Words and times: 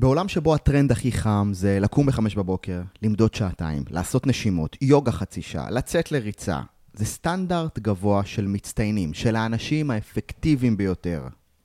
בעולם 0.00 0.28
שבו 0.28 0.54
הטרנד 0.54 0.92
הכי 0.92 1.12
חם 1.12 1.50
זה 1.54 1.80
לקום 1.80 2.06
בחמש 2.06 2.34
בבוקר, 2.34 2.82
למדוד 3.02 3.34
שעתיים, 3.34 3.82
לעשות 3.90 4.26
נשימות, 4.26 4.76
יוגה 4.80 5.12
חצי 5.12 5.42
שעה, 5.42 5.70
לצאת 5.70 6.12
לריצה. 6.12 6.60
זה 6.94 7.04
סטנדרט 7.04 7.78
גבוה 7.78 8.24
של 8.24 8.46
מצטיינים, 8.46 9.14
של 9.14 9.36
האנשים 9.36 9.90
האפקטיביים 9.90 10.76
ביותר. 10.76 11.22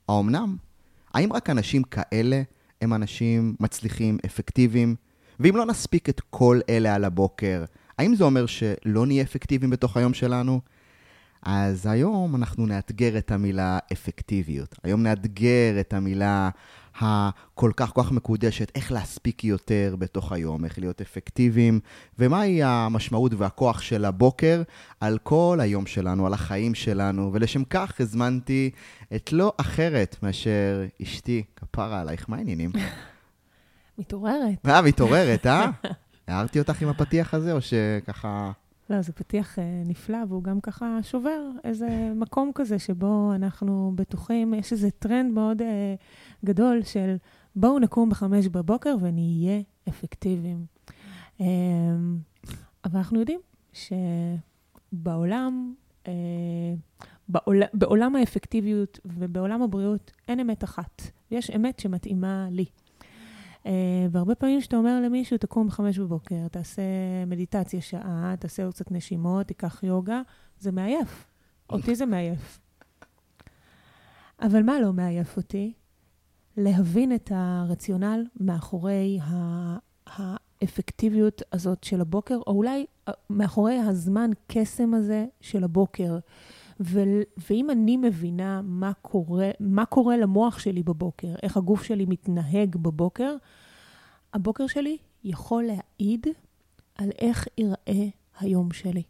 האומנם? 0.08 0.56
האם 1.14 1.32
רק 1.32 1.50
אנשים 1.50 1.82
כאלה 1.82 2.42
הם 2.82 2.94
אנשים 2.94 3.54
מצליחים, 3.60 4.18
אפקטיביים? 4.26 4.94
ואם 5.40 5.56
לא 5.56 5.66
נספיק 5.66 6.08
את 6.08 6.20
כל 6.30 6.60
אלה 6.68 6.94
על 6.94 7.04
הבוקר, 7.04 7.64
האם 7.98 8.14
זה 8.14 8.24
אומר 8.24 8.46
שלא 8.46 9.06
נהיה 9.06 9.22
אפקטיביים 9.22 9.70
בתוך 9.70 9.96
היום 9.96 10.14
שלנו? 10.14 10.60
אז 11.42 11.86
היום 11.86 12.36
אנחנו 12.36 12.66
נאתגר 12.66 13.18
את 13.18 13.30
המילה 13.30 13.78
אפקטיביות. 13.92 14.74
היום 14.82 15.02
נאתגר 15.02 15.80
את 15.80 15.92
המילה 15.92 16.50
הכל 16.98 17.72
כך 17.76 17.92
כל 17.92 18.02
כך 18.02 18.12
מקודשת, 18.12 18.72
איך 18.74 18.92
להספיק 18.92 19.44
יותר 19.44 19.94
בתוך 19.98 20.32
היום, 20.32 20.64
איך 20.64 20.78
להיות 20.78 21.00
אפקטיביים, 21.00 21.80
ומהי 22.18 22.62
המשמעות 22.62 23.32
והכוח 23.34 23.80
של 23.80 24.04
הבוקר 24.04 24.62
על 25.00 25.18
כל 25.22 25.58
היום 25.60 25.86
שלנו, 25.86 26.26
על 26.26 26.32
החיים 26.32 26.74
שלנו, 26.74 27.30
ולשם 27.32 27.64
כך 27.64 28.00
הזמנתי 28.00 28.70
את 29.14 29.32
לא 29.32 29.52
אחרת 29.56 30.16
מאשר 30.22 30.84
אשתי, 31.02 31.42
כפרה 31.56 32.00
עלייך, 32.00 32.28
מה 32.28 32.36
העניינים? 32.36 32.72
מתעוררת. 33.98 34.66
אה, 34.66 34.82
מתעוררת, 34.82 35.46
אה? 35.46 35.70
הערתי 36.28 36.58
אותך 36.58 36.82
עם 36.82 36.88
הפתיח 36.88 37.34
הזה, 37.34 37.52
או 37.52 37.58
שככה... 37.60 38.52
לא, 38.90 39.02
זה 39.02 39.12
פתיח 39.12 39.58
אה, 39.58 39.82
נפלא, 39.86 40.18
והוא 40.28 40.42
גם 40.42 40.60
ככה 40.60 40.98
שובר 41.02 41.40
איזה 41.64 42.12
מקום 42.16 42.50
כזה 42.54 42.78
שבו 42.78 43.32
אנחנו 43.34 43.92
בטוחים, 43.94 44.54
יש 44.54 44.72
איזה 44.72 44.90
טרנד 44.90 45.32
מאוד 45.32 45.62
אה, 45.62 45.94
גדול 46.44 46.82
של 46.82 47.16
בואו 47.56 47.78
נקום 47.78 48.10
בחמש 48.10 48.48
בבוקר 48.48 48.96
ונהיה 49.00 49.60
אפקטיביים. 49.88 50.66
אה, 51.40 51.46
אבל 52.84 52.98
אנחנו 52.98 53.20
יודעים 53.20 53.40
שבעולם, 54.92 55.74
אה, 56.08 56.12
בעול, 57.28 57.62
בעולם 57.74 58.16
האפקטיביות 58.16 58.98
ובעולם 59.04 59.62
הבריאות 59.62 60.10
אין 60.28 60.40
אמת 60.40 60.64
אחת, 60.64 61.02
יש 61.30 61.50
אמת 61.50 61.78
שמתאימה 61.78 62.48
לי. 62.50 62.64
Uh, 63.64 63.66
והרבה 64.10 64.34
פעמים 64.34 64.60
כשאתה 64.60 64.76
אומר 64.76 65.00
למישהו, 65.00 65.38
תקום 65.38 65.66
בחמש 65.66 65.98
בבוקר, 65.98 66.48
תעשה 66.48 66.82
מדיטציה 67.26 67.80
שעה, 67.80 68.34
תעשה 68.38 68.64
עוד 68.64 68.74
קצת 68.74 68.90
נשימות, 68.90 69.46
תיקח 69.46 69.82
יוגה, 69.82 70.22
זה 70.58 70.72
מעייף. 70.72 71.26
אותי 71.70 71.94
זה 71.94 72.06
מעייף. 72.06 72.60
אבל 74.40 74.62
מה 74.62 74.80
לא 74.80 74.92
מעייף 74.92 75.36
אותי? 75.36 75.72
להבין 76.56 77.14
את 77.14 77.32
הרציונל 77.34 78.24
מאחורי 78.40 79.18
האפקטיביות 80.06 81.42
הזאת 81.52 81.84
של 81.84 82.00
הבוקר, 82.00 82.36
או 82.46 82.52
אולי 82.52 82.86
אה, 83.08 83.12
מאחורי 83.30 83.78
הזמן 83.78 84.30
קסם 84.46 84.94
הזה 84.94 85.24
של 85.40 85.64
הבוקר. 85.64 86.18
ו- 86.80 87.22
ואם 87.50 87.70
אני 87.70 87.96
מבינה 87.96 88.60
מה 88.64 88.92
קורה, 89.02 89.50
מה 89.60 89.86
קורה 89.86 90.16
למוח 90.16 90.58
שלי 90.58 90.82
בבוקר, 90.82 91.34
איך 91.42 91.56
הגוף 91.56 91.82
שלי 91.82 92.04
מתנהג 92.08 92.76
בבוקר, 92.76 93.36
הבוקר 94.34 94.66
שלי 94.66 94.96
יכול 95.24 95.64
להעיד 95.64 96.26
על 96.94 97.10
איך 97.18 97.46
ייראה 97.58 98.08
היום 98.40 98.72
שלי. 98.72 99.02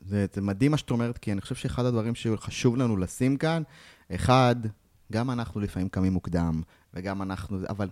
זה, 0.00 0.26
זה 0.32 0.40
מדהים 0.40 0.70
מה 0.70 0.76
שאת 0.76 0.90
אומרת, 0.90 1.18
כי 1.18 1.32
אני 1.32 1.40
חושב 1.40 1.54
שאחד 1.54 1.84
הדברים 1.84 2.14
שחשוב 2.14 2.76
לנו 2.76 2.96
לשים 2.96 3.36
כאן, 3.36 3.62
אחד, 4.14 4.56
גם 5.12 5.30
אנחנו 5.30 5.60
לפעמים 5.60 5.88
קמים 5.88 6.12
מוקדם, 6.12 6.62
וגם 6.94 7.22
אנחנו, 7.22 7.58
אבל 7.68 7.88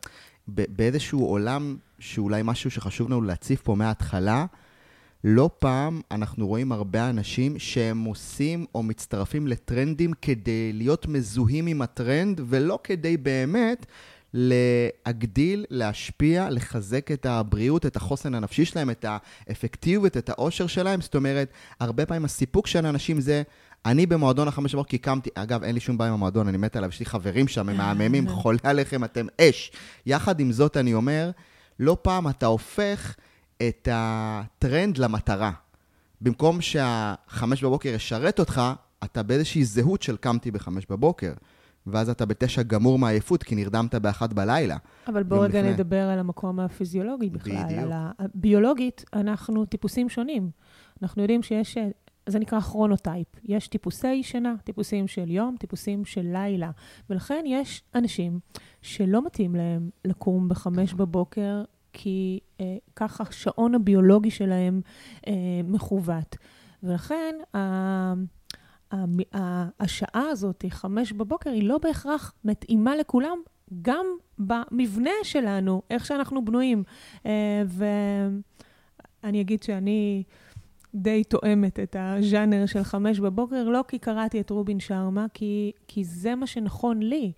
באיזשהו 0.49 1.25
עולם 1.25 1.77
שאולי 1.99 2.41
משהו 2.45 2.71
שחשוב 2.71 3.09
לנו 3.09 3.23
להציף 3.23 3.63
פה 3.63 3.75
מההתחלה, 3.75 4.47
לא 5.25 5.51
פעם 5.59 6.01
אנחנו 6.11 6.47
רואים 6.47 6.73
הרבה 6.73 7.11
אנשים 7.11 7.59
שהם 7.59 8.05
עושים 8.05 8.67
או 8.75 8.83
מצטרפים 8.83 9.47
לטרנדים 9.47 10.13
כדי 10.23 10.73
להיות 10.73 11.07
מזוהים 11.07 11.67
עם 11.67 11.83
הטרנד, 11.83 12.41
ולא 12.45 12.79
כדי 12.85 13.17
באמת 13.17 13.87
להגדיל, 14.35 15.65
להשפיע, 15.71 16.51
לחזק 16.51 17.11
את 17.13 17.27
הבריאות, 17.27 17.87
את 17.87 17.97
החוסן 17.97 18.35
הנפשי 18.35 18.65
שלהם, 18.65 18.91
את 18.91 19.05
האפקטיביות, 19.09 20.17
את 20.17 20.29
האושר 20.29 20.67
שלהם. 20.67 21.01
זאת 21.01 21.15
אומרת, 21.15 21.53
הרבה 21.81 22.07
פעמים 22.07 22.25
הסיפוק 22.25 22.67
של 22.67 22.87
אנשים 22.87 23.21
זה, 23.21 23.43
אני 23.87 24.07
במועדון 24.07 24.49
החמש 24.49 24.75
בבוקר 24.75 24.91
כי 24.91 24.99
קמתי, 24.99 25.31
אגב, 25.35 25.63
אין 25.63 25.75
לי 25.75 25.81
שום 25.81 25.99
בעיה 25.99 26.09
עם 26.09 26.15
המועדון, 26.15 26.49
אני 26.49 26.57
מת 26.57 26.77
עליו, 26.77 26.89
יש 26.89 27.01
לי 27.01 27.07
חברים 27.07 27.49
שם, 27.49 27.69
הם 27.69 27.77
מהממים, 27.77 28.29
חולה 28.29 28.59
עליכם, 28.63 29.05
אתם 29.05 29.27
אש. 29.41 29.73
יחד 30.07 30.41
עם 30.41 30.53
זאת, 30.53 30.77
אני 30.77 30.95
אומר, 30.95 31.31
לא 31.79 31.97
פעם 32.03 32.29
אתה 32.29 32.47
הופך 32.47 33.15
את 33.69 33.89
הטרנד 33.93 34.99
למטרה. 34.99 35.51
במקום 36.21 36.61
שהחמש 36.61 37.65
בבוקר 37.65 37.89
ישרת 37.89 38.41
אותך, 38.41 38.63
אתה 39.05 39.23
באיזושהי 39.23 39.65
זהות 39.65 40.03
של 40.03 40.17
קמתי 40.17 40.51
בחמש 40.51 40.87
בבוקר. 40.91 41.33
ואז 41.87 42.09
אתה 42.09 42.27
בתשע 42.27 42.63
גמור 42.63 42.99
מעייפות, 42.99 43.43
כי 43.43 43.55
נרדמת 43.55 43.95
באחת 43.95 44.33
בלילה. 44.33 44.77
אבל 45.07 45.23
בואו 45.23 45.41
רגע 45.41 45.59
לפני. 45.59 45.73
נדבר 45.73 46.03
על 46.03 46.19
המקום 46.19 46.61
הפיזיולוגי 46.61 47.31
בכלל. 47.31 47.65
בדיוק. 47.65 47.81
על 47.81 47.93
ה... 47.93 48.11
ביולוגית, 48.35 49.05
אנחנו 49.13 49.65
טיפוסים 49.65 50.09
שונים. 50.09 50.51
אנחנו 51.03 51.23
יודעים 51.23 51.43
שיש, 51.43 51.79
זה 52.27 52.39
נקרא 52.39 52.61
כרונוטייפ. 52.61 53.27
יש 53.45 53.69
טיפוסי 53.69 54.23
שינה, 54.23 54.55
טיפוסים 54.65 55.09
של 55.09 55.31
יום, 55.31 55.57
טיפוסים 55.59 56.05
של 56.05 56.27
לילה. 56.33 56.71
ולכן 57.11 57.45
יש 57.47 57.83
אנשים 57.95 58.41
שלא 58.83 59.27
מתאים 59.27 59.55
להם 59.55 59.91
לקום 60.05 60.49
בחמש 60.49 60.95
בבוקר, 60.95 61.65
כי 61.93 62.41
אה, 62.61 62.77
ככה 62.97 63.25
השעון 63.29 63.75
הביולוגי 63.75 64.31
שלהם 64.31 64.81
אה, 65.27 65.33
מכוות. 65.65 66.37
ולכן, 66.83 67.35
אה, 67.55 68.15
השעה 69.81 70.29
הזאת, 70.31 70.65
חמש 70.69 71.13
בבוקר, 71.13 71.51
היא 71.51 71.69
לא 71.69 71.79
בהכרח 71.79 72.35
מתאימה 72.45 72.97
לכולם, 72.97 73.39
גם 73.83 74.07
במבנה 74.39 75.11
שלנו, 75.23 75.83
איך 75.91 76.07
שאנחנו 76.07 76.45
בנויים. 76.45 76.83
אה, 77.27 77.63
ואני 79.23 79.41
אגיד 79.41 79.63
שאני 79.63 80.23
די 80.95 81.25
תואמת 81.25 81.81
את 81.81 81.97
הז'אנר 81.99 82.67
של 82.67 82.83
חמש 82.83 83.21
בבוקר, 83.21 83.69
לא 83.69 83.85
כי 83.89 83.99
קראתי 83.99 84.41
את 84.41 84.51
רובין 84.51 84.81
שרמה, 84.81 85.27
כי, 85.35 85.73
כי 85.89 86.05
זה 86.05 86.35
מה 86.35 86.47
שנכון 86.47 87.03
לי. 87.03 87.33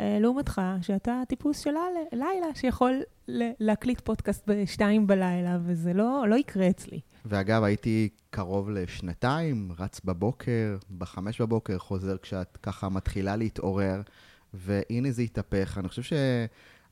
אה, 0.00 0.18
לעומתך, 0.20 0.60
שאתה 0.80 1.22
טיפוס 1.28 1.58
של 1.58 1.74
לילה, 2.12 2.46
שיכול 2.54 3.02
להקליט 3.60 4.00
פודקאסט 4.00 4.44
בשתיים 4.46 5.06
בלילה, 5.06 5.58
וזה 5.64 5.92
לא, 5.92 6.24
לא 6.28 6.34
יקרה 6.34 6.70
אצלי. 6.70 7.00
ואגב, 7.24 7.62
הייתי 7.62 8.08
קרוב 8.30 8.70
לשנתיים, 8.70 9.72
רץ 9.78 10.00
בבוקר, 10.04 10.76
בחמש 10.98 11.40
בבוקר, 11.40 11.78
חוזר 11.78 12.16
כשאת 12.22 12.58
ככה 12.62 12.88
מתחילה 12.88 13.36
להתעורר, 13.36 14.02
והנה 14.54 15.10
זה 15.10 15.22
התהפך. 15.22 15.78
אני 15.78 15.88
חושב 15.88 16.02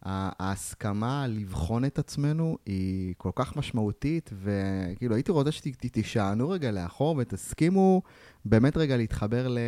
שההסכמה 0.05 1.27
לבחון 1.27 1.85
את 1.85 1.99
עצמנו 1.99 2.59
היא 2.67 3.15
כל 3.19 3.31
כך 3.35 3.57
משמעותית, 3.57 4.31
וכאילו 4.43 5.15
הייתי 5.15 5.33
רוצה 5.33 5.53
שתישענו 5.53 6.51
רגע 6.51 6.71
לאחור 6.71 7.17
ותסכימו 7.19 8.03
באמת 8.45 8.77
רגע 8.77 8.97
להתחבר 8.97 9.49
ל... 9.49 9.59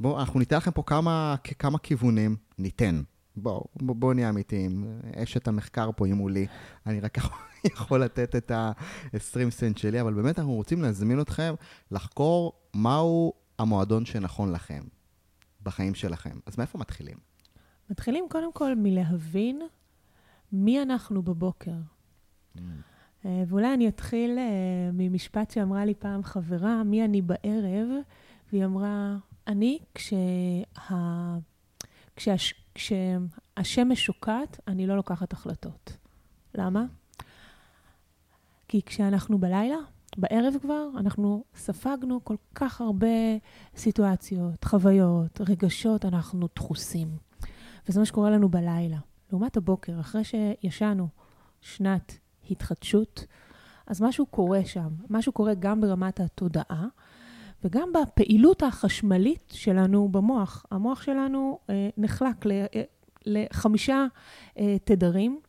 בואו, 0.00 0.20
אנחנו 0.20 0.38
ניתן 0.38 0.56
לכם 0.56 0.70
פה 0.70 0.82
כמה, 0.86 1.34
כמה 1.58 1.78
כיוונים, 1.78 2.36
ניתן. 2.58 3.02
בואו, 3.36 3.64
בואו 3.76 3.94
בוא 3.94 4.14
נהיה 4.14 4.28
אמיתיים. 4.28 5.00
אשת 5.16 5.48
המחקר 5.48 5.90
פה 5.96 6.06
היא 6.06 6.14
מולי, 6.14 6.46
אני 6.86 7.00
רק 7.00 7.18
יכול 7.72 8.04
לתת 8.04 8.36
את 8.36 8.50
ה-20 8.50 9.50
סנט 9.50 9.78
שלי, 9.78 10.00
אבל 10.00 10.14
באמת 10.14 10.38
אנחנו 10.38 10.52
רוצים 10.52 10.82
להזמין 10.82 11.20
אתכם 11.20 11.54
לחקור 11.90 12.52
מהו 12.74 13.32
המועדון 13.58 14.04
שנכון 14.04 14.52
לכם 14.52 14.82
בחיים 15.62 15.94
שלכם. 15.94 16.38
אז 16.46 16.58
מאיפה 16.58 16.78
מתחילים? 16.78 17.33
מתחילים 17.90 18.26
קודם 18.30 18.52
כל 18.52 18.74
מלהבין 18.76 19.62
מי 20.52 20.82
אנחנו 20.82 21.22
בבוקר. 21.22 21.76
Mm. 22.56 22.60
אה, 23.24 23.42
ואולי 23.46 23.74
אני 23.74 23.88
אתחיל 23.88 24.38
uh, 24.38 24.40
ממשפט 24.92 25.50
שאמרה 25.50 25.84
לי 25.84 25.94
פעם 25.94 26.22
חברה, 26.22 26.82
מי 26.82 27.04
אני 27.04 27.22
בערב, 27.22 27.88
והיא 28.52 28.64
אמרה, 28.64 29.16
אני, 29.46 29.78
כשה... 29.94 30.16
כשהש... 32.16 32.54
כשהשמש 32.74 34.04
שוקעת, 34.04 34.60
אני 34.68 34.86
לא 34.86 34.96
לוקחת 34.96 35.32
החלטות. 35.32 35.96
למה? 36.54 36.84
כי 38.68 38.82
כשאנחנו 38.82 39.38
בלילה, 39.38 39.76
בערב 40.16 40.54
כבר, 40.62 40.88
אנחנו 40.96 41.44
ספגנו 41.54 42.24
כל 42.24 42.36
כך 42.54 42.80
הרבה 42.80 43.06
סיטואציות, 43.76 44.64
חוויות, 44.64 45.40
רגשות, 45.40 46.04
אנחנו 46.04 46.48
דחוסים. 46.56 47.08
וזה 47.88 48.00
מה 48.00 48.06
שקורה 48.06 48.30
לנו 48.30 48.48
בלילה. 48.48 48.98
לעומת 49.30 49.56
הבוקר, 49.56 50.00
אחרי 50.00 50.22
שישנו 50.24 51.08
שנת 51.60 52.18
התחדשות, 52.50 53.26
אז 53.86 54.02
משהו 54.02 54.26
קורה 54.26 54.64
שם. 54.64 54.88
משהו 55.10 55.32
קורה 55.32 55.54
גם 55.54 55.80
ברמת 55.80 56.20
התודעה, 56.20 56.86
וגם 57.64 57.88
בפעילות 57.92 58.62
החשמלית 58.62 59.52
שלנו 59.54 60.08
במוח. 60.08 60.66
המוח 60.70 61.02
שלנו 61.02 61.58
אה, 61.70 61.88
נחלק 61.96 62.46
ל, 62.46 62.52
אה, 62.52 62.82
לחמישה 63.26 64.06
אה, 64.58 64.76
תדרים, 64.84 65.40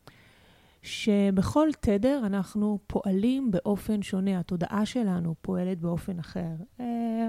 שבכל 0.82 1.68
תדר 1.80 2.22
אנחנו 2.26 2.78
פועלים 2.86 3.50
באופן 3.50 4.02
שונה, 4.02 4.38
התודעה 4.38 4.86
שלנו 4.86 5.34
פועלת 5.42 5.80
באופן 5.80 6.18
אחר. 6.18 6.54
אה, 6.80 7.28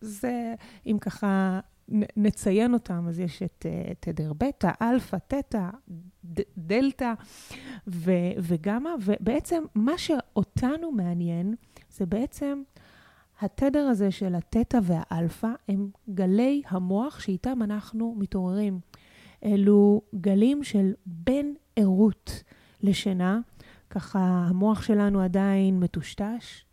זה, 0.00 0.54
אם 0.86 0.96
ככה 1.00 1.60
נציין 2.16 2.74
אותם, 2.74 3.04
אז 3.08 3.20
יש 3.20 3.42
את 3.42 3.66
uh, 3.68 3.94
תדר 4.00 4.32
בטא, 4.32 4.70
אלפא, 4.82 5.16
תטא, 5.28 5.70
דלתא 6.58 7.12
וגמא, 8.38 8.90
ובעצם 9.00 9.64
מה 9.74 9.98
שאותנו 9.98 10.92
מעניין 10.92 11.54
זה 11.90 12.06
בעצם 12.06 12.62
התדר 13.40 13.86
הזה 13.86 14.10
של 14.10 14.34
התטא 14.34 14.78
והאלפא, 14.82 15.50
הם 15.68 15.90
גלי 16.10 16.62
המוח 16.68 17.20
שאיתם 17.20 17.62
אנחנו 17.62 18.14
מתעוררים. 18.18 18.80
אלו 19.44 20.02
גלים 20.14 20.64
של 20.64 20.92
בין 21.06 21.54
ערות 21.76 22.42
לשינה, 22.82 23.40
ככה 23.90 24.18
המוח 24.48 24.82
שלנו 24.82 25.20
עדיין 25.20 25.80
מטושטש, 25.80 26.64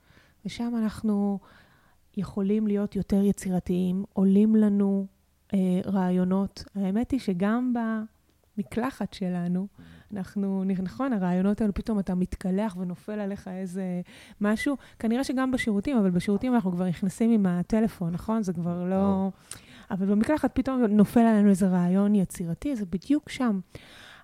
ושם 0.46 0.74
אנחנו 0.78 1.40
יכולים 2.18 2.68
להיות 2.68 2.96
יותר 2.96 3.24
יצירתיים, 3.24 4.04
עולים 4.14 4.56
לנו 4.56 5.06
אה, 5.54 5.60
רעיונות. 5.86 6.64
האמת 6.76 7.12
היא 7.12 7.20
שגם 7.20 7.74
במקלחת 8.58 9.14
שלנו, 9.14 9.68
אנחנו, 10.14 10.64
נכון, 10.64 11.14
הרעיונות 11.14 11.62
האלו, 11.62 11.74
פתאום 11.74 12.00
אתה 12.00 12.16
מתקלח 12.16 12.78
ונופל 12.80 13.20
עליך 13.20 13.48
איזה 13.48 14.02
משהו. 14.42 14.78
כנראה 15.00 15.24
שגם 15.24 15.52
בשירותים, 15.52 15.98
אבל 15.98 16.10
בשירותים 16.10 16.54
אנחנו 16.54 16.72
כבר 16.72 16.88
נכנסים 16.88 17.32
עם 17.32 17.46
הטלפון, 17.46 18.14
נכון? 18.14 18.44
זה 18.44 18.54
כבר 18.54 18.84
לא... 18.84 19.32
אבל 19.92 20.06
במקלחת 20.06 20.52
פתאום 20.54 20.84
נופל 20.84 21.20
עלינו 21.20 21.50
איזה 21.50 21.68
רעיון 21.68 22.16
יצירתי, 22.16 22.76
זה 22.76 22.86
בדיוק 22.86 23.30
שם. 23.30 23.60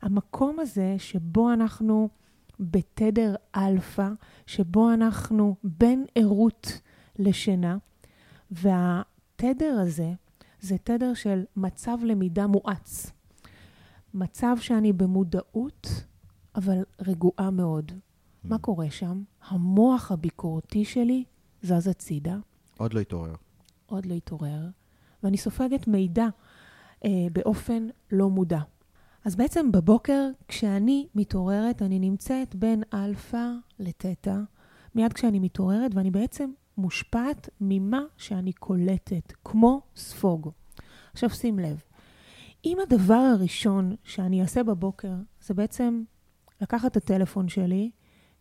המקום 0.02 0.60
הזה 0.60 0.96
שבו 0.98 1.54
אנחנו 1.54 2.10
בתדר 2.60 3.36
אלפא, 3.56 4.08
שבו 4.46 4.94
אנחנו 4.94 5.56
בין 5.64 6.06
ערות 6.16 6.82
לשינה, 7.20 7.78
והתדר 8.52 9.80
הזה 9.82 10.14
זה 10.60 10.78
תדר 10.78 11.14
של 11.14 11.44
מצב 11.56 11.98
למידה 12.04 12.48
מואץ. 12.48 13.12
מצב 14.14 14.56
שאני 14.60 14.94
במודעות, 14.94 16.04
אבל 16.56 16.84
רגועה 17.00 17.52
מאוד. 17.52 17.92
מה 18.44 18.56
mm. 18.56 18.60
קורה 18.60 18.90
שם? 18.90 19.24
המוח 19.48 20.12
הביקורתי 20.12 20.86
שלי 20.86 21.24
זז 21.62 21.88
הצידה. 21.88 22.38
עוד 22.78 22.94
לא 22.94 23.00
התעורר. 23.00 23.36
עוד 23.86 24.06
לא 24.06 24.14
התעורר, 24.14 24.70
ואני 25.24 25.38
סופגת 25.38 25.88
מידע 25.88 26.28
אה, 27.06 27.28
באופן 27.32 27.88
לא 28.12 28.30
מודע. 28.30 28.60
אז 29.26 29.36
בעצם 29.36 29.72
בבוקר, 29.72 30.30
כשאני 30.48 31.08
מתעוררת, 31.16 31.82
אני 31.82 32.00
נמצאת 32.00 32.56
בין 32.56 32.84
אלפא 32.94 33.48
לתטא, 33.80 34.36
מיד 34.96 35.14
כשאני 35.14 35.40
מתעוררת, 35.40 35.96
ואני 35.96 36.12
בעצם 36.12 36.50
מושפעת 36.80 37.50
ממה 37.62 38.02
שאני 38.18 38.54
קולטת, 38.54 39.34
כמו 39.46 39.82
ספוג. 39.96 40.50
עכשיו 41.14 41.30
שים 41.30 41.60
לב, 41.60 41.84
אם 42.66 42.78
הדבר 42.84 43.14
הראשון 43.14 43.96
שאני 44.04 44.42
אעשה 44.42 44.64
בבוקר 44.64 45.14
זה 45.42 45.54
בעצם 45.54 46.04
לקחת 46.62 46.92
את 46.92 46.98
הטלפון 46.98 47.50
שלי, 47.50 47.92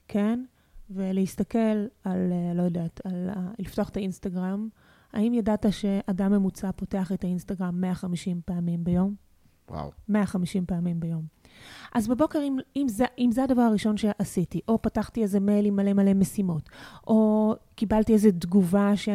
כן, 0.08 0.44
ולהסתכל 0.90 1.86
על, 2.04 2.32
אה, 2.32 2.54
לא 2.54 2.62
יודעת, 2.62 3.00
על 3.04 3.30
לפתוח 3.58 3.88
את 3.88 3.96
האינסטגרם, 3.96 4.68
האם 5.12 5.34
ידעת 5.34 5.66
שאדם 5.70 6.32
ממוצע 6.32 6.72
פותח 6.72 7.12
את 7.12 7.24
האינסטגרם 7.24 7.80
150 7.80 8.40
פעמים 8.44 8.84
ביום? 8.84 9.14
וואו. 9.70 9.90
150 10.08 10.66
פעמים 10.66 11.00
ביום. 11.00 11.22
אז 11.94 12.08
בבוקר, 12.08 12.38
אם, 12.42 12.56
אם, 12.76 12.86
זה, 12.88 13.04
אם 13.18 13.30
זה 13.32 13.44
הדבר 13.44 13.62
הראשון 13.62 13.96
שעשיתי, 13.96 14.60
או 14.68 14.82
פתחתי 14.82 15.22
איזה 15.22 15.40
מייל 15.40 15.66
עם 15.66 15.76
מלא 15.76 15.92
מלא 15.92 16.14
משימות, 16.14 16.68
או 17.06 17.54
קיבלתי 17.74 18.12
איזו 18.12 18.28
תגובה 18.38 18.96
ש, 18.96 19.08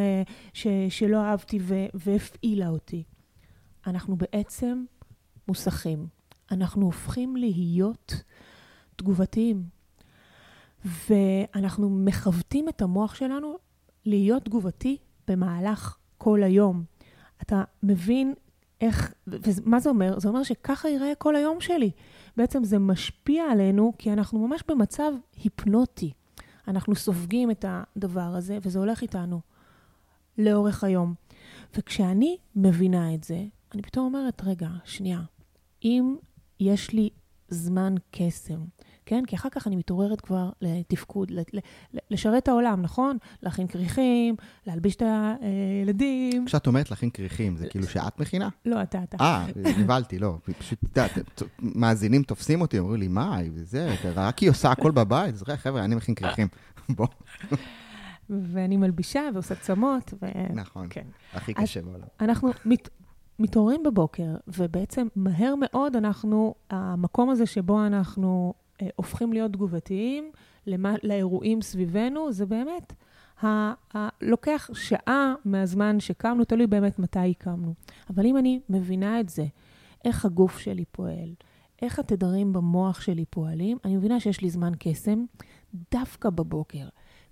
ש, 0.54 0.68
שלא 0.90 1.18
אהבתי 1.22 1.60
ו, 1.62 1.76
והפעילה 1.94 2.70
אותי, 2.70 3.04
אנחנו 3.88 4.16
בעצם 4.16 4.84
מוסכים. 5.48 6.08
אנחנו 6.52 6.86
הופכים 6.86 7.36
להיות 7.36 8.24
תגובתיים. 8.96 9.64
ואנחנו 10.86 11.90
מכוותים 11.90 12.70
את 12.70 12.82
המוח 12.82 13.16
שלנו 13.16 13.58
להיות 14.06 14.46
תגובתי 14.46 14.98
במהלך 15.28 15.98
כל 16.18 16.44
היום. 16.44 16.84
אתה 17.42 17.64
מבין 17.84 18.34
איך, 18.84 19.14
ומה 19.28 19.80
זה 19.80 19.90
אומר? 19.90 20.20
זה 20.20 20.28
אומר 20.28 20.44
שככה 20.44 20.90
ייראה 20.90 21.16
כל 21.18 21.36
היום 21.36 21.62
שלי. 21.62 21.92
בעצם 22.38 22.64
זה 22.64 22.80
משפיע 22.80 23.44
עלינו, 23.52 23.94
כי 23.98 24.14
אנחנו 24.14 24.48
ממש 24.48 24.64
במצב 24.68 25.12
היפנוטי. 25.44 26.12
אנחנו 26.68 26.96
סופגים 26.96 27.52
את 27.52 27.66
הדבר 27.68 28.36
הזה, 28.36 28.58
וזה 28.62 28.80
הולך 28.80 29.02
איתנו 29.02 29.42
לאורך 30.38 30.84
היום. 30.84 31.14
וכשאני 31.78 32.38
מבינה 32.56 33.14
את 33.14 33.24
זה, 33.24 33.44
אני 33.74 33.82
פתאום 33.82 34.06
אומרת, 34.06 34.42
רגע, 34.44 34.70
שנייה, 34.86 35.22
אם 35.84 36.16
יש 36.60 36.92
לי 36.92 37.10
זמן 37.50 37.96
קסם, 38.12 38.60
כן? 39.06 39.24
כי 39.28 39.36
אחר 39.36 39.50
כך 39.50 39.68
אני 39.68 39.76
מתעוררת 39.76 40.22
כבר 40.22 40.50
לתפקוד, 40.62 41.32
לשרת 42.10 42.44
את 42.44 42.48
העולם, 42.48 42.82
נכון? 42.82 43.18
להכין 43.44 43.68
כריכים, 43.68 44.36
להלביש 44.68 44.96
את 44.96 45.04
הילדים. 45.42 46.46
כשאת 46.46 46.68
אומרת 46.68 46.92
להכין 46.92 47.10
כריכים, 47.10 47.58
זה 47.58 47.68
כאילו 47.68 47.88
שאת 47.88 48.20
מכינה? 48.20 48.50
לא, 48.66 48.82
אתה, 48.82 49.04
אתה. 49.04 49.18
אה, 49.22 49.46
נבהלתי, 49.80 50.20
לא. 50.20 50.38
פשוט, 50.60 50.80
את 50.84 50.98
יודעת, 50.98 51.42
מאזינים 51.60 52.24
תופסים 52.24 52.62
אותי, 52.62 52.80
אומרים 52.80 53.00
לי, 53.00 53.08
מה, 53.08 53.38
זה, 53.56 53.96
רק 54.16 54.40
היא 54.40 54.50
עושה 54.50 54.72
הכל 54.72 54.92
בבית? 54.92 55.34
אז 55.34 55.44
חבר'ה, 55.44 55.86
אני 55.86 55.96
מכין 55.96 56.16
כריכים. 56.16 56.48
בוא. 56.98 57.08
ואני 58.30 58.78
מלבישה 58.78 59.22
ועושה 59.34 59.56
צמות. 59.56 60.14
ו... 60.22 60.26
נכון, 60.54 60.88
כן. 60.90 61.06
הכי 61.34 61.54
קשה 61.54 61.82
בעולם. 61.82 62.08
אנחנו 62.22 62.52
מת, 62.66 62.90
מתעוררים 63.40 63.84
בבוקר, 63.84 64.36
ובעצם 64.48 65.08
מהר 65.16 65.54
מאוד 65.60 65.96
אנחנו, 65.96 66.56
המקום 66.70 67.30
הזה 67.30 67.46
שבו 67.46 67.86
אנחנו 67.86 68.54
הופכים 68.96 69.34
להיות 69.34 69.52
תגובתיים 69.54 70.32
למה, 70.68 70.96
לאירועים 71.04 71.62
סביבנו, 71.62 72.32
זה 72.32 72.46
באמת 72.46 72.94
ה, 73.44 73.48
ה, 73.98 74.10
לוקח 74.22 74.70
שעה 74.74 75.34
מהזמן 75.46 76.00
שקמנו, 76.00 76.44
תלוי 76.44 76.68
באמת 76.68 77.00
מתי 77.00 77.34
קמנו. 77.34 77.74
אבל 78.10 78.26
אם 78.26 78.38
אני 78.38 78.60
מבינה 78.70 79.20
את 79.20 79.30
זה, 79.30 79.46
איך 80.06 80.26
הגוף 80.26 80.58
שלי 80.58 80.86
פועל, 80.92 81.34
איך 81.82 82.00
התדרים 82.00 82.54
במוח 82.54 83.02
שלי 83.02 83.26
פועלים, 83.30 83.78
אני 83.86 83.96
מבינה 83.96 84.20
שיש 84.20 84.42
לי 84.42 84.50
זמן 84.50 84.72
קסם 84.80 85.26
דווקא 85.92 86.30
בבוקר. 86.30 86.88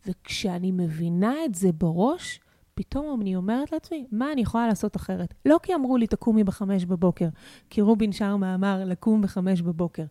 וכשאני 0.07 0.71
מבינה 0.71 1.33
את 1.45 1.55
זה 1.55 1.71
בראש, 1.71 2.39
פתאום 2.75 3.21
אני 3.21 3.35
אומרת 3.35 3.71
לעצמי, 3.71 4.05
מה 4.11 4.31
אני 4.31 4.41
יכולה 4.41 4.67
לעשות 4.67 4.95
אחרת? 4.95 5.33
לא 5.45 5.59
כי 5.63 5.75
אמרו 5.75 5.97
לי, 5.97 6.07
תקומי 6.07 6.43
בחמש 6.43 6.85
בבוקר, 6.85 7.27
כי 7.69 7.81
רובין 7.81 8.11
שרמה 8.11 8.55
אמר, 8.55 8.83
לקום 8.85 9.21
בחמש 9.21 9.61
בבוקר. 9.61 10.03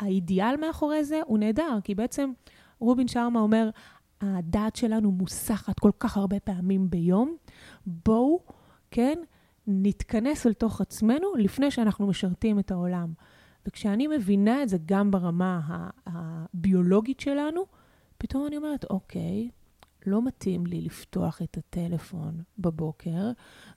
האידיאל 0.00 0.56
מאחורי 0.56 1.04
זה 1.04 1.20
הוא 1.26 1.38
נהדר, 1.38 1.78
כי 1.84 1.94
בעצם 1.94 2.30
רובין 2.78 3.08
שרמה 3.08 3.40
אומר, 3.40 3.70
הדעת 4.20 4.76
שלנו 4.76 5.10
מוסחת 5.10 5.78
כל 5.78 5.90
כך 5.98 6.16
הרבה 6.16 6.40
פעמים 6.40 6.90
ביום, 6.90 7.36
בואו, 7.86 8.40
כן, 8.90 9.18
נתכנס 9.66 10.46
אל 10.46 10.52
תוך 10.52 10.80
עצמנו 10.80 11.34
לפני 11.36 11.70
שאנחנו 11.70 12.06
משרתים 12.06 12.58
את 12.58 12.70
העולם. 12.70 13.12
וכשאני 13.66 14.06
מבינה 14.06 14.62
את 14.62 14.68
זה 14.68 14.76
גם 14.86 15.10
ברמה 15.10 15.88
הביולוגית 16.06 17.20
שלנו, 17.20 17.66
פתאום 18.18 18.46
אני 18.46 18.56
אומרת, 18.56 18.84
אוקיי, 18.90 19.50
לא 20.08 20.22
מתאים 20.22 20.66
לי 20.66 20.80
לפתוח 20.80 21.42
את 21.42 21.56
הטלפון 21.56 22.42
בבוקר, 22.58 23.30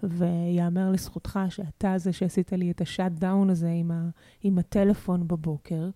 ויאמר 0.03 0.91
לזכותך 0.91 1.39
שאתה 1.49 1.97
זה 1.97 2.13
שעשית 2.13 2.51
לי 2.53 2.71
את 2.71 2.81
השאט 2.81 3.11
דאון 3.11 3.49
הזה 3.49 3.69
עם, 3.69 3.91
ה, 3.91 4.09
עם 4.43 4.57
הטלפון 4.57 5.27
בבוקר. 5.27 5.89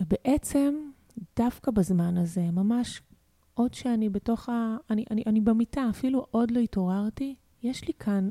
ובעצם, 0.00 0.74
דווקא 1.36 1.70
בזמן 1.70 2.16
הזה, 2.16 2.50
ממש 2.50 3.02
עוד 3.54 3.74
שאני 3.74 4.08
בתוך 4.08 4.48
ה... 4.48 4.76
אני, 4.90 5.04
אני, 5.10 5.22
אני 5.26 5.40
במיטה, 5.40 5.86
אפילו 5.90 6.26
עוד 6.30 6.50
לא 6.50 6.60
התעוררתי, 6.60 7.34
יש 7.62 7.86
לי 7.88 7.92
כאן 7.98 8.28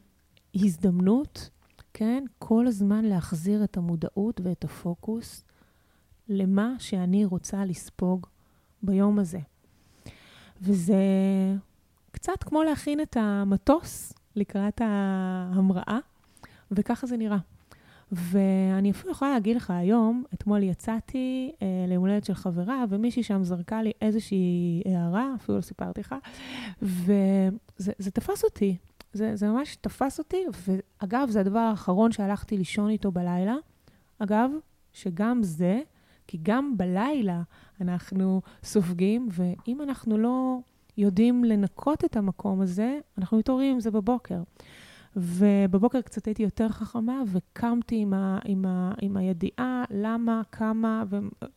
הזדמנות, 0.56 1.50
כן, 1.94 2.24
כל 2.40 2.68
הזמן 2.68 3.06
להחזיר 3.06 3.64
את 3.64 3.78
המודעות 3.78 4.42
ואת 4.44 4.64
הפוקוס 4.64 5.44
למה 6.30 6.76
שאני 6.80 7.26
רוצה 7.26 7.66
לספוג 7.66 8.28
ביום 8.84 9.20
הזה. 9.20 9.40
וזה 10.62 10.96
קצת 12.12 12.44
כמו 12.44 12.64
להכין 12.64 13.02
את 13.02 13.18
המטוס 13.20 14.14
לקראת 14.36 14.82
ההמראה, 14.82 16.00
וככה 16.72 17.08
זה 17.08 17.18
נראה. 17.18 17.38
ואני 18.12 18.92
אפילו 18.92 19.12
יכולה 19.12 19.32
להגיד 19.32 19.56
לך 19.56 19.72
היום, 19.72 20.24
אתמול 20.34 20.64
יצאתי 20.64 21.52
אה, 21.62 21.86
ליום 21.88 22.06
הולדת 22.06 22.26
של 22.26 22.34
חברה, 22.34 22.84
ומישהי 22.90 23.24
שם 23.24 23.44
זרקה 23.44 23.82
לי 23.82 23.92
איזושהי 24.02 24.84
הערה, 24.86 25.34
אפילו 25.36 25.58
לא 25.58 25.62
סיפרתי 25.62 26.02
לך, 26.02 26.16
וזה 26.82 28.12
תפס 28.14 28.44
אותי. 28.44 28.78
זה, 29.14 29.36
זה 29.36 29.48
ממש 29.48 29.76
תפס 29.76 30.20
אותי, 30.20 30.44
ואגב, 30.68 31.30
זה 31.30 31.40
הדבר 31.40 31.60
האחרון 31.60 32.12
שהלכתי 32.12 32.58
לישון 32.58 32.90
איתו 32.90 33.12
בלילה, 33.12 33.56
אגב, 34.20 34.52
שגם 34.94 35.44
זה, 35.44 35.82
כי 36.32 36.38
גם 36.44 36.78
בלילה 36.78 37.42
אנחנו 37.82 38.42
סופגים, 38.64 39.28
ואם 39.32 39.82
אנחנו 39.82 40.18
לא 40.18 40.58
יודעים 40.98 41.44
לנקות 41.44 42.06
את 42.06 42.18
המקום 42.18 42.62
הזה, 42.62 43.00
אנחנו 43.18 43.38
מתעוררים 43.38 43.74
עם 43.74 43.80
זה 43.80 43.92
בבוקר. 43.92 44.42
ובבוקר 45.16 46.02
קצת 46.02 46.26
הייתי 46.26 46.44
יותר 46.44 46.70
חכמה, 46.70 47.22
וקמתי 47.28 47.96
עם, 48.02 48.14
ה, 48.14 48.40
עם, 48.46 48.66
ה, 48.66 48.94
עם 49.02 49.18
הידיעה 49.18 49.84
למה, 49.90 50.42
כמה, 50.52 51.04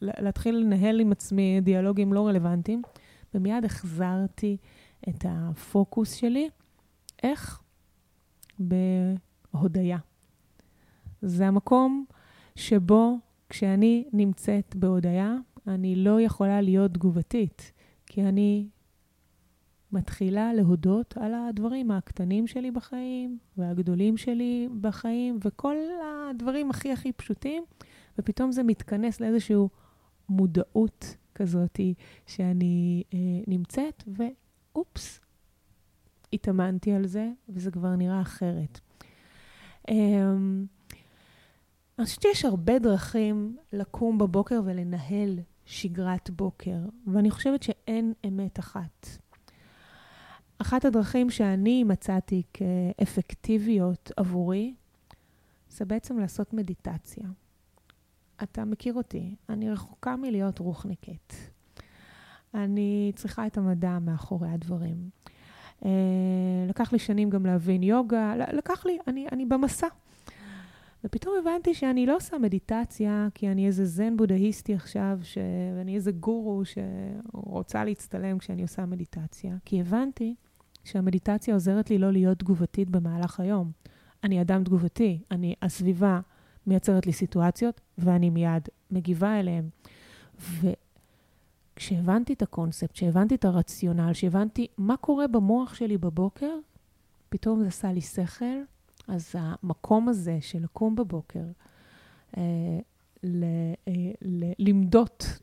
ולהתחיל 0.02 0.56
לנהל 0.56 1.00
עם 1.00 1.12
עצמי 1.12 1.60
דיאלוגים 1.60 2.12
לא 2.12 2.26
רלוונטיים. 2.26 2.82
ומיד 3.34 3.64
החזרתי 3.64 4.56
את 5.08 5.24
הפוקוס 5.28 6.14
שלי. 6.14 6.48
איך? 7.22 7.62
בהודיה. 8.58 9.98
זה 11.22 11.46
המקום 11.46 12.04
שבו 12.56 13.18
כשאני 13.54 14.04
נמצאת 14.12 14.76
בהודיה, 14.76 15.36
אני 15.66 15.96
לא 15.96 16.20
יכולה 16.20 16.60
להיות 16.60 16.94
תגובתית, 16.94 17.72
כי 18.06 18.22
אני 18.22 18.68
מתחילה 19.92 20.52
להודות 20.52 21.16
על 21.16 21.34
הדברים 21.34 21.90
הקטנים 21.90 22.46
שלי 22.46 22.70
בחיים, 22.70 23.38
והגדולים 23.56 24.16
שלי 24.16 24.68
בחיים, 24.80 25.38
וכל 25.44 25.76
הדברים 26.04 26.70
הכי 26.70 26.92
הכי 26.92 27.12
פשוטים, 27.12 27.64
ופתאום 28.18 28.52
זה 28.52 28.62
מתכנס 28.62 29.20
לאיזושהי 29.20 29.56
מודעות 30.28 31.16
כזאת 31.34 31.80
שאני 32.26 33.02
אה, 33.14 33.18
נמצאת, 33.46 34.04
ואופס, 34.06 35.20
התאמנתי 36.32 36.92
על 36.92 37.06
זה, 37.06 37.30
וזה 37.48 37.70
כבר 37.70 37.96
נראה 37.96 38.20
אחרת. 38.20 38.80
אה, 39.88 40.34
אני 41.98 42.06
חושבת 42.06 42.22
שיש 42.22 42.44
הרבה 42.44 42.78
דרכים 42.78 43.56
לקום 43.72 44.18
בבוקר 44.18 44.60
ולנהל 44.64 45.38
שגרת 45.64 46.30
בוקר, 46.30 46.76
ואני 47.06 47.30
חושבת 47.30 47.62
שאין 47.62 48.12
אמת 48.28 48.58
אחת. 48.58 49.06
אחת 50.58 50.84
הדרכים 50.84 51.30
שאני 51.30 51.84
מצאתי 51.84 52.42
כאפקטיביות 52.52 54.12
עבורי, 54.16 54.74
זה 55.68 55.84
בעצם 55.84 56.18
לעשות 56.18 56.52
מדיטציה. 56.52 57.24
אתה 58.42 58.64
מכיר 58.64 58.94
אותי, 58.94 59.34
אני 59.48 59.70
רחוקה 59.70 60.16
מלהיות 60.16 60.58
רוחניקית. 60.58 61.50
אני 62.54 63.12
צריכה 63.16 63.46
את 63.46 63.58
המדע 63.58 63.98
מאחורי 63.98 64.48
הדברים. 64.48 65.10
Uh, 65.80 65.86
לקח 66.68 66.92
לי 66.92 66.98
שנים 66.98 67.30
גם 67.30 67.46
להבין 67.46 67.82
יוגה, 67.82 68.34
לקח 68.52 68.86
לי, 68.86 68.98
אני, 69.06 69.26
אני 69.32 69.44
במסע. 69.44 69.86
ופתאום 71.04 71.34
הבנתי 71.40 71.74
שאני 71.74 72.06
לא 72.06 72.16
עושה 72.16 72.38
מדיטציה 72.38 73.28
כי 73.34 73.48
אני 73.48 73.66
איזה 73.66 73.84
זן 73.84 74.16
בודהיסטי 74.16 74.74
עכשיו, 74.74 75.18
ש... 75.22 75.38
ואני 75.76 75.94
איזה 75.94 76.12
גורו 76.12 76.62
שרוצה 76.64 77.84
להצטלם 77.84 78.38
כשאני 78.38 78.62
עושה 78.62 78.86
מדיטציה, 78.86 79.56
כי 79.64 79.80
הבנתי 79.80 80.34
שהמדיטציה 80.84 81.54
עוזרת 81.54 81.90
לי 81.90 81.98
לא 81.98 82.12
להיות 82.12 82.38
תגובתית 82.38 82.90
במהלך 82.90 83.40
היום. 83.40 83.70
אני 84.24 84.40
אדם 84.40 84.64
תגובתי, 84.64 85.18
אני, 85.30 85.54
הסביבה 85.62 86.20
מייצרת 86.66 87.06
לי 87.06 87.12
סיטואציות, 87.12 87.80
ואני 87.98 88.30
מיד 88.30 88.68
מגיבה 88.90 89.40
אליהן. 89.40 89.68
וכשהבנתי 91.76 92.32
את 92.32 92.42
הקונספט, 92.42 92.92
כשהבנתי 92.92 93.34
את 93.34 93.44
הרציונל, 93.44 94.12
כשהבנתי 94.12 94.66
מה 94.78 94.96
קורה 94.96 95.26
במוח 95.26 95.74
שלי 95.74 95.98
בבוקר, 95.98 96.56
פתאום 97.28 97.60
זה 97.60 97.68
עשה 97.68 97.92
לי 97.92 98.00
שכל. 98.00 98.73
אז 99.08 99.34
המקום 99.38 100.08
הזה 100.08 100.38
של 100.40 100.62
לקום 100.62 100.96
בבוקר, 100.96 101.44
אה, 102.36 102.42
אה, 103.24 103.30
למדות, 104.58 105.38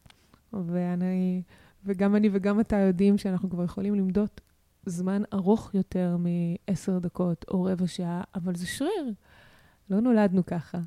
ואני, 0.53 1.41
וגם 1.85 2.15
אני 2.15 2.29
וגם 2.33 2.59
אתה 2.59 2.75
יודעים 2.75 3.17
שאנחנו 3.17 3.49
כבר 3.49 3.63
יכולים 3.63 3.95
למדות 3.95 4.41
זמן 4.85 5.21
ארוך 5.33 5.71
יותר 5.73 6.17
מעשר 6.17 6.99
דקות 6.99 7.45
או 7.47 7.63
רבע 7.63 7.87
שעה, 7.87 8.23
אבל 8.35 8.55
זה 8.55 8.67
שריר. 8.67 9.13
לא 9.89 9.99
נולדנו 9.99 10.45
ככה. 10.45 10.79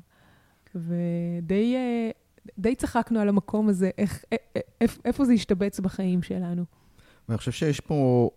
ודי 0.75 1.75
אה, 1.75 2.09
די 2.57 2.75
צחקנו 2.75 3.19
על 3.19 3.29
המקום 3.29 3.69
הזה, 3.69 3.89
איך, 3.97 4.25
איפ, 4.81 4.99
איפה 5.05 5.25
זה 5.25 5.33
השתבץ 5.33 5.79
בחיים 5.79 6.23
שלנו. 6.23 6.65
ואני 7.29 7.37
חושב 7.37 7.51
שיש 7.51 7.79
פה, 7.79 8.29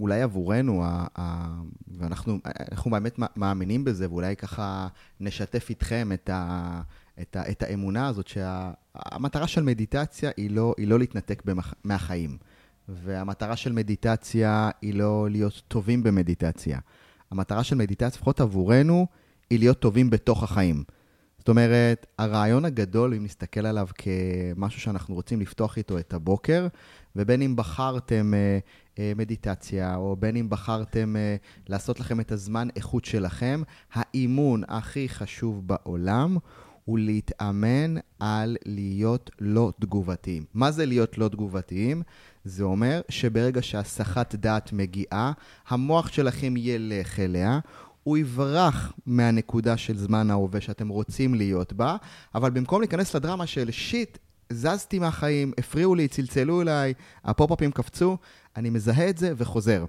אולי 0.00 0.22
עבורנו, 0.22 0.84
ה, 0.84 1.06
ה, 1.18 1.54
ואנחנו 1.98 2.38
אנחנו 2.72 2.90
באמת 2.90 3.18
מאמינים 3.36 3.84
בזה, 3.84 4.10
ואולי 4.10 4.36
ככה 4.36 4.88
נשתף 5.20 5.70
איתכם 5.70 6.10
את, 6.14 6.30
ה, 6.32 6.80
את, 7.20 7.36
ה, 7.36 7.50
את 7.50 7.62
האמונה 7.62 8.06
הזאת, 8.06 8.28
שהמטרה 8.28 9.46
של 9.46 9.62
מדיטציה 9.62 10.30
היא 10.36 10.50
לא, 10.50 10.74
היא 10.78 10.88
לא 10.88 10.98
להתנתק 10.98 11.42
במח, 11.44 11.74
מהחיים. 11.84 12.38
והמטרה 12.88 13.56
של 13.56 13.72
מדיטציה 13.72 14.70
היא 14.82 14.94
לא 14.94 15.30
להיות 15.30 15.62
טובים 15.68 16.02
במדיטציה. 16.02 16.78
המטרה 17.30 17.64
של 17.64 17.76
מדיטציה, 17.76 18.08
לפחות 18.18 18.40
עבורנו, 18.40 19.06
היא 19.50 19.58
להיות 19.58 19.80
טובים 19.80 20.10
בתוך 20.10 20.42
החיים. 20.42 20.84
זאת 21.38 21.48
אומרת, 21.48 22.06
הרעיון 22.18 22.64
הגדול, 22.64 23.14
אם 23.14 23.24
נסתכל 23.24 23.66
עליו 23.66 23.88
כמשהו 23.94 24.80
שאנחנו 24.80 25.14
רוצים 25.14 25.40
לפתוח 25.40 25.76
איתו 25.76 25.98
את 25.98 26.14
הבוקר, 26.14 26.66
ובין 27.16 27.42
אם 27.42 27.56
בחרתם 27.56 28.34
אה, 28.34 28.58
מדיטציה, 29.16 29.96
או 29.96 30.16
בין 30.16 30.36
אם 30.36 30.50
בחרתם 30.50 31.16
אה, 31.16 31.36
לעשות 31.68 32.00
לכם 32.00 32.20
את 32.20 32.32
הזמן 32.32 32.68
איכות 32.76 33.04
שלכם, 33.04 33.62
האימון 33.92 34.62
הכי 34.68 35.08
חשוב 35.08 35.68
בעולם 35.68 36.36
הוא 36.84 36.98
להתאמן 36.98 37.94
על 38.18 38.56
להיות 38.66 39.30
לא 39.40 39.72
תגובתיים. 39.80 40.44
מה 40.54 40.70
זה 40.70 40.86
להיות 40.86 41.18
לא 41.18 41.28
תגובתיים? 41.28 42.02
זה 42.44 42.64
אומר 42.64 43.00
שברגע 43.08 43.62
שהסחת 43.62 44.34
דעת 44.34 44.72
מגיעה, 44.72 45.32
המוח 45.68 46.08
שלכם 46.08 46.54
ילך 46.56 47.20
אליה, 47.20 47.58
הוא 48.02 48.18
יברח 48.18 48.92
מהנקודה 49.06 49.76
של 49.76 49.96
זמן 49.96 50.30
ההווה 50.30 50.60
שאתם 50.60 50.88
רוצים 50.88 51.34
להיות 51.34 51.72
בה, 51.72 51.96
אבל 52.34 52.50
במקום 52.50 52.80
להיכנס 52.80 53.16
לדרמה 53.16 53.46
של 53.46 53.70
שיט, 53.70 54.18
זזתי 54.54 54.98
מהחיים, 54.98 55.52
הפריעו 55.58 55.94
לי, 55.94 56.08
צלצלו 56.08 56.62
אליי, 56.62 56.94
הפופ-אפים 57.24 57.72
קפצו, 57.72 58.16
אני 58.56 58.70
מזהה 58.70 59.08
את 59.08 59.18
זה 59.18 59.32
וחוזר. 59.36 59.84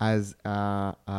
אז 0.00 0.34
uh, 0.46 0.50
uh, 1.08 1.12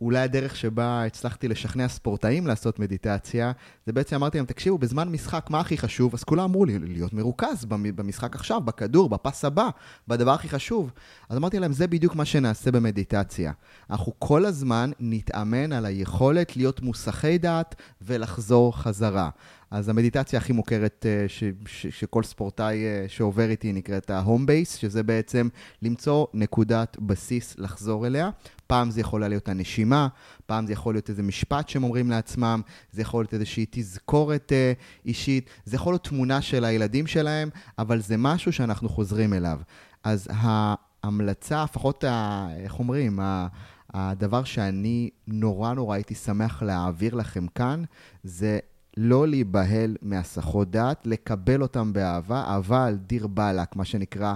אולי 0.00 0.18
הדרך 0.18 0.56
שבה 0.56 1.04
הצלחתי 1.04 1.48
לשכנע 1.48 1.88
ספורטאים 1.88 2.46
לעשות 2.46 2.78
מדיטציה, 2.78 3.52
זה 3.86 3.92
בעצם 3.92 4.16
אמרתי 4.16 4.38
להם, 4.38 4.46
תקשיבו, 4.46 4.78
בזמן 4.78 5.08
משחק, 5.08 5.46
מה 5.50 5.60
הכי 5.60 5.78
חשוב? 5.78 6.14
אז 6.14 6.24
כולם 6.24 6.44
אמרו 6.44 6.64
לי, 6.64 6.78
להיות 6.78 7.12
מרוכז 7.12 7.64
במשחק 7.64 8.36
עכשיו, 8.36 8.60
בכדור, 8.60 9.08
בפס 9.08 9.44
הבא, 9.44 9.68
בדבר 10.08 10.30
הכי 10.30 10.48
חשוב. 10.48 10.92
אז 11.28 11.36
אמרתי 11.36 11.58
להם, 11.58 11.72
זה 11.72 11.86
בדיוק 11.86 12.14
מה 12.14 12.24
שנעשה 12.24 12.70
במדיטציה. 12.70 13.52
אנחנו 13.90 14.12
כל 14.18 14.44
הזמן 14.44 14.90
נתאמן 15.00 15.72
על 15.72 15.86
היכולת 15.86 16.56
להיות 16.56 16.82
מוסכי 16.82 17.38
דעת 17.38 17.74
ולחזור 18.02 18.76
חזרה. 18.76 19.30
אז 19.70 19.88
המדיטציה 19.88 20.38
הכי 20.38 20.52
מוכרת 20.52 21.06
אה, 21.08 21.24
ש, 21.28 21.44
ש, 21.66 21.86
שכל 21.86 22.22
ספורטאי 22.22 22.84
אה, 22.84 23.04
שעובר 23.08 23.50
איתי 23.50 23.72
נקראת 23.72 24.10
ה-home 24.10 24.48
base, 24.48 24.78
שזה 24.78 25.02
בעצם 25.02 25.48
למצוא 25.82 26.26
נקודת 26.34 26.96
בסיס 27.00 27.54
לחזור 27.58 28.06
אליה. 28.06 28.30
פעם 28.66 28.90
זה 28.90 29.00
יכול 29.00 29.28
להיות 29.28 29.48
הנשימה, 29.48 30.08
פעם 30.46 30.66
זה 30.66 30.72
יכול 30.72 30.94
להיות 30.94 31.10
איזה 31.10 31.22
משפט 31.22 31.68
שהם 31.68 31.84
אומרים 31.84 32.10
לעצמם, 32.10 32.60
זה 32.92 33.02
יכול 33.02 33.22
להיות 33.22 33.34
איזושהי 33.34 33.66
תזכורת 33.70 34.52
אה, 34.52 34.72
אישית, 35.04 35.50
זה 35.64 35.76
יכול 35.76 35.92
להיות 35.92 36.04
תמונה 36.04 36.42
של 36.42 36.64
הילדים 36.64 37.06
שלהם, 37.06 37.48
אבל 37.78 38.00
זה 38.00 38.16
משהו 38.16 38.52
שאנחנו 38.52 38.88
חוזרים 38.88 39.32
אליו. 39.32 39.60
אז 40.04 40.28
ההמלצה, 40.30 41.64
לפחות, 41.64 42.04
ה, 42.04 42.48
איך 42.56 42.78
אומרים, 42.78 43.20
ה, 43.20 43.46
הדבר 43.94 44.44
שאני 44.44 45.10
נורא 45.26 45.74
נורא 45.74 45.94
הייתי 45.94 46.14
שמח 46.14 46.62
להעביר 46.62 47.14
לכם 47.14 47.46
כאן, 47.46 47.82
זה 48.24 48.58
לא 48.96 49.28
להיבהל 49.28 49.96
מהסחות 50.02 50.70
דעת, 50.70 51.06
לקבל 51.06 51.62
אותם 51.62 51.92
באהבה, 51.92 52.56
אבל 52.56 52.96
דיר 53.06 53.26
באלק, 53.26 53.76
מה 53.76 53.84
שנקרא, 53.84 54.34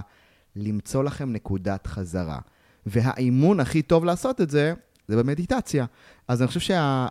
למצוא 0.55 1.03
לכם 1.03 1.33
נקודת 1.33 1.87
חזרה. 1.87 2.39
והאימון 2.85 3.59
הכי 3.59 3.81
טוב 3.81 4.05
לעשות 4.05 4.41
את 4.41 4.49
זה, 4.49 4.73
זה 5.07 5.17
במדיטציה. 5.17 5.85
אז 6.27 6.41
אני 6.41 6.47
חושב 6.47 6.59
שה... 6.59 7.07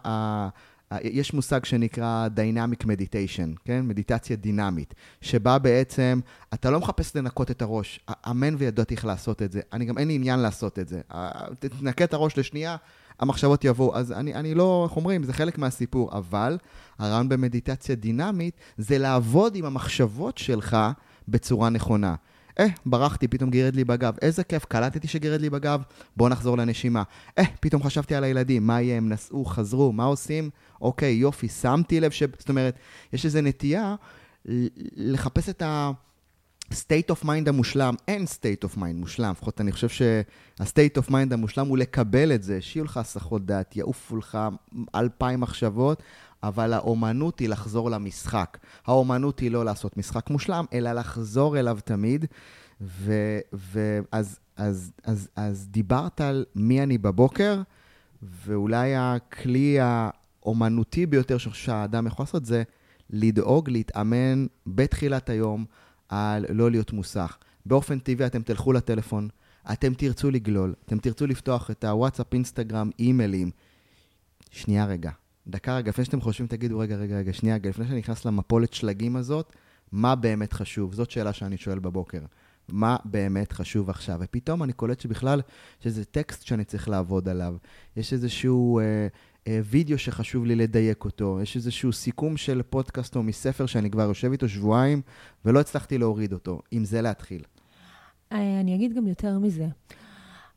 יש 1.02 1.34
מושג 1.34 1.64
שנקרא 1.64 2.28
Dynamic 2.36 2.84
Meditation, 2.84 3.58
כן? 3.64 3.86
מדיטציה 3.86 4.36
דינמית, 4.36 4.94
שבה 5.20 5.58
בעצם 5.58 6.20
אתה 6.54 6.70
לא 6.70 6.80
מחפש 6.80 7.16
לנקות 7.16 7.50
את 7.50 7.62
הראש, 7.62 8.00
אמן 8.30 8.54
וידעתי 8.58 8.94
איך 8.94 9.04
לעשות 9.04 9.42
את 9.42 9.52
זה. 9.52 9.60
אני 9.72 9.84
גם 9.84 9.98
אין 9.98 10.08
לי 10.08 10.14
עניין 10.14 10.40
לעשות 10.40 10.78
את 10.78 10.88
זה. 10.88 11.00
תנקה 11.58 12.04
את 12.04 12.14
הראש 12.14 12.38
לשנייה, 12.38 12.76
המחשבות 13.20 13.64
יבואו. 13.64 13.96
אז 13.96 14.12
אני, 14.12 14.34
אני 14.34 14.54
לא, 14.54 14.86
איך 14.88 14.96
אומרים, 14.96 15.24
זה 15.24 15.32
חלק 15.32 15.58
מהסיפור, 15.58 16.12
אבל 16.12 16.58
הרעיון 16.98 17.28
במדיטציה 17.28 17.94
דינמית 17.94 18.54
זה 18.78 18.98
לעבוד 18.98 19.56
עם 19.56 19.64
המחשבות 19.64 20.38
שלך 20.38 20.76
בצורה 21.28 21.68
נכונה. 21.68 22.14
אה, 22.58 22.66
ברחתי, 22.86 23.28
פתאום 23.28 23.50
גירד 23.50 23.76
לי 23.76 23.84
בגב. 23.84 24.14
איזה 24.22 24.44
כיף, 24.44 24.64
קלטתי 24.64 25.08
שגירד 25.08 25.40
לי 25.40 25.50
בגב, 25.50 25.82
בואו 26.16 26.28
נחזור 26.28 26.58
לנשימה. 26.58 27.02
אה, 27.38 27.44
פתאום 27.60 27.82
חשבתי 27.82 28.14
על 28.14 28.24
הילדים, 28.24 28.66
מה 28.66 28.80
יהיה, 28.80 28.96
הם 28.96 29.08
נסעו, 29.08 29.44
חזרו, 29.44 29.92
מה 29.92 30.04
עושים? 30.04 30.50
אוקיי, 30.80 31.12
יופי, 31.12 31.48
שמתי 31.48 32.00
לב 32.00 32.10
ש... 32.10 32.22
זאת 32.38 32.48
אומרת, 32.48 32.78
יש 33.12 33.24
איזו 33.24 33.40
נטייה 33.42 33.94
לחפש 34.96 35.48
את 35.48 35.62
ה... 35.62 35.90
state 36.72 37.14
of 37.14 37.24
mind 37.24 37.48
המושלם, 37.48 37.94
אין 38.08 38.24
state 38.24 38.68
of 38.68 38.76
mind 38.76 38.94
מושלם, 38.94 39.30
לפחות 39.30 39.60
אני 39.60 39.72
חושב 39.72 39.88
שה-state 39.88 41.02
of 41.02 41.10
mind 41.10 41.32
המושלם 41.34 41.66
הוא 41.66 41.78
לקבל 41.78 42.32
את 42.34 42.42
זה, 42.42 42.60
שיהיו 42.60 42.84
לך 42.84 42.96
הסחות 42.96 43.46
דעת, 43.46 43.76
יעופו 43.76 44.16
לך 44.16 44.38
אלפיים 44.94 45.40
מחשבות, 45.40 46.02
אבל 46.42 46.72
האומנות 46.72 47.38
היא 47.38 47.48
לחזור 47.48 47.90
למשחק. 47.90 48.58
האומנות 48.86 49.38
היא 49.38 49.50
לא 49.50 49.64
לעשות 49.64 49.96
משחק 49.96 50.30
מושלם, 50.30 50.64
אלא 50.72 50.92
לחזור 50.92 51.58
אליו 51.58 51.78
תמיד. 51.84 52.24
ואז 53.52 54.38
אז, 54.60 54.92
אז, 55.04 55.28
אז, 55.36 55.68
דיברת 55.70 56.20
על 56.20 56.44
מי 56.54 56.82
אני 56.82 56.98
בבוקר, 56.98 57.62
ואולי 58.22 58.96
הכלי 58.96 59.78
האומנותי 59.80 61.06
ביותר 61.06 61.38
שהאדם 61.38 62.06
יכול 62.06 62.22
לעשות 62.22 62.46
זה 62.46 62.62
לדאוג, 63.10 63.70
להתאמן 63.70 64.46
בתחילת 64.66 65.30
היום 65.30 65.64
על 66.10 66.46
לא 66.48 66.70
להיות 66.70 66.92
מוסך. 66.92 67.38
באופן 67.66 67.98
טבעי 67.98 68.26
אתם 68.26 68.42
תלכו 68.42 68.72
לטלפון, 68.72 69.28
אתם 69.72 69.94
תרצו 69.94 70.30
לגלול, 70.30 70.74
אתם 70.86 70.98
תרצו 70.98 71.26
לפתוח 71.26 71.70
את 71.70 71.84
הוואטסאפ, 71.84 72.34
אינסטגרם, 72.34 72.90
אימיילים. 72.98 73.50
שנייה 74.50 74.86
רגע, 74.86 75.10
דקה 75.46 75.76
רגע, 75.76 75.88
לפני 75.88 76.04
שאתם 76.04 76.20
חושבים, 76.20 76.46
תגידו, 76.46 76.78
רגע, 76.78 76.96
רגע, 76.96 77.18
רגע, 77.18 77.32
שנייה 77.32 77.54
רגע, 77.56 77.70
לפני 77.70 77.86
שאני 77.86 77.98
נכנס 77.98 78.24
למפולת 78.24 78.72
שלגים 78.72 79.16
הזאת, 79.16 79.52
מה 79.92 80.14
באמת 80.14 80.52
חשוב? 80.52 80.94
זאת 80.94 81.10
שאלה 81.10 81.32
שאני 81.32 81.56
שואל 81.56 81.78
בבוקר. 81.78 82.20
מה 82.68 82.96
באמת 83.04 83.52
חשוב 83.52 83.90
עכשיו? 83.90 84.18
ופתאום 84.20 84.62
אני 84.62 84.72
קולט 84.72 85.00
שבכלל, 85.00 85.40
יש 85.80 85.86
איזה 85.86 86.04
טקסט 86.04 86.46
שאני 86.46 86.64
צריך 86.64 86.88
לעבוד 86.88 87.28
עליו. 87.28 87.56
יש 87.96 88.12
איזשהו 88.12 88.80
אה, 88.80 89.06
וידאו 89.64 89.98
שחשוב 89.98 90.44
לי 90.44 90.56
לדייק 90.56 91.04
אותו. 91.04 91.38
יש 91.42 91.56
איזשהו 91.56 91.92
סיכום 91.92 92.36
של 92.36 92.62
פודקאסט 92.62 93.16
או 93.16 93.22
מספר 93.22 93.66
שאני 93.66 93.90
כבר 93.90 94.02
יושב 94.02 94.32
איתו 94.32 94.48
שבועיים, 94.48 95.02
ולא 95.44 95.60
הצלחתי 95.60 95.98
להוריד 95.98 96.32
אותו. 96.32 96.60
עם 96.70 96.84
זה 96.84 97.02
להתחיל. 97.02 97.42
אה, 98.32 98.60
אני 98.60 98.74
אגיד 98.74 98.94
גם 98.94 99.06
יותר 99.06 99.38
מזה. 99.38 99.66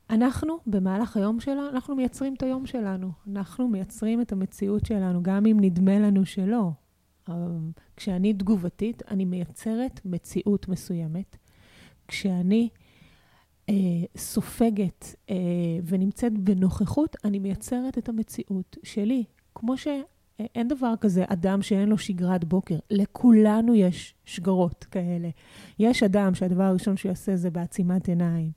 אנחנו, 0.09 0.57
במהלך 0.67 1.17
היום 1.17 1.39
שלנו, 1.39 1.69
אנחנו 1.69 1.95
מייצרים 1.95 2.33
את 2.33 2.43
היום 2.43 2.65
שלנו. 2.65 3.11
אנחנו 3.31 3.67
מייצרים 3.67 4.21
את 4.21 4.31
המציאות 4.31 4.85
שלנו, 4.85 5.23
גם 5.23 5.45
אם 5.45 5.57
נדמה 5.61 5.99
לנו 5.99 6.25
שלא. 6.25 6.71
אמ, 7.29 7.71
כשאני 7.97 8.33
תגובתית, 8.33 9.03
אני 9.11 9.25
מייצרת 9.25 10.01
מציאות 10.05 10.67
מסוימת. 10.67 11.37
כשאני 12.07 12.69
אה, 13.69 13.75
סופגת 14.17 15.15
אה, 15.29 15.35
ונמצאת 15.85 16.37
בנוכחות, 16.37 17.15
אני 17.23 17.39
מייצרת 17.39 17.97
את 17.97 18.09
המציאות 18.09 18.77
שלי. 18.83 19.23
כמו 19.55 19.77
שאין 19.77 20.67
דבר 20.67 20.93
כזה 21.01 21.23
אדם 21.27 21.61
שאין 21.61 21.89
לו 21.89 21.97
שגרת 21.97 22.43
בוקר. 22.43 22.77
לכולנו 22.91 23.75
יש 23.75 24.15
שגרות 24.25 24.83
כאלה. 24.83 25.29
יש 25.79 26.03
אדם 26.03 26.35
שהדבר 26.35 26.63
הראשון 26.63 26.97
שהוא 26.97 27.09
יעשה 27.09 27.35
זה 27.35 27.49
בעצימת 27.49 28.07
עיניים. 28.07 28.51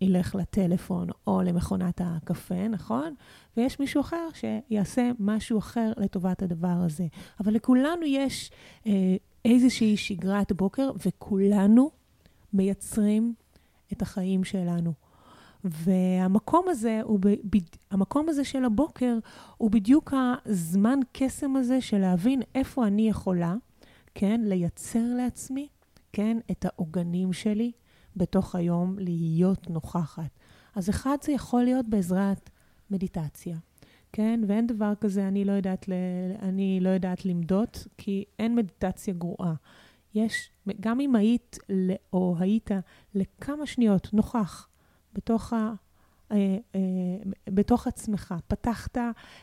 ילך 0.00 0.34
לטלפון 0.34 1.08
או 1.26 1.42
למכונת 1.42 2.00
הקפה, 2.04 2.68
נכון? 2.68 3.14
ויש 3.56 3.80
מישהו 3.80 4.00
אחר 4.00 4.28
שיעשה 4.34 5.10
משהו 5.18 5.58
אחר 5.58 5.92
לטובת 5.96 6.42
הדבר 6.42 6.68
הזה. 6.68 7.06
אבל 7.40 7.54
לכולנו 7.54 8.06
יש 8.06 8.50
אה, 8.86 9.16
איזושהי 9.44 9.96
שגרת 9.96 10.52
בוקר, 10.52 10.90
וכולנו 11.06 11.90
מייצרים 12.52 13.34
את 13.92 14.02
החיים 14.02 14.44
שלנו. 14.44 14.92
והמקום 15.64 16.64
הזה, 16.68 17.00
הוא 17.02 17.18
ב, 17.22 17.28
המקום 17.90 18.28
הזה 18.28 18.44
של 18.44 18.64
הבוקר, 18.64 19.18
הוא 19.56 19.70
בדיוק 19.70 20.12
הזמן 20.46 20.98
קסם 21.12 21.56
הזה 21.56 21.80
של 21.80 21.98
להבין 21.98 22.42
איפה 22.54 22.86
אני 22.86 23.08
יכולה, 23.08 23.54
כן, 24.14 24.40
לייצר 24.44 25.04
לעצמי, 25.16 25.68
כן, 26.12 26.38
את 26.50 26.64
העוגנים 26.64 27.32
שלי, 27.32 27.72
בתוך 28.16 28.54
היום 28.54 28.96
להיות 28.98 29.70
נוכחת. 29.70 30.38
אז 30.74 30.90
אחד 30.90 31.16
זה 31.22 31.32
יכול 31.32 31.62
להיות 31.62 31.86
בעזרת 31.88 32.50
מדיטציה, 32.90 33.56
כן? 34.12 34.40
ואין 34.48 34.66
דבר 34.66 34.92
כזה, 35.00 35.28
אני 35.28 35.44
לא 35.44 35.52
יודעת, 35.52 35.88
ל... 35.88 35.92
אני 36.42 36.78
לא 36.80 36.88
יודעת 36.88 37.24
למדוד, 37.24 37.68
כי 37.98 38.24
אין 38.38 38.54
מדיטציה 38.54 39.14
גרועה. 39.14 39.54
יש, 40.16 40.50
גם 40.80 41.00
אם 41.00 41.16
היית 41.16 41.58
או 42.12 42.36
היית 42.38 42.70
לכמה 43.14 43.66
שניות 43.66 44.12
נוכח 44.12 44.68
בתוך, 45.12 45.52
ה, 45.52 45.72
אה, 46.32 46.36
אה, 46.74 46.80
בתוך 47.46 47.86
עצמך, 47.86 48.34
פתחת 48.48 48.98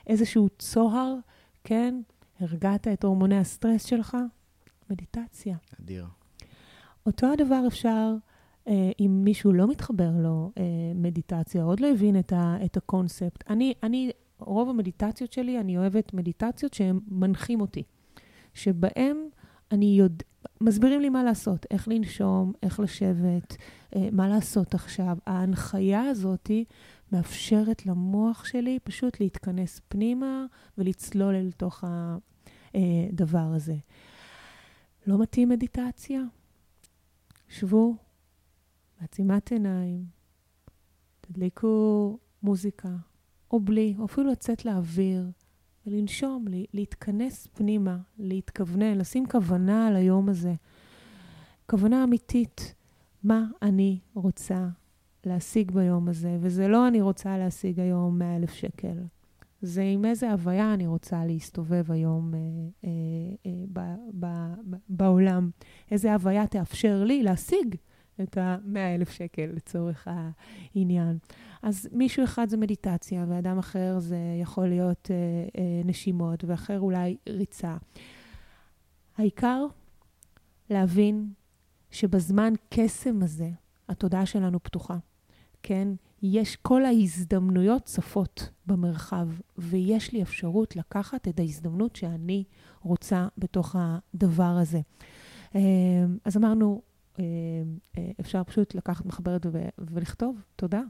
איזשהו 0.07 0.49
צוהר, 0.59 1.15
כן? 1.63 2.01
הרגעת 2.39 2.87
את 2.87 3.03
הורמוני 3.03 3.37
הסטרס 3.37 3.85
שלך, 3.85 4.17
מדיטציה. 4.89 5.57
אדיר. 5.81 6.05
אותו 7.05 7.31
הדבר 7.33 7.63
אפשר 7.67 8.15
אה, 8.67 8.91
אם 8.99 9.21
מישהו 9.23 9.53
לא 9.53 9.67
מתחבר 9.67 10.09
לו 10.19 10.51
אה, 10.57 10.63
מדיטציה, 10.95 11.63
עוד 11.63 11.79
לא 11.79 11.87
הבין 11.91 12.19
את, 12.19 12.33
ה, 12.33 12.57
את 12.65 12.77
הקונספט. 12.77 13.51
אני, 13.51 13.73
אני, 13.83 14.11
רוב 14.39 14.69
המדיטציות 14.69 15.31
שלי, 15.31 15.59
אני 15.59 15.77
אוהבת 15.77 16.13
מדיטציות 16.13 16.73
שהם 16.73 16.99
מנחים 17.07 17.61
אותי, 17.61 17.83
שבהם 18.53 19.29
אני 19.71 19.85
יודע, 19.85 20.25
מסבירים 20.61 21.01
לי 21.01 21.09
מה 21.09 21.23
לעשות, 21.23 21.65
איך 21.71 21.87
לנשום, 21.87 22.53
איך 22.63 22.79
לשבת, 22.79 23.57
אה, 23.95 24.09
מה 24.11 24.27
לעשות 24.27 24.73
עכשיו. 24.73 25.17
ההנחיה 25.27 26.01
הזאת 26.01 26.51
מאפשרת 27.11 27.85
למוח 27.85 28.45
שלי 28.45 28.79
פשוט 28.83 29.19
להתכנס 29.19 29.81
פנימה 29.87 30.45
ולצלול 30.77 31.35
אל 31.35 31.51
תוך 31.51 31.83
הדבר 32.73 33.53
הזה. 33.55 33.75
לא 35.07 35.21
מתאים 35.21 35.49
מדיטציה? 35.49 36.21
שבו, 37.49 37.95
בעצימת 39.01 39.51
עיניים, 39.51 40.05
תדליקו 41.21 42.17
מוזיקה, 42.43 42.89
או 43.51 43.59
בלי, 43.59 43.95
או 43.99 44.05
אפילו 44.05 44.31
לצאת 44.31 44.65
לאוויר 44.65 45.31
ולנשום, 45.87 46.45
להתכנס 46.73 47.47
פנימה, 47.47 47.97
להתכוונן, 48.19 48.97
לשים 48.97 49.25
כוונה 49.25 49.87
על 49.87 49.95
היום 49.95 50.29
הזה. 50.29 50.53
כוונה 51.69 52.03
אמיתית, 52.03 52.75
מה 53.23 53.45
אני 53.61 53.99
רוצה 54.13 54.67
להשיג 55.25 55.71
ביום 55.71 56.07
הזה, 56.07 56.37
וזה 56.39 56.67
לא 56.67 56.87
אני 56.87 57.01
רוצה 57.01 57.37
להשיג 57.37 57.79
היום 57.79 58.19
100 58.19 58.35
אלף 58.35 58.53
שקל. 58.53 58.97
זה 59.61 59.81
עם 59.81 60.05
איזה 60.05 60.31
הוויה 60.31 60.73
אני 60.73 60.87
רוצה 60.87 61.25
להסתובב 61.25 61.91
היום 61.91 62.33
אה, 62.33 62.39
אה, 62.83 62.89
אה, 63.45 63.51
ב, 63.73 63.79
ב, 64.19 64.25
ב, 64.69 64.75
בעולם. 64.89 65.49
איזה 65.91 66.13
הוויה 66.13 66.47
תאפשר 66.47 67.03
לי 67.03 67.23
להשיג 67.23 67.75
את 68.21 68.37
ה-100 68.37 68.77
אלף 68.95 69.09
שקל 69.09 69.49
לצורך 69.53 70.07
העניין. 70.75 71.17
אז 71.61 71.89
מישהו 71.91 72.23
אחד 72.23 72.49
זה 72.49 72.57
מדיטציה, 72.57 73.25
ואדם 73.27 73.57
אחר 73.57 73.99
זה 73.99 74.17
יכול 74.41 74.67
להיות 74.67 75.11
אה, 75.11 75.15
אה, 75.61 75.81
נשימות, 75.85 76.43
ואחר 76.43 76.79
אולי 76.79 77.17
ריצה. 77.29 77.77
העיקר 79.17 79.65
להבין 80.69 81.33
שבזמן 81.91 82.53
קסם 82.69 83.23
הזה, 83.23 83.49
התודעה 83.89 84.25
שלנו 84.25 84.63
פתוחה. 84.63 84.97
כן? 85.63 85.87
יש 86.21 86.55
כל 86.55 86.85
ההזדמנויות 86.85 87.83
צפות 87.83 88.49
במרחב, 88.65 89.27
ויש 89.57 90.11
לי 90.11 90.21
אפשרות 90.21 90.75
לקחת 90.75 91.27
את 91.27 91.39
ההזדמנות 91.39 91.95
שאני 91.95 92.43
רוצה 92.81 93.27
בתוך 93.37 93.75
הדבר 93.79 94.57
הזה. 94.61 94.81
אה, 95.55 95.61
אז 96.25 96.37
אמרנו, 96.37 96.81
אפשר 98.19 98.43
פשוט 98.43 98.75
לקחת 98.75 99.05
מחברת 99.05 99.45
ולכתוב, 99.79 100.41
תודה. 100.55 100.81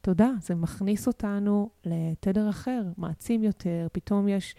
תודה, 0.00 0.30
זה 0.40 0.54
מכניס 0.54 1.06
אותנו 1.06 1.70
לתדר 1.84 2.50
אחר, 2.50 2.82
מעצים 2.96 3.42
יותר, 3.42 3.86
פתאום 3.92 4.28
יש, 4.28 4.54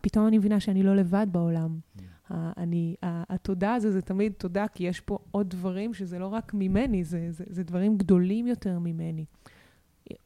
פתאום 0.00 0.26
אני 0.26 0.38
מבינה 0.38 0.60
שאני 0.60 0.82
לא 0.82 0.96
לבד 0.96 1.26
בעולם. 1.30 1.78
Yeah. 1.96 2.02
אני, 2.32 2.96
התודה 3.02 3.74
הזו 3.74 3.90
זה 3.90 4.02
תמיד 4.02 4.32
תודה, 4.32 4.68
כי 4.68 4.84
יש 4.84 5.00
פה 5.00 5.18
עוד 5.30 5.50
דברים 5.50 5.94
שזה 5.94 6.18
לא 6.18 6.26
רק 6.26 6.54
ממני, 6.54 7.04
זה, 7.04 7.26
זה, 7.30 7.44
זה 7.48 7.62
דברים 7.62 7.96
גדולים 7.96 8.46
יותר 8.46 8.78
ממני. 8.78 9.24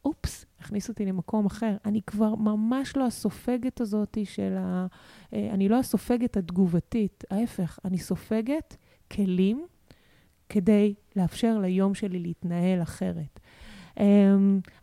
אופס, 0.05 0.47
הכניס 0.61 0.89
אותי 0.89 1.07
למקום 1.07 1.47
אחר. 1.47 1.77
אני 1.85 2.03
כבר 2.03 2.35
ממש 2.35 2.97
לא 2.97 3.07
הסופגת 3.07 3.81
הזאת 3.81 4.19
של 4.25 4.57
ה... 4.59 4.87
אה, 5.33 5.51
אני 5.51 5.69
לא 5.69 5.79
הסופגת 5.79 6.37
התגובתית, 6.37 7.25
ההפך, 7.31 7.79
אני 7.85 7.99
סופגת 7.99 8.77
כלים 9.13 9.67
כדי 10.51 10.95
לאפשר 11.17 11.59
ליום 11.59 11.95
שלי 11.95 12.19
להתנהל 12.19 12.83
אחרת. 12.83 13.41
Um, 13.97 14.03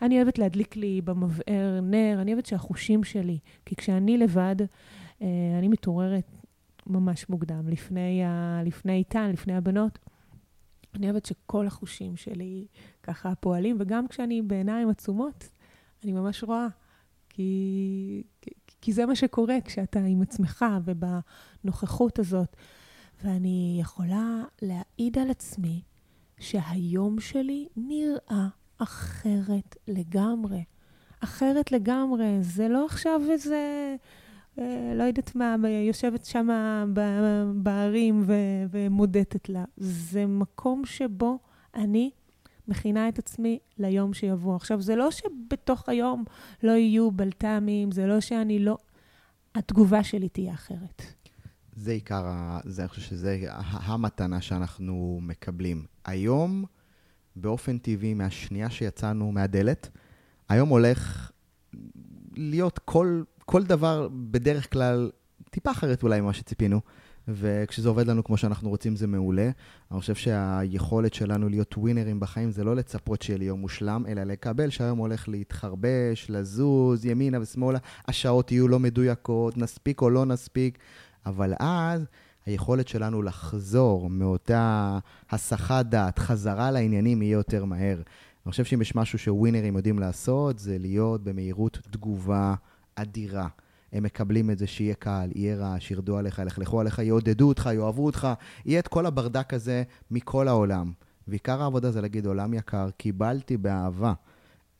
אני 0.01 0.15
אוהבת 0.17 0.37
להדליק 0.37 0.75
לי 0.75 1.01
במבער 1.01 1.79
נר, 1.83 2.17
אני 2.21 2.33
אוהבת 2.33 2.45
שהחושים 2.45 3.03
שלי, 3.03 3.39
כי 3.65 3.75
כשאני 3.75 4.17
לבד, 4.17 4.55
uh, 4.61 5.23
אני 5.59 5.67
מתעוררת 5.67 6.37
ממש 6.87 7.29
מוקדם, 7.29 7.67
לפני, 7.67 8.23
ה, 8.25 8.61
לפני 8.65 8.93
איתן, 8.93 9.29
לפני 9.31 9.55
הבנות. 9.55 9.99
אני 10.95 11.05
אוהבת 11.05 11.25
שכל 11.25 11.67
החושים 11.67 12.15
שלי 12.15 12.65
ככה 13.03 13.35
פועלים, 13.35 13.75
וגם 13.79 14.07
כשאני 14.07 14.41
בעיניים 14.41 14.89
עצומות, 14.89 15.49
אני 16.03 16.11
ממש 16.11 16.43
רואה. 16.43 16.67
כי, 17.29 18.23
כי, 18.41 18.51
כי 18.81 18.93
זה 18.93 19.05
מה 19.05 19.15
שקורה 19.15 19.55
כשאתה 19.65 19.99
עם 19.99 20.21
עצמך 20.21 20.65
ובנוכחות 20.85 22.19
הזאת. 22.19 22.55
ואני 23.23 23.77
יכולה 23.81 24.43
להעיד 24.61 25.19
על 25.19 25.29
עצמי 25.29 25.81
שהיום 26.39 27.19
שלי 27.19 27.67
נראה 27.77 28.47
אחרת 28.77 29.75
לגמרי. 29.87 30.63
אחרת 31.19 31.71
לגמרי. 31.71 32.37
זה 32.41 32.67
לא 32.67 32.85
עכשיו 32.85 33.21
איזה, 33.31 33.95
אה, 34.59 34.93
לא 34.95 35.03
יודעת 35.03 35.35
מה, 35.35 35.55
יושבת 35.87 36.25
שם 36.25 36.47
בערים 37.55 38.23
ומודדת 38.69 39.49
לה. 39.49 39.65
זה 39.77 40.25
מקום 40.25 40.85
שבו 40.85 41.39
אני 41.75 42.11
מכינה 42.67 43.09
את 43.09 43.19
עצמי 43.19 43.59
ליום 43.77 44.13
שיבוא. 44.13 44.55
עכשיו, 44.55 44.81
זה 44.81 44.95
לא 44.95 45.11
שבתוך 45.11 45.89
היום 45.89 46.23
לא 46.63 46.71
יהיו 46.71 47.11
בלת"מים, 47.11 47.91
זה 47.91 48.07
לא 48.07 48.19
שאני 48.19 48.59
לא... 48.59 48.77
התגובה 49.55 50.03
שלי 50.03 50.29
תהיה 50.29 50.53
אחרת. 50.53 51.01
זה 51.77 51.91
עיקר. 51.91 52.25
זה, 52.65 52.81
אני 52.81 52.89
חושב 52.89 53.01
שזה 53.01 53.43
המתנה 53.71 54.41
שאנחנו 54.41 55.19
מקבלים. 55.21 55.85
היום, 56.05 56.65
באופן 57.35 57.77
טבעי, 57.77 58.13
מהשנייה 58.13 58.69
שיצאנו 58.69 59.31
מהדלת, 59.31 59.89
היום 60.49 60.69
הולך 60.69 61.31
להיות 62.35 62.79
כל, 62.79 63.23
כל 63.45 63.63
דבר 63.63 64.09
בדרך 64.31 64.73
כלל 64.73 65.11
טיפה 65.49 65.71
אחרת 65.71 66.03
אולי 66.03 66.21
ממה 66.21 66.33
שציפינו. 66.33 66.81
וכשזה 67.27 67.89
עובד 67.89 68.07
לנו 68.07 68.23
כמו 68.23 68.37
שאנחנו 68.37 68.69
רוצים 68.69 68.95
זה 68.95 69.07
מעולה. 69.07 69.49
אני 69.91 69.99
חושב 69.99 70.15
שהיכולת 70.15 71.13
שלנו 71.13 71.49
להיות 71.49 71.77
ווינרים 71.77 72.19
בחיים 72.19 72.51
זה 72.51 72.63
לא 72.63 72.75
לצפות 72.75 73.21
שיהיה 73.21 73.37
לי 73.37 73.45
יום 73.45 73.59
מושלם, 73.59 74.03
אלא 74.07 74.23
לקבל 74.23 74.69
שהיום 74.69 74.97
הולך 74.97 75.29
להתחרבש, 75.29 76.25
לזוז, 76.29 77.05
ימינה 77.05 77.41
ושמאלה, 77.41 77.79
השעות 78.07 78.51
יהיו 78.51 78.67
לא 78.67 78.79
מדויקות, 78.79 79.57
נספיק 79.57 80.01
או 80.01 80.09
לא 80.09 80.25
נספיק, 80.25 80.77
אבל 81.27 81.53
אז 81.59 82.05
היכולת 82.45 82.87
שלנו 82.87 83.21
לחזור 83.21 84.09
מאותה 84.09 84.99
הסחת 85.29 85.85
דעת, 85.85 86.19
חזרה 86.19 86.71
לעניינים, 86.71 87.21
יהיה 87.21 87.33
יותר 87.33 87.65
מהר. 87.65 87.95
אני 88.45 88.51
חושב 88.51 88.63
שאם 88.63 88.81
יש 88.81 88.95
משהו 88.95 89.19
שווינרים 89.19 89.75
יודעים 89.75 89.99
לעשות, 89.99 90.59
זה 90.59 90.77
להיות 90.77 91.23
במהירות 91.23 91.79
תגובה 91.91 92.55
אדירה. 92.95 93.47
הם 93.93 94.03
מקבלים 94.03 94.51
את 94.51 94.57
זה 94.57 94.67
שיהיה 94.67 94.93
קל, 94.93 95.29
יהיה 95.35 95.55
רעש, 95.55 95.91
ירדו 95.91 96.17
עליך, 96.17 96.39
ילכלכו 96.39 96.79
עליך, 96.79 96.99
יעודדו 96.99 97.47
אותך, 97.47 97.69
יאהבו 97.73 98.05
אותך, 98.05 98.27
יהיה 98.65 98.79
את 98.79 98.87
כל 98.87 99.05
הברדק 99.05 99.53
הזה 99.53 99.83
מכל 100.11 100.47
העולם. 100.47 100.91
ועיקר 101.27 101.61
העבודה 101.61 101.91
זה 101.91 102.01
להגיד, 102.01 102.25
עולם 102.25 102.53
יקר, 102.53 102.89
קיבלתי 102.97 103.57
באהבה 103.57 104.13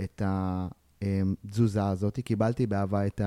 את 0.01 0.21
התזוזה 0.25 1.87
הזאת, 1.87 2.19
קיבלתי 2.19 2.67
באהבה 2.67 3.07
את 3.07 3.21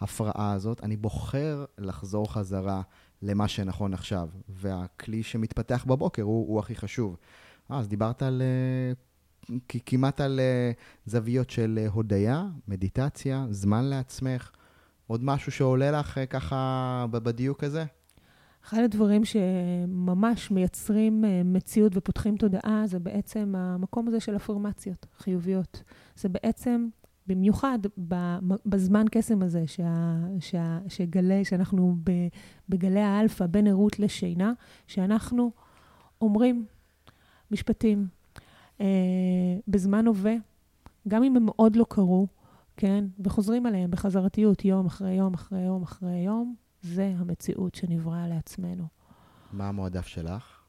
ההפרעה 0.00 0.52
הזאת, 0.52 0.82
אני 0.82 0.96
בוחר 0.96 1.64
לחזור 1.78 2.32
חזרה 2.32 2.82
למה 3.22 3.48
שנכון 3.48 3.94
עכשיו. 3.94 4.28
והכלי 4.48 5.22
שמתפתח 5.22 5.84
בבוקר 5.88 6.22
הוא, 6.22 6.48
הוא 6.48 6.58
הכי 6.58 6.74
חשוב. 6.74 7.16
אה, 7.70 7.78
אז 7.78 7.88
דיברת 7.88 8.22
על... 8.22 8.42
כמעט 9.68 10.20
על 10.20 10.40
זוויות 11.06 11.50
של 11.50 11.86
הודיה, 11.92 12.46
מדיטציה, 12.68 13.46
זמן 13.50 13.84
לעצמך. 13.84 14.50
עוד 15.06 15.24
משהו 15.24 15.52
שעולה 15.52 15.90
לך 15.90 16.18
אה, 16.18 16.26
ככה 16.26 17.06
בדיוק 17.10 17.64
הזה? 17.64 17.84
אחד 18.64 18.82
הדברים 18.84 19.24
שממש 19.24 20.50
מייצרים 20.50 21.24
אה, 21.24 21.42
מציאות 21.44 21.92
ופותחים 21.96 22.36
תודעה, 22.36 22.82
זה 22.86 22.98
בעצם 22.98 23.54
המקום 23.56 24.08
הזה 24.08 24.20
של 24.20 24.36
אפרמציות 24.36 25.06
חיוביות. 25.18 25.82
זה 26.16 26.28
בעצם, 26.28 26.88
במיוחד 27.26 27.78
בזמן 28.66 29.04
קסם 29.10 29.42
הזה, 29.42 29.66
שה, 29.66 30.16
שה, 30.40 30.78
שגלי, 30.88 31.44
שאנחנו 31.44 31.96
בגלי 32.68 33.00
האלפא, 33.00 33.46
בין 33.46 33.66
ערות 33.66 33.98
לשינה, 33.98 34.52
שאנחנו 34.86 35.50
אומרים 36.20 36.64
משפטים 37.50 38.08
אה, 38.80 38.86
בזמן 39.68 40.06
הווה, 40.06 40.34
גם 41.08 41.22
אם 41.22 41.36
הם 41.36 41.46
עוד 41.56 41.76
לא 41.76 41.86
קרו, 41.88 42.26
כן? 42.76 43.04
וחוזרים 43.24 43.66
עליהם 43.66 43.90
בחזרתיות 43.90 44.64
יום 44.64 44.86
אחרי 44.86 45.14
יום 45.14 45.34
אחרי 45.34 45.60
יום 45.60 45.82
אחרי 45.82 46.18
יום, 46.18 46.54
זה 46.82 47.12
המציאות 47.18 47.74
שנבראה 47.74 48.28
לעצמנו. 48.28 48.84
מה 49.52 49.68
המועדף 49.68 50.06
שלך? 50.06 50.60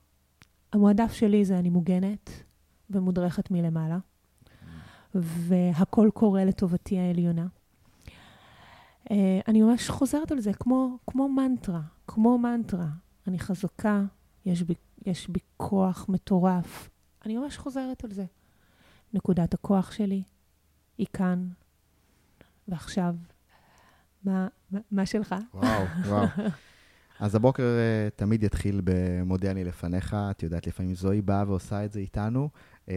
המועדף 0.73 1.13
שלי 1.13 1.45
זה 1.45 1.59
אני 1.59 1.69
מוגנת 1.69 2.29
ומודרכת 2.89 3.51
מלמעלה, 3.51 3.97
והכל 5.23 6.09
קורה 6.13 6.45
לטובתי 6.45 6.99
העליונה. 6.99 7.47
Uh, 9.05 9.11
אני 9.47 9.61
ממש 9.61 9.89
חוזרת 9.89 10.31
על 10.31 10.39
זה 10.39 10.53
כמו, 10.53 10.97
כמו 11.07 11.29
מנטרה, 11.29 11.81
כמו 12.07 12.37
מנטרה. 12.37 12.87
אני 13.27 13.39
חזקה, 13.39 14.03
יש 14.45 14.61
בי, 14.61 14.73
יש 15.05 15.29
בי 15.29 15.39
כוח 15.57 16.05
מטורף. 16.09 16.89
אני 17.25 17.37
ממש 17.37 17.57
חוזרת 17.57 18.03
על 18.03 18.11
זה. 18.11 18.25
נקודת 19.13 19.53
הכוח 19.53 19.91
שלי 19.91 20.23
היא 20.97 21.07
כאן, 21.13 21.47
ועכשיו, 22.67 23.15
מה, 24.23 24.47
מה, 24.91 25.05
שלך? 25.05 25.35
וואו, 25.53 25.83
וואו. 26.05 26.27
אז 27.19 27.35
הבוקר 27.35 27.63
uh, 27.63 28.11
תמיד 28.15 28.43
יתחיל 28.43 28.81
ב"מודה 28.83 29.51
אני 29.51 29.63
לפניך", 29.63 30.15
את 30.31 30.43
יודעת, 30.43 30.67
לפעמים 30.67 30.95
זוהי 30.95 31.21
באה 31.21 31.43
ועושה 31.47 31.85
את 31.85 31.91
זה 31.91 31.99
איתנו, 31.99 32.49
uh, 32.85 32.89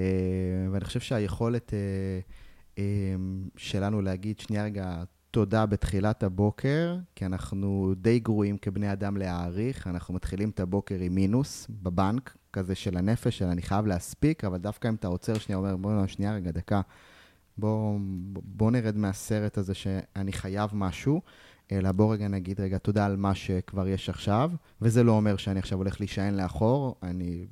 ואני 0.73 0.85
חושב 0.85 1.01
שהיכולת 1.01 1.71
uh, 1.71 2.77
um, 2.77 2.81
שלנו 3.57 4.03
להגיד, 4.03 4.41
שנייה 4.41 4.65
רגע, 4.65 5.03
תודה 5.31 5.67
בתחילת 5.67 6.23
הבוקר, 6.23 6.97
כי 7.15 7.27
אנחנו 7.27 7.95
די 7.97 8.19
גרועים 8.19 8.59
כבני 8.59 8.93
אדם 8.93 9.17
להעריך, 9.17 9.87
אנחנו 9.87 10.15
מתחילים 10.15 10.51
את 10.51 10.61
הבוקר 10.61 10.95
עם 11.01 11.15
מינוס 11.15 11.67
בבנק, 11.71 12.37
כזה 12.53 12.75
של 12.75 12.97
הנפש, 12.97 13.39
של 13.39 13.45
אני 13.45 13.63
חייב 13.63 13.87
להספיק, 13.87 14.45
אבל 14.45 14.59
דווקא 14.59 14.89
אם 14.89 14.95
אתה 14.95 15.09
עוצר 15.09 15.39
שנייה, 15.39 15.59
אומר, 15.59 15.77
בוא, 15.77 16.07
שנייה 16.07 16.35
רגע, 16.35 16.51
דקה. 16.51 16.81
בוא, 17.59 17.99
בוא 18.33 18.71
נרד 18.71 18.97
מהסרט 18.97 19.59
הזה 19.59 19.75
שאני 19.75 20.33
חייב 20.33 20.71
משהו, 20.75 21.21
אלא 21.73 21.93
בוא 21.93 22.13
רגע 22.15 22.29
נגיד 22.29 22.61
רגע 22.61 22.79
תודה 22.79 23.07
על 23.07 23.17
מה 23.17 23.35
שכבר 23.35 23.89
יש 23.89 24.09
עכשיו, 24.09 24.51
וזה 24.83 25.03
לא 25.03 25.13
אומר 25.13 25.37
שאני 25.37 25.59
עכשיו 25.59 25.79
הולך 25.79 26.01
להישען 26.01 26.35
לאחור, 26.35 26.95
אני, 27.03 27.47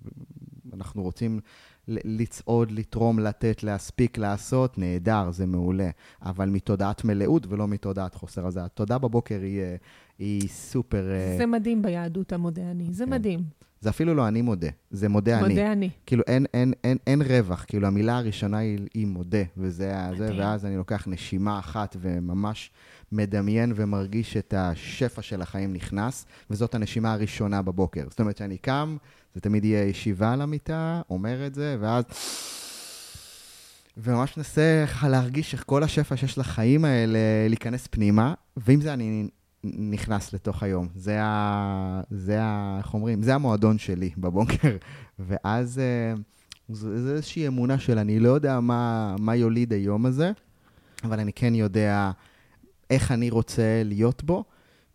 אנחנו 0.74 1.02
רוצים 1.02 1.40
לצעוד, 1.88 2.70
לתרום, 2.70 3.18
לתת, 3.18 3.62
להספיק, 3.62 4.18
לעשות, 4.18 4.78
נהדר, 4.78 5.30
זה 5.30 5.46
מעולה, 5.46 5.90
אבל 6.22 6.48
מתודעת 6.48 7.04
מלאות 7.04 7.46
ולא 7.46 7.68
מתודעת 7.68 8.14
חוסר. 8.14 8.46
אז 8.46 8.58
התודה 8.62 8.98
בבוקר 8.98 9.40
היא, 9.40 9.62
היא 10.18 10.48
סופר... 10.48 11.10
אה, 11.10 11.34
זה 11.38 11.46
מדהים 11.46 11.82
ביהדות 11.82 12.32
המודה 12.32 12.70
אני, 12.70 12.92
זה 12.92 13.04
כן. 13.04 13.10
מדהים. 13.10 13.40
זה 13.80 13.88
אפילו 13.88 14.14
לא 14.14 14.28
אני 14.28 14.42
מודה, 14.42 14.68
זה 14.90 15.08
מודה, 15.08 15.34
מודה 15.34 15.46
אני. 15.46 15.54
מודה 15.54 15.72
אני. 15.72 15.90
כאילו, 16.06 16.22
אין, 16.26 16.46
אין, 16.54 16.72
אין, 16.84 16.98
אין 17.06 17.22
רווח, 17.22 17.64
כאילו, 17.68 17.86
המילה 17.86 18.18
הראשונה 18.18 18.58
היא, 18.58 18.78
היא 18.94 19.06
מודה, 19.06 19.42
וזה 19.56 19.92
זה, 20.16 20.30
ואז 20.38 20.64
אני 20.66 20.76
לוקח 20.76 21.08
נשימה 21.08 21.58
אחת 21.58 21.96
וממש 22.00 22.70
מדמיין 23.12 23.72
ומרגיש 23.76 24.36
את 24.36 24.54
השפע 24.56 25.22
של 25.22 25.42
החיים 25.42 25.72
נכנס, 25.72 26.26
וזאת 26.50 26.74
הנשימה 26.74 27.12
הראשונה 27.12 27.62
בבוקר. 27.62 28.04
זאת 28.10 28.20
אומרת 28.20 28.36
שאני 28.36 28.58
קם, 28.58 28.96
זה 29.34 29.40
תמיד 29.40 29.64
יהיה 29.64 29.84
ישיבה 29.84 30.32
על 30.32 30.40
המיטה, 30.40 31.00
אומר 31.10 31.46
את 31.46 31.54
זה, 31.54 31.76
ואז... 31.80 32.04
וממש 33.96 34.36
מנסה 34.36 34.84
ככה 34.86 35.08
להרגיש 35.08 35.54
איך 35.54 35.64
כל 35.66 35.82
השפע 35.82 36.16
שיש 36.16 36.38
לחיים 36.38 36.84
האלה 36.84 37.18
להיכנס 37.48 37.86
פנימה, 37.90 38.34
ועם 38.56 38.80
זה 38.80 38.92
אני 38.92 39.28
נכנס 39.64 40.32
לתוך 40.32 40.62
היום. 40.62 40.88
זה 40.94 41.22
ה... 41.22 42.00
זה 42.10 42.38
ה... 42.42 42.78
איך 42.78 42.94
אומרים? 42.94 43.22
זה 43.22 43.34
המועדון 43.34 43.78
שלי 43.78 44.10
בבוקר. 44.18 44.76
ואז 45.18 45.78
אה, 45.78 46.14
זו 46.68 46.92
איזושהי 46.92 47.46
אמונה 47.46 47.78
של 47.78 47.98
אני 47.98 48.20
לא 48.20 48.28
יודע 48.28 48.60
מה, 48.60 49.14
מה 49.18 49.36
יוליד 49.36 49.72
היום 49.72 50.06
הזה, 50.06 50.32
אבל 51.04 51.20
אני 51.20 51.32
כן 51.32 51.54
יודע 51.54 52.10
איך 52.90 53.12
אני 53.12 53.30
רוצה 53.30 53.82
להיות 53.84 54.24
בו. 54.24 54.44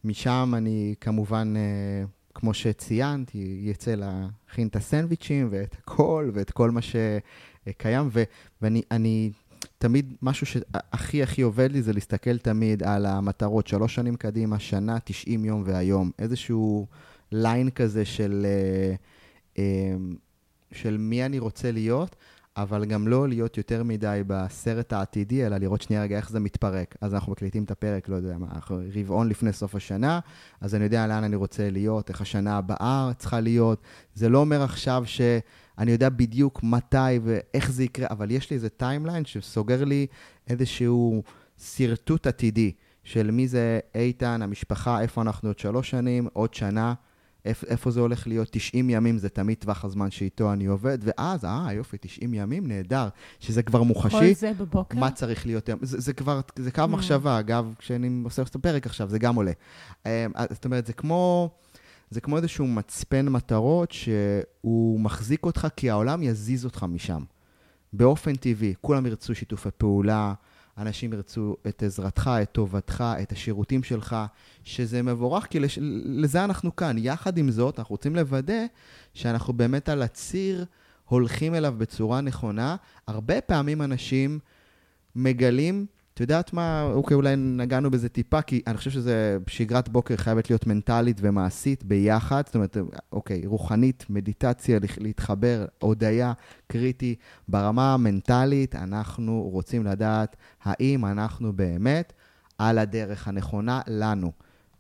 משם 0.03 0.53
אני 0.58 0.95
כמובן, 1.01 1.53
אה, 1.58 2.06
כמו 2.34 2.53
שציינת, 2.53 3.32
יצא 3.62 3.95
להכין 3.95 4.67
את 4.67 4.75
הסנדוויצ'ים 4.75 5.47
ואת 5.51 5.75
הכל 5.79 6.32
ואת 6.34 6.51
כל 6.51 6.71
מה 6.71 6.79
שקיים. 6.82 8.10
ו- 8.12 8.23
ואני 8.62 9.32
תמיד 9.77 10.13
משהו 10.21 10.45
שהכי 10.45 11.23
הכי 11.23 11.41
עובד 11.41 11.71
לי 11.71 11.82
זה 11.82 11.93
להסתכל 11.93 12.38
תמיד 12.38 12.84
על 12.84 13.06
המטרות, 13.06 13.67
שלוש 13.67 13.95
שנים 13.95 14.15
קדימה, 14.15 14.60
שנה, 14.60 14.99
90 14.99 15.45
יום 15.45 15.63
והיום. 15.65 16.12
איזשהו 16.19 16.88
ליין 17.32 17.69
כזה 17.69 18.06
של, 18.06 18.45
אה, 18.45 18.95
אה, 19.58 19.95
של 20.71 20.97
מי 20.97 21.25
אני 21.25 21.39
רוצה 21.39 21.71
להיות, 21.71 22.15
אבל 22.57 22.85
גם 22.85 23.07
לא 23.07 23.27
להיות 23.27 23.57
יותר 23.57 23.83
מדי 23.83 24.21
בסרט 24.27 24.93
העתידי, 24.93 25.45
אלא 25.45 25.57
לראות 25.57 25.81
שנייה 25.81 26.03
רגע 26.03 26.17
איך 26.17 26.29
זה 26.29 26.39
מתפרק. 26.39 26.95
אז 27.01 27.13
אנחנו 27.13 27.31
מקליטים 27.31 27.63
את 27.63 27.71
הפרק, 27.71 28.09
לא 28.09 28.15
יודע 28.15 28.37
מה, 28.37 28.47
רבעון 28.95 29.29
לפני 29.29 29.53
סוף 29.53 29.75
השנה, 29.75 30.19
אז 30.61 30.75
אני 30.75 30.83
יודע 30.83 31.07
לאן 31.07 31.23
אני 31.23 31.35
רוצה 31.35 31.69
להיות, 31.69 32.09
איך 32.09 32.21
השנה 32.21 32.57
הבאה 32.57 33.11
צריכה 33.17 33.39
להיות. 33.39 33.81
זה 34.15 34.29
לא 34.29 34.37
אומר 34.37 34.61
עכשיו 34.61 35.03
שאני 35.05 35.91
יודע 35.91 36.09
בדיוק 36.09 36.63
מתי 36.63 37.19
ואיך 37.23 37.71
זה 37.71 37.83
יקרה, 37.83 38.07
אבל 38.09 38.31
יש 38.31 38.49
לי 38.49 38.55
איזה 38.55 38.69
timeline 38.69 39.25
שסוגר 39.25 39.83
לי 39.83 40.07
איזשהו 40.47 41.23
שרטוט 41.57 42.27
עתידי 42.27 42.71
של 43.03 43.31
מי 43.31 43.47
זה 43.47 43.79
איתן, 43.95 44.41
המשפחה, 44.41 45.01
איפה 45.01 45.21
אנחנו 45.21 45.49
עוד 45.49 45.59
שלוש 45.59 45.89
שנים, 45.89 46.27
עוד 46.33 46.53
שנה. 46.53 46.93
איפה 47.45 47.91
זה 47.91 47.99
הולך 47.99 48.27
להיות 48.27 48.47
90 48.51 48.89
ימים, 48.89 49.17
זה 49.17 49.29
תמיד 49.29 49.58
טווח 49.58 49.86
הזמן 49.86 50.12
שאיתו 50.12 50.53
אני 50.53 50.65
עובד, 50.65 50.97
ואז, 51.01 51.45
אה, 51.45 51.73
יופי, 51.73 51.97
90 52.01 52.34
ימים, 52.34 52.67
נהדר, 52.67 53.08
שזה 53.39 53.63
כבר 53.63 53.84
מוחשי. 53.84 54.17
כל 54.17 54.34
זה 54.34 54.51
בבוקר? 54.60 54.99
מה 54.99 55.12
צריך 55.12 55.45
להיות 55.45 55.69
היום. 55.69 55.79
זה, 55.82 55.99
זה 55.99 56.13
כבר, 56.13 56.41
זה 56.56 56.71
קו 56.71 56.82
mm. 56.82 56.88
מחשבה, 56.88 57.39
אגב, 57.39 57.73
כשאני 57.77 58.21
עושה 58.23 58.41
את 58.41 58.56
הפרק 58.56 58.86
עכשיו, 58.86 59.10
זה 59.10 59.19
גם 59.19 59.36
עולה. 59.36 59.51
אה, 60.06 60.25
זאת 60.49 60.65
אומרת, 60.65 60.86
זה 60.86 60.93
כמו... 60.93 61.49
זה 62.10 62.21
כמו 62.21 62.38
איזשהו 62.38 62.67
מצפן 62.67 63.29
מטרות 63.29 63.91
שהוא 63.91 64.99
מחזיק 64.99 65.45
אותך, 65.45 65.67
כי 65.75 65.89
העולם 65.89 66.23
יזיז 66.23 66.65
אותך 66.65 66.86
משם. 66.89 67.23
באופן 67.93 68.36
טבעי, 68.36 68.73
כולם 68.82 69.06
ירצו 69.06 69.36
שיתופי 69.36 69.69
פעולה, 69.77 70.34
אנשים 70.77 71.13
ירצו 71.13 71.55
את 71.67 71.83
עזרתך, 71.83 72.31
את 72.41 72.51
טובתך, 72.51 73.03
את 73.21 73.31
השירותים 73.31 73.83
שלך, 73.83 74.15
שזה 74.63 75.01
מבורך, 75.01 75.45
כי 75.45 75.59
לש... 75.59 75.79
לזה 76.05 76.43
אנחנו 76.43 76.75
כאן. 76.75 76.95
יחד 76.99 77.38
עם 77.38 77.51
זאת, 77.51 77.79
אנחנו 77.79 77.93
רוצים 77.93 78.15
לוודא 78.15 78.65
שאנחנו 79.13 79.53
באמת 79.53 79.89
על 79.89 80.01
הציר 80.01 80.65
הולכים 81.05 81.55
אליו 81.55 81.75
בצורה 81.77 82.21
נכונה. 82.21 82.75
הרבה 83.07 83.41
פעמים 83.41 83.81
אנשים 83.81 84.39
מגלים 85.15 85.86
את 86.13 86.19
יודעת 86.19 86.54
מה, 86.54 86.84
אוקיי, 86.93 87.15
אולי 87.15 87.36
נגענו 87.36 87.91
בזה 87.91 88.10
טיפה, 88.10 88.41
כי 88.41 88.62
אני 88.67 88.78
חושב 88.78 88.91
שזה 88.91 89.38
שגרת 89.47 89.89
בוקר 89.89 90.17
חייבת 90.17 90.49
להיות 90.49 90.67
מנטלית 90.67 91.17
ומעשית 91.21 91.84
ביחד. 91.84 92.43
זאת 92.45 92.56
אומרת, 92.56 92.78
אוקיי, 93.12 93.41
רוחנית, 93.45 94.06
מדיטציה, 94.10 94.80
להתחבר, 94.97 95.65
הודיה, 95.80 96.34
קריטי. 96.67 97.15
ברמה 97.47 97.93
המנטלית, 97.93 98.76
אנחנו 98.76 99.49
רוצים 99.52 99.84
לדעת 99.84 100.36
האם 100.63 101.06
אנחנו 101.06 101.54
באמת 101.54 102.13
על 102.58 102.78
הדרך 102.78 103.28
הנכונה 103.28 103.82
לנו. 103.88 104.32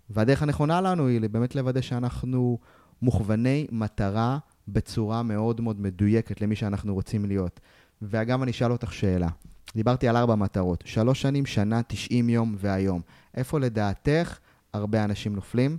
והדרך 0.09 0.43
הנכונה 0.43 0.81
לנו 0.81 1.07
היא 1.07 1.21
באמת 1.31 1.55
לוודא 1.55 1.81
שאנחנו 1.81 2.57
מוכווני 3.01 3.67
מטרה 3.71 4.37
בצורה 4.67 5.23
מאוד 5.23 5.61
מאוד 5.61 5.81
מדויקת 5.81 6.41
למי 6.41 6.55
שאנחנו 6.55 6.93
רוצים 6.93 7.25
להיות. 7.25 7.59
ואגב, 8.01 8.41
אני 8.41 8.51
אשאל 8.51 8.71
אותך 8.71 8.93
שאלה. 8.93 9.27
דיברתי 9.75 10.07
על 10.07 10.17
ארבע 10.17 10.35
מטרות. 10.35 10.83
שלוש 10.85 11.21
שנים, 11.21 11.45
שנה, 11.45 11.81
תשעים 11.87 12.29
יום 12.29 12.55
והיום. 12.57 13.01
איפה 13.35 13.59
לדעתך 13.59 14.39
הרבה 14.73 15.03
אנשים 15.03 15.35
נופלים? 15.35 15.77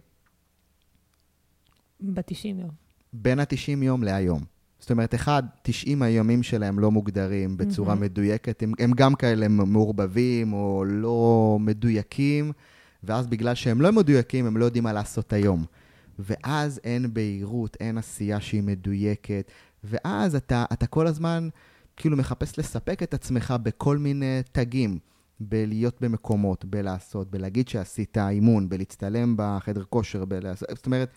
בתשעים 2.00 2.58
יום. 2.58 2.70
בין 3.12 3.40
התשעים 3.40 3.82
יום 3.82 4.02
להיום. 4.02 4.44
זאת 4.78 4.90
אומרת, 4.90 5.14
אחד, 5.14 5.42
90 5.62 6.02
הימים 6.02 6.42
שלהם 6.42 6.78
לא 6.78 6.90
מוגדרים 6.90 7.56
בצורה 7.56 7.94
mm-hmm. 7.94 7.96
מדויקת, 7.96 8.62
הם, 8.62 8.72
הם 8.78 8.92
גם 8.92 9.14
כאלה 9.14 9.48
מעורבבים 9.48 10.52
או 10.52 10.84
לא 10.86 11.56
מדויקים, 11.60 12.52
ואז 13.02 13.26
בגלל 13.26 13.54
שהם 13.54 13.80
לא 13.80 13.92
מדויקים, 13.92 14.46
הם 14.46 14.56
לא 14.56 14.64
יודעים 14.64 14.84
מה 14.84 14.92
לעשות 14.92 15.32
היום. 15.32 15.64
ואז 16.18 16.80
אין 16.84 17.14
בהירות, 17.14 17.76
אין 17.80 17.98
עשייה 17.98 18.40
שהיא 18.40 18.62
מדויקת, 18.62 19.50
ואז 19.84 20.34
אתה, 20.34 20.64
אתה 20.72 20.86
כל 20.86 21.06
הזמן 21.06 21.48
כאילו 21.96 22.16
מחפש 22.16 22.58
לספק 22.58 23.02
את 23.02 23.14
עצמך 23.14 23.54
בכל 23.62 23.98
מיני 23.98 24.40
תגים, 24.52 24.98
בלהיות 25.40 26.00
במקומות, 26.00 26.64
בלעשות, 26.64 27.30
בלהגיד 27.30 27.68
שעשית 27.68 28.18
אימון, 28.18 28.68
בלהצטלם 28.68 29.34
בחדר 29.38 29.84
כושר, 29.84 30.24
בלעשות, 30.24 30.68
זאת 30.74 30.86
אומרת, 30.86 31.10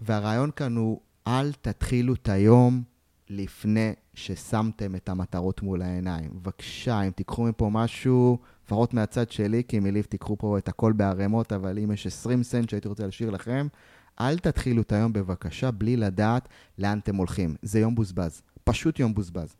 והרעיון 0.00 0.50
כאן 0.56 0.76
הוא, 0.76 1.00
אל 1.26 1.52
תתחילו 1.52 2.14
את 2.14 2.28
היום 2.28 2.82
לפני 3.28 3.92
ששמתם 4.14 4.94
את 4.94 5.08
המטרות 5.08 5.62
מול 5.62 5.82
העיניים. 5.82 6.30
בבקשה, 6.34 7.02
אם 7.02 7.10
תיקחו 7.10 7.44
מפה 7.44 7.70
משהו, 7.72 8.38
לפחות 8.64 8.94
מהצד 8.94 9.30
שלי, 9.30 9.62
כי 9.68 9.80
מליב 9.80 10.04
תיקחו 10.04 10.36
פה 10.38 10.58
את 10.58 10.68
הכל 10.68 10.92
בערימות, 10.92 11.52
אבל 11.52 11.78
אם 11.78 11.92
יש 11.92 12.06
20 12.06 12.42
סנט 12.42 12.70
שהייתי 12.70 12.88
רוצה 12.88 13.04
להשאיר 13.04 13.30
לכם, 13.30 13.66
אל 14.20 14.38
תתחילו 14.38 14.82
את 14.82 14.92
היום 14.92 15.12
בבקשה 15.12 15.70
בלי 15.70 15.96
לדעת 15.96 16.48
לאן 16.78 16.98
אתם 16.98 17.16
הולכים. 17.16 17.56
זה 17.62 17.80
יום 17.80 17.94
בוזבז, 17.94 18.42
פשוט 18.64 18.98
יום 18.98 19.14
בוזבז. 19.14 19.56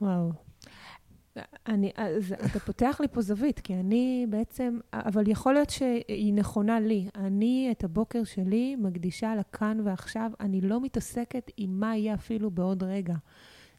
וואו. 0.00 0.32
אני, 1.66 1.90
אז 1.96 2.34
אתה 2.46 2.60
פותח 2.60 2.98
לי 3.00 3.08
פה 3.08 3.20
זווית, 3.20 3.60
כי 3.60 3.74
אני 3.74 4.26
בעצם, 4.30 4.78
אבל 4.92 5.28
יכול 5.28 5.54
להיות 5.54 5.70
שהיא 5.70 6.34
נכונה 6.34 6.80
לי. 6.80 7.08
אני 7.14 7.68
את 7.70 7.84
הבוקר 7.84 8.24
שלי 8.24 8.76
מקדישה 8.76 9.34
לכאן 9.34 9.80
ועכשיו, 9.84 10.30
אני 10.40 10.60
לא 10.60 10.80
מתעסקת 10.80 11.50
עם 11.56 11.80
מה 11.80 11.96
יהיה 11.96 12.14
אפילו 12.14 12.50
בעוד 12.50 12.82
רגע. 12.82 13.14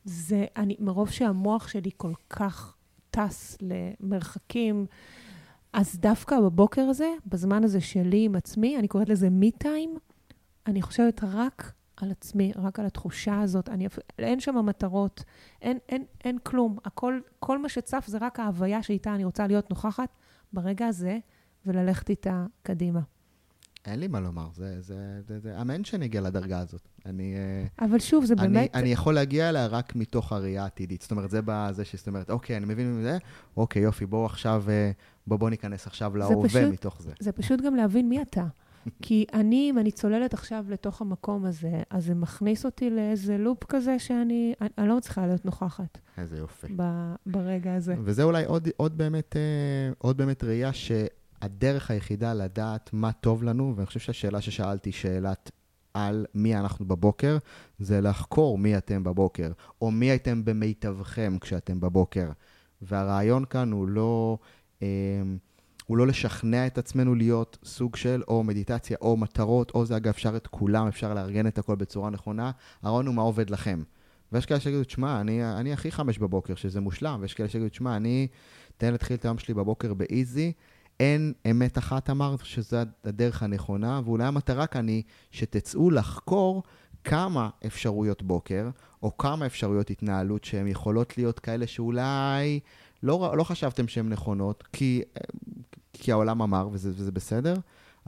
זה, 0.06 0.46
אני, 0.58 0.76
מרוב 0.80 1.10
שהמוח 1.10 1.68
שלי 1.68 1.90
כל 1.98 2.14
כך 2.30 2.76
טס 3.12 3.58
למרחקים, 3.62 4.86
אז 5.74 6.00
דווקא 6.00 6.40
בבוקר 6.40 6.82
הזה, 6.82 7.10
בזמן 7.26 7.64
הזה 7.64 7.82
שלי 7.82 8.26
עם 8.26 8.36
עצמי, 8.36 8.80
אני 8.80 8.88
קוראת 8.88 9.10
לזה 9.10 9.30
מי-טיים, 9.30 9.98
אני 10.68 10.82
חושבת 10.82 11.22
רק 11.24 11.74
על 12.04 12.12
עצמי, 12.12 12.52
רק 12.56 12.80
על 12.80 12.86
התחושה 12.86 13.42
הזאת. 13.42 13.70
אני, 13.70 13.88
אין 14.20 14.40
שם 14.40 14.66
מטרות, 14.66 15.24
אין, 15.62 15.78
אין, 15.90 16.06
אין 16.24 16.38
כלום. 16.44 16.78
הכל, 16.86 17.20
כל 17.40 17.62
מה 17.62 17.70
שצף 17.70 18.04
זה 18.08 18.18
רק 18.22 18.40
ההוויה 18.40 18.84
שאיתה 18.84 19.16
אני 19.16 19.24
רוצה 19.24 19.48
להיות 19.48 19.70
נוכחת 19.70 20.10
ברגע 20.54 20.88
הזה, 20.88 21.20
וללכת 21.66 22.10
איתה 22.10 22.46
קדימה. 22.64 23.00
אין 23.86 24.00
לי 24.00 24.08
מה 24.08 24.20
לומר, 24.20 24.48
זה, 24.54 24.82
זה, 24.82 25.22
זה, 25.28 25.40
זה 25.40 25.62
אמן 25.62 25.84
שאני 25.84 26.06
אגיע 26.06 26.22
לדרגה 26.22 26.60
הזאת. 26.60 26.88
אני... 27.06 27.36
אה, 27.36 27.86
אבל 27.86 28.00
שוב, 28.00 28.26
זה 28.26 28.34
אני, 28.38 28.48
באמת... 28.48 28.76
אני 28.76 28.90
יכול 28.90 29.14
להגיע 29.14 29.50
אליה 29.50 29.68
רק 29.68 29.96
מתוך 29.96 30.34
הראייה 30.34 30.64
העתידית. 30.64 31.02
זאת 31.02 31.12
אומרת, 31.12 31.30
זה 31.30 31.40
בזה 31.46 31.86
שזאת 31.86 32.08
אומרת, 32.08 32.30
אוקיי, 32.30 32.58
אני 32.58 32.66
מבין 32.66 33.00
מזה, 33.00 33.18
אוקיי, 33.58 33.82
יופי, 33.82 34.06
בואו 34.06 34.26
עכשיו, 34.26 34.64
אה, 34.70 34.92
בואו 35.28 35.40
בוא 35.40 35.50
ניכנס 35.50 35.88
עכשיו 35.88 36.18
להווה 36.18 36.70
מתוך 36.70 37.02
זה. 37.02 37.14
זה 37.20 37.32
פשוט 37.32 37.62
גם 37.62 37.76
להבין 37.76 38.10
מי 38.10 38.22
אתה. 38.22 38.46
כי 39.02 39.26
אני, 39.34 39.68
אם 39.70 39.80
אני 39.80 39.92
צוללת 39.92 40.34
עכשיו 40.34 40.66
לתוך 40.70 41.02
המקום 41.02 41.46
הזה, 41.46 41.82
אז 41.90 42.06
זה 42.06 42.16
מכניס 42.16 42.66
אותי 42.66 42.90
לאיזה 42.90 43.38
לופ 43.38 43.64
כזה 43.64 44.00
שאני 44.00 44.54
אני, 44.62 44.70
אני 44.78 44.88
לא 44.88 44.98
מצליחה 44.98 45.28
להיות 45.28 45.46
נוכחת. 45.46 45.98
איזה 46.18 46.38
יופי. 46.38 46.68
ב, 46.76 46.84
ברגע 47.26 47.76
הזה. 47.76 47.96
וזה 48.04 48.24
אולי 48.24 48.46
עוד, 48.46 48.68
עוד, 48.78 48.98
באמת, 48.98 49.36
אה, 49.36 49.94
עוד 49.98 50.18
באמת 50.18 50.44
ראייה 50.44 50.72
שהדרך 50.74 51.92
היחידה 51.92 52.34
לדעת 52.34 52.90
מה 52.94 53.12
טוב 53.12 53.44
לנו, 53.44 53.74
ואני 53.76 53.86
חושב 53.86 54.00
שהשאלה 54.00 54.42
ששאלתי, 54.42 54.92
שאלת 54.92 55.52
על 55.94 56.26
מי 56.36 56.56
אנחנו 56.56 56.86
בבוקר, 56.86 57.38
זה 57.80 58.02
לחקור 58.02 58.58
מי 58.58 58.78
אתם 58.78 59.04
בבוקר, 59.04 59.52
או 59.82 59.92
מי 59.92 60.06
הייתם 60.06 60.46
במיטבכם 60.46 61.38
כשאתם 61.42 61.80
בבוקר. 61.80 62.30
והרעיון 62.82 63.46
כאן 63.46 63.72
הוא 63.72 63.88
לא... 63.88 64.38
אה, 64.82 64.88
הוא 65.92 65.98
לא 65.98 66.08
לשכנע 66.08 66.68
את 66.68 66.78
עצמנו 66.78 67.16
להיות 67.16 67.58
סוג 67.64 67.96
של 67.96 68.22
או 68.28 68.44
מדיטציה 68.44 68.98
או 69.02 69.18
מטרות, 69.18 69.72
או 69.76 69.86
זה 69.86 69.98
אגב, 69.98 70.10
אפשר 70.10 70.36
את 70.36 70.48
כולם, 70.48 70.88
אפשר 70.88 71.14
לארגן 71.14 71.48
את 71.48 71.58
הכל 71.58 71.76
בצורה 71.76 72.10
נכונה. 72.10 72.52
הרעיון 72.84 73.08
הוא 73.08 73.16
מה 73.16 73.22
עובד 73.22 73.50
לכם. 73.50 73.84
ויש 74.32 74.46
כאלה 74.46 74.60
שיגידו, 74.60 74.90
שמע, 74.90 75.22
אני, 75.22 75.46
אני 75.46 75.74
הכי 75.74 75.92
חמש 75.92 76.18
בבוקר, 76.18 76.56
שזה 76.56 76.82
מושלם, 76.82 77.18
ויש 77.22 77.34
כאלה 77.34 77.50
שיגידו, 77.50 77.74
שמע, 77.74 77.96
אני, 77.96 78.28
תן 78.78 78.92
להתחיל 78.92 79.18
את 79.18 79.26
היום 79.26 79.38
שלי 79.38 79.54
בבוקר 79.54 79.94
באיזי. 79.94 80.52
אין 81.00 81.34
אמת 81.52 81.78
אחת 81.78 82.10
אמרת 82.10 82.46
שזו 82.46 82.78
הדרך 83.04 83.44
הנכונה, 83.44 84.02
ואולי 84.06 84.24
המטרה 84.24 84.68
כאן 84.68 84.88
היא 84.88 85.04
שתצאו 85.32 85.92
לחקור 85.92 86.64
כמה 87.04 87.50
אפשרויות 87.66 88.24
בוקר, 88.24 88.70
או 89.04 89.18
כמה 89.18 89.46
אפשרויות 89.46 89.90
התנהלות 89.90 90.44
שהן 90.44 90.68
יכולות 90.68 91.18
להיות 91.18 91.40
כאלה 91.40 91.68
שאולי 91.68 92.60
לא, 93.04 93.34
לא 93.38 93.44
חשבתם 93.44 93.88
שהן 93.88 94.10
נכונות, 94.10 94.64
כי 94.74 95.02
כי 96.02 96.12
העולם 96.12 96.42
אמר, 96.42 96.70
וזה, 96.72 96.90
וזה 96.94 97.12
בסדר, 97.12 97.54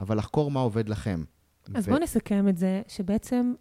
אבל 0.00 0.18
לחקור 0.18 0.50
מה 0.50 0.60
עובד 0.60 0.88
לכם. 0.88 1.24
אז 1.74 1.88
ו... 1.88 1.90
בואו 1.90 2.02
נסכם 2.02 2.48
את 2.48 2.56
זה, 2.56 2.82
שבעצם 2.88 3.52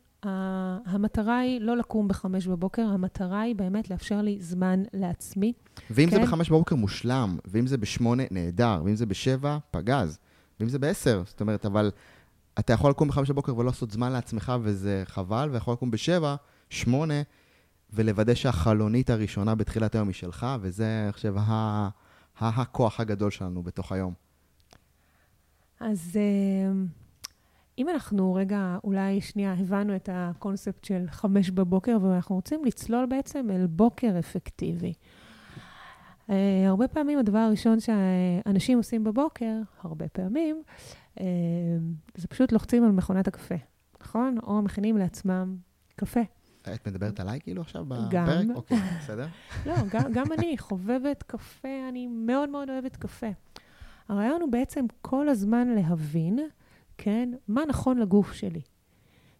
המטרה 0.85 1.39
היא 1.39 1.61
לא 1.61 1.77
לקום 1.77 2.07
בחמש 2.07 2.47
בבוקר, 2.47 2.81
המטרה 2.81 3.41
היא 3.41 3.55
באמת 3.55 3.89
לאפשר 3.89 4.21
לי 4.21 4.37
זמן 4.39 4.83
לעצמי. 4.93 5.53
ואם 5.89 6.09
כן? 6.09 6.15
זה 6.15 6.21
בחמש 6.21 6.49
בבוקר, 6.49 6.75
מושלם, 6.75 7.37
ואם 7.45 7.67
זה 7.67 7.77
בשמונה, 7.77 8.23
נהדר, 8.31 8.81
ואם 8.85 8.95
זה 8.95 9.05
בשבע, 9.05 9.57
פגז, 9.71 10.19
ואם 10.59 10.69
זה 10.69 10.79
בעשר, 10.79 11.23
זאת 11.25 11.41
אומרת, 11.41 11.65
אבל 11.65 11.91
אתה 12.59 12.73
יכול 12.73 12.89
לקום 12.89 13.07
בחמש 13.07 13.29
בבוקר 13.29 13.57
ולא 13.57 13.65
לעשות 13.65 13.91
זמן 13.91 14.11
לעצמך, 14.11 14.53
וזה 14.61 15.03
חבל, 15.05 15.49
ויכול 15.51 15.73
לקום 15.73 15.91
בשבע, 15.91 16.35
שמונה, 16.69 17.21
ולוודא 17.93 18.33
שהחלונית 18.33 19.09
הראשונה 19.09 19.55
בתחילת 19.55 19.95
היום 19.95 20.07
היא 20.07 20.15
שלך, 20.15 20.47
וזה, 20.61 21.01
אני 21.03 21.13
חושב, 21.13 21.35
ה... 21.37 21.89
הכוח 22.39 22.99
הגדול 22.99 23.31
שלנו 23.31 23.63
בתוך 23.63 23.91
היום. 23.91 24.13
אז 25.83 26.19
אה, 26.19 26.71
אם 27.77 27.89
אנחנו 27.89 28.33
רגע, 28.33 28.77
אולי 28.83 29.21
שנייה, 29.21 29.53
הבנו 29.53 29.95
את 29.95 30.09
הקונספט 30.11 30.83
של 30.83 31.05
חמש 31.09 31.49
בבוקר, 31.49 31.97
ואנחנו 32.01 32.35
רוצים 32.35 32.65
לצלול 32.65 33.05
בעצם 33.05 33.47
אל 33.51 33.67
בוקר 33.67 34.19
אפקטיבי. 34.19 34.93
Uh, 36.27 36.31
הרבה 36.67 36.87
פעמים 36.87 37.19
הדבר 37.19 37.37
הראשון 37.37 37.79
שאנשים 37.79 38.77
עושים 38.77 39.03
בבוקר, 39.03 39.53
הרבה 39.81 40.07
פעמים, 40.07 40.63
uh, 41.15 41.21
זה 42.15 42.27
פשוט 42.27 42.51
לוחצים 42.51 42.83
על 42.83 42.91
מכונת 42.91 43.27
הקפה, 43.27 43.55
נכון? 44.01 44.37
או 44.43 44.61
מכינים 44.61 44.97
לעצמם 44.97 45.55
קפה. 45.95 46.21
את 46.61 46.87
מדברת 46.87 47.19
עליי 47.19 47.39
כאילו 47.41 47.61
עכשיו 47.61 47.85
בפרק? 47.85 48.11
גם. 48.11 48.51
אוקיי, 48.55 48.77
בסדר. 48.99 49.27
לא, 49.65 49.75
גם, 49.89 50.11
גם 50.13 50.25
אני 50.37 50.57
חובבת 50.57 51.23
קפה, 51.23 51.89
אני 51.89 52.07
מאוד 52.07 52.49
מאוד 52.49 52.69
אוהבת 52.69 52.95
קפה. 52.95 53.29
הרעיון 54.09 54.41
הוא 54.41 54.51
בעצם 54.51 54.85
כל 55.01 55.29
הזמן 55.29 55.67
להבין, 55.67 56.39
כן, 56.97 57.29
מה 57.47 57.61
נכון 57.67 57.97
לגוף 57.97 58.33
שלי, 58.33 58.61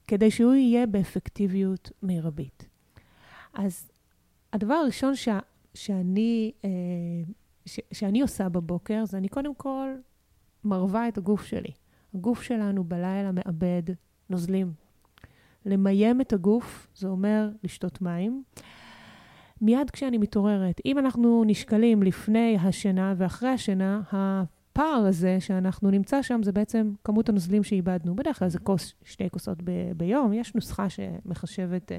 כדי 0.08 0.32
שהוא 0.32 0.54
יהיה 0.54 0.86
באפקטיביות 0.86 1.92
מרבית. 2.04 2.68
אז 3.54 3.92
הדבר 4.54 4.74
הראשון 4.74 5.16
ש, 5.16 5.30
שאני, 5.74 6.52
אה, 6.66 6.70
ש, 7.66 7.80
שאני 7.92 8.22
עושה 8.22 8.50
בבוקר, 8.50 9.06
זה 9.06 9.18
אני 9.18 9.30
קודם 9.30 9.56
כל 9.56 9.90
מרווה 10.64 11.08
את 11.08 11.18
הגוף 11.18 11.44
שלי. 11.44 11.72
הגוף 12.16 12.42
שלנו 12.42 12.84
בלילה 12.84 13.32
מאבד 13.32 13.84
נוזלים. 14.30 14.74
למיין 15.66 16.22
את 16.22 16.34
הגוף, 16.34 16.88
זה 16.96 17.08
אומר 17.08 17.50
לשתות 17.64 18.02
מים. 18.02 18.44
מיד 19.64 19.90
כשאני 19.90 20.18
מתעוררת, 20.18 20.82
אם 20.86 21.00
אנחנו 21.00 21.44
נשקלים 21.48 22.04
לפני 22.04 22.58
השינה 22.62 23.14
ואחרי 23.18 23.50
השינה, 23.50 24.02
הפער 24.12 25.06
הזה 25.08 25.38
שאנחנו 25.40 25.92
נמצא 25.92 26.22
שם 26.22 26.44
זה 26.44 26.52
בעצם 26.52 26.94
כמות 27.04 27.30
הנוזלים 27.30 27.64
שאיבדנו. 27.64 28.16
בדרך 28.16 28.40
כלל 28.40 28.50
זה 28.50 28.60
כוס, 28.60 28.94
שתי 29.04 29.30
כוסות 29.30 29.58
ב- 29.64 29.92
ביום. 29.98 30.34
יש 30.34 30.56
נוסחה 30.56 30.88
שמחשבת 30.90 31.92
uh, 31.92 31.96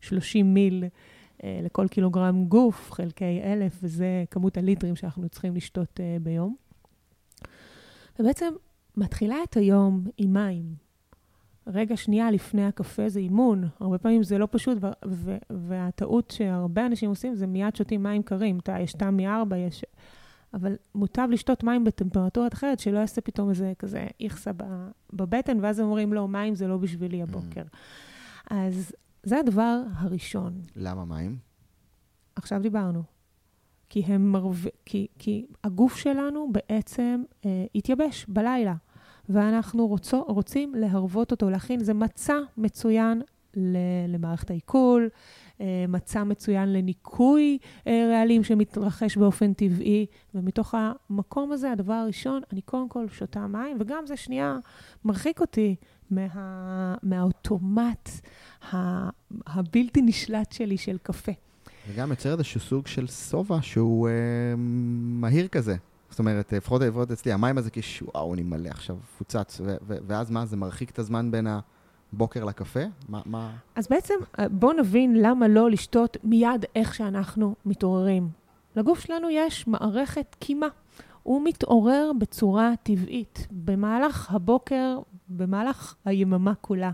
30 0.00 0.54
מיל 0.54 0.84
uh, 0.84 1.42
לכל 1.64 1.88
קילוגרם 1.88 2.44
גוף, 2.44 2.92
חלקי 2.92 3.40
אלף, 3.44 3.78
וזה 3.82 4.24
כמות 4.30 4.56
הליטרים 4.56 4.96
שאנחנו 4.96 5.28
צריכים 5.28 5.56
לשתות 5.56 6.00
uh, 6.00 6.22
ביום. 6.22 6.56
ובעצם 8.18 8.52
מתחילה 8.96 9.36
את 9.48 9.56
היום 9.56 10.04
עם 10.18 10.32
מים. 10.32 10.89
רגע 11.66 11.96
שנייה 11.96 12.30
לפני 12.30 12.66
הקפה 12.66 13.08
זה 13.08 13.20
אימון. 13.20 13.68
הרבה 13.80 13.98
פעמים 13.98 14.22
זה 14.22 14.38
לא 14.38 14.48
פשוט, 14.50 14.78
והטעות 15.50 16.30
שהרבה 16.30 16.86
אנשים 16.86 17.10
עושים 17.10 17.34
זה 17.34 17.46
מיד 17.46 17.76
שותים 17.76 18.02
מים 18.02 18.22
קרים. 18.22 18.58
יש 18.80 18.92
טעם 18.92 19.16
מארבע, 19.16 19.56
יש... 19.56 19.84
אבל 20.54 20.76
מוטב 20.94 21.28
לשתות 21.30 21.64
מים 21.64 21.84
בטמפרטורה 21.84 22.48
אחרת, 22.52 22.78
שלא 22.78 22.98
יעשה 22.98 23.20
פתאום 23.20 23.50
איזה 23.50 23.72
כזה 23.78 24.06
איכסה 24.20 24.50
בבטן, 25.12 25.58
ואז 25.62 25.78
הם 25.78 25.86
אומרים, 25.86 26.12
לא, 26.12 26.28
מים 26.28 26.54
זה 26.54 26.66
לא 26.66 26.76
בשבילי 26.76 27.22
הבוקר. 27.22 27.62
Mm. 27.62 28.54
אז 28.54 28.92
זה 29.22 29.38
הדבר 29.38 29.82
הראשון. 29.92 30.62
למה 30.76 31.04
מים? 31.04 31.38
עכשיו 32.36 32.60
דיברנו. 32.62 33.02
כי 33.88 34.00
הם 34.00 34.32
מרווה... 34.32 34.70
כי, 34.86 35.06
כי 35.18 35.46
הגוף 35.64 35.96
שלנו 35.96 36.52
בעצם 36.52 37.22
אה, 37.44 37.64
התייבש 37.74 38.26
בלילה. 38.28 38.74
ואנחנו 39.30 39.86
רוצו, 39.86 40.24
רוצים 40.28 40.74
להרוות 40.74 41.30
אותו, 41.30 41.50
להכין. 41.50 41.80
זה 41.84 41.94
מצע 41.94 42.38
מצוין 42.56 43.22
למערכת 44.08 44.50
העיכול, 44.50 45.08
אה, 45.60 45.84
מצע 45.88 46.24
מצוין 46.24 46.72
לניקוי 46.72 47.58
אה, 47.86 48.08
רעלים 48.10 48.44
שמתרחש 48.44 49.16
באופן 49.16 49.52
טבעי, 49.52 50.06
ומתוך 50.34 50.74
המקום 50.78 51.52
הזה, 51.52 51.72
הדבר 51.72 51.92
הראשון, 51.92 52.42
אני 52.52 52.60
קודם 52.60 52.88
כל 52.88 53.08
שותה 53.08 53.46
מים, 53.46 53.76
וגם 53.80 54.06
זה 54.06 54.16
שנייה 54.16 54.58
מרחיק 55.04 55.40
אותי 55.40 55.76
מה, 56.10 56.94
מהאוטומט 57.02 58.10
הבלתי 59.46 60.02
נשלט 60.02 60.52
שלי 60.52 60.78
של 60.78 60.98
קפה. 61.02 61.32
וגם 61.88 62.10
יוצר 62.10 62.32
איזשהו 62.32 62.60
סוג 62.60 62.86
של 62.86 63.06
שובע 63.06 63.58
שהוא 63.62 64.08
אה, 64.08 64.12
מהיר 64.56 65.48
כזה. 65.48 65.76
זאת 66.10 66.18
אומרת, 66.18 66.52
לפחות 66.52 66.82
לפחות 66.82 67.10
אצלי, 67.10 67.32
המים 67.32 67.58
הזה 67.58 67.70
כאילו, 67.70 68.10
וואו, 68.14 68.34
אני 68.34 68.42
מלא 68.42 68.68
עכשיו, 68.68 68.96
פוצץ, 69.18 69.60
ואז 69.86 70.30
מה, 70.30 70.46
זה 70.46 70.56
מרחיק 70.56 70.90
את 70.90 70.98
הזמן 70.98 71.30
בין 71.30 71.46
הבוקר 72.12 72.44
לקפה? 72.44 72.80
מה, 73.08 73.20
מה... 73.26 73.50
אז 73.74 73.88
בעצם, 73.88 74.14
אה, 74.38 74.48
בואו 74.48 74.72
נבין 74.72 75.16
למה 75.16 75.48
לא 75.48 75.70
לשתות 75.70 76.16
מיד 76.24 76.64
איך 76.76 76.94
שאנחנו 76.94 77.54
מתעוררים. 77.66 78.28
לגוף 78.76 79.00
שלנו 79.00 79.30
יש 79.30 79.66
מערכת 79.66 80.36
קימה. 80.38 80.68
הוא 81.22 81.42
מתעורר 81.44 82.10
בצורה 82.18 82.72
טבעית. 82.82 83.46
במהלך 83.50 84.34
הבוקר, 84.34 84.98
במהלך 85.28 85.94
היממה 86.04 86.54
כולה, 86.54 86.90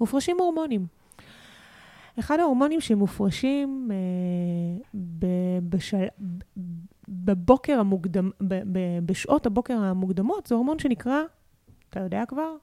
מופרשים 0.00 0.36
הורמונים. 0.40 0.86
אחד 2.18 2.40
ההורמונים 2.40 2.80
שמופרשים 2.80 3.90
אה, 3.90 4.98
בשל... 5.68 6.04
בבוקר 7.08 7.80
המוקדם, 7.80 8.30
ב, 8.40 8.54
ב, 8.72 8.78
בשעות 9.06 9.46
הבוקר 9.46 9.74
המוקדמות, 9.78 10.46
זה 10.46 10.54
הורמון 10.54 10.78
שנקרא, 10.78 11.22
אתה 11.90 12.00
יודע 12.00 12.24
כבר? 12.28 12.56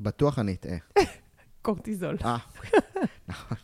בטוח 0.00 0.38
אני 0.38 0.54
אטעה. 0.54 0.76
קורטיזול. 1.62 2.16
אה, 2.24 2.36
נכון. 3.28 3.56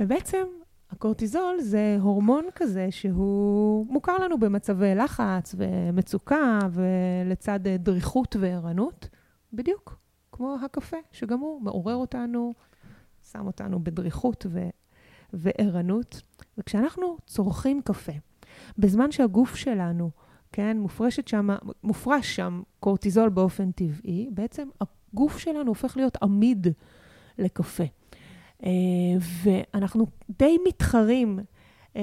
ובעצם 0.00 0.44
הקורטיזול 0.90 1.60
זה 1.60 1.96
הורמון 2.00 2.44
כזה 2.54 2.86
שהוא 2.90 3.86
מוכר 3.86 4.18
לנו 4.18 4.38
במצבי 4.38 4.94
לחץ 4.94 5.54
ומצוקה 5.58 6.58
ולצד 6.70 7.60
דריכות 7.78 8.36
וערנות, 8.40 9.08
בדיוק 9.52 9.98
כמו 10.32 10.56
הקפה, 10.64 10.96
שגם 11.12 11.38
הוא 11.38 11.62
מעורר 11.62 11.94
אותנו, 11.94 12.54
שם 13.32 13.46
אותנו 13.46 13.84
בדריכות. 13.84 14.46
וערנות. 15.36 16.22
וכשאנחנו 16.58 17.16
צורכים 17.26 17.80
קפה, 17.84 18.12
בזמן 18.78 19.12
שהגוף 19.12 19.56
שלנו, 19.56 20.10
כן, 20.52 20.78
מופרשת 20.80 21.28
שם, 21.28 21.48
מופרש 21.84 22.36
שם 22.36 22.62
קורטיזול 22.80 23.28
באופן 23.28 23.70
טבעי, 23.70 24.28
בעצם 24.30 24.68
הגוף 24.80 25.38
שלנו 25.38 25.68
הופך 25.68 25.96
להיות 25.96 26.16
עמיד 26.22 26.66
לקפה. 27.38 27.84
אה, 28.64 28.70
ואנחנו 29.42 30.06
די 30.38 30.56
מתחרים 30.66 31.38
אה, 31.96 32.02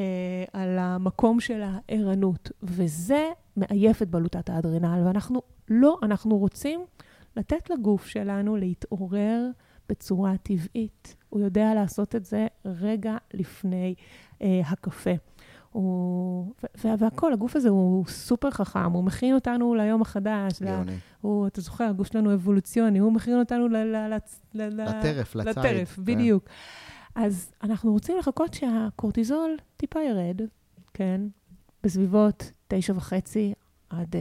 על 0.54 0.78
המקום 0.80 1.39
של 1.39 1.62
הערנות, 1.63 2.52
וזה 2.63 3.30
מעייף 3.56 4.02
את 4.02 4.10
בלוטת 4.10 4.50
האדרנל, 4.50 5.04
ואנחנו 5.06 5.41
לא, 5.69 5.98
אנחנו 6.04 6.38
רוצים 6.38 6.86
לתת 7.38 7.69
לגוף 7.69 8.08
שלנו 8.08 8.56
להתעורר 8.56 9.50
בצורה 9.93 10.38
טבעית. 10.38 11.15
הוא 11.29 11.41
יודע 11.41 11.73
לעשות 11.73 12.15
את 12.15 12.25
זה 12.25 12.47
רגע 12.65 13.17
לפני 13.34 13.95
אה, 14.41 14.62
הקפה. 14.65 15.12
הוא, 15.71 16.53
והכל, 16.99 17.34
הגוף 17.34 17.56
הזה 17.56 17.69
הוא 17.69 18.06
סופר 18.06 18.51
חכם, 18.51 18.91
הוא 18.91 19.03
מכין 19.03 19.36
אותנו 19.36 19.75
ליום 19.75 20.01
החדש. 20.01 20.62
גאוני. 20.62 20.95
הוא, 21.21 21.47
אתה 21.47 21.62
זוכר, 21.62 21.84
הגוף 21.84 22.08
שלנו 22.08 22.34
אבולוציוני, 22.34 22.99
הוא 22.99 23.12
מכין 23.12 23.39
אותנו 23.39 23.67
ל, 23.67 23.77
ל, 23.77 23.95
ל, 23.95 24.17
ל, 24.53 24.82
לטרף, 24.82 25.36
לציד. 25.36 25.49
לטרף, 25.49 25.95
כן. 25.95 26.06
בדיוק. 26.06 26.45
אז 27.15 27.51
אנחנו 27.63 27.91
רוצים 27.91 28.17
לחכות 28.17 28.53
שהקורטיזול 28.53 29.58
טיפה 29.77 29.99
ירד, 30.01 30.41
כן? 30.93 31.21
בסביבות 31.84 32.51
תשע 32.67 32.93
וחצי 32.95 33.53
עד 33.89 34.15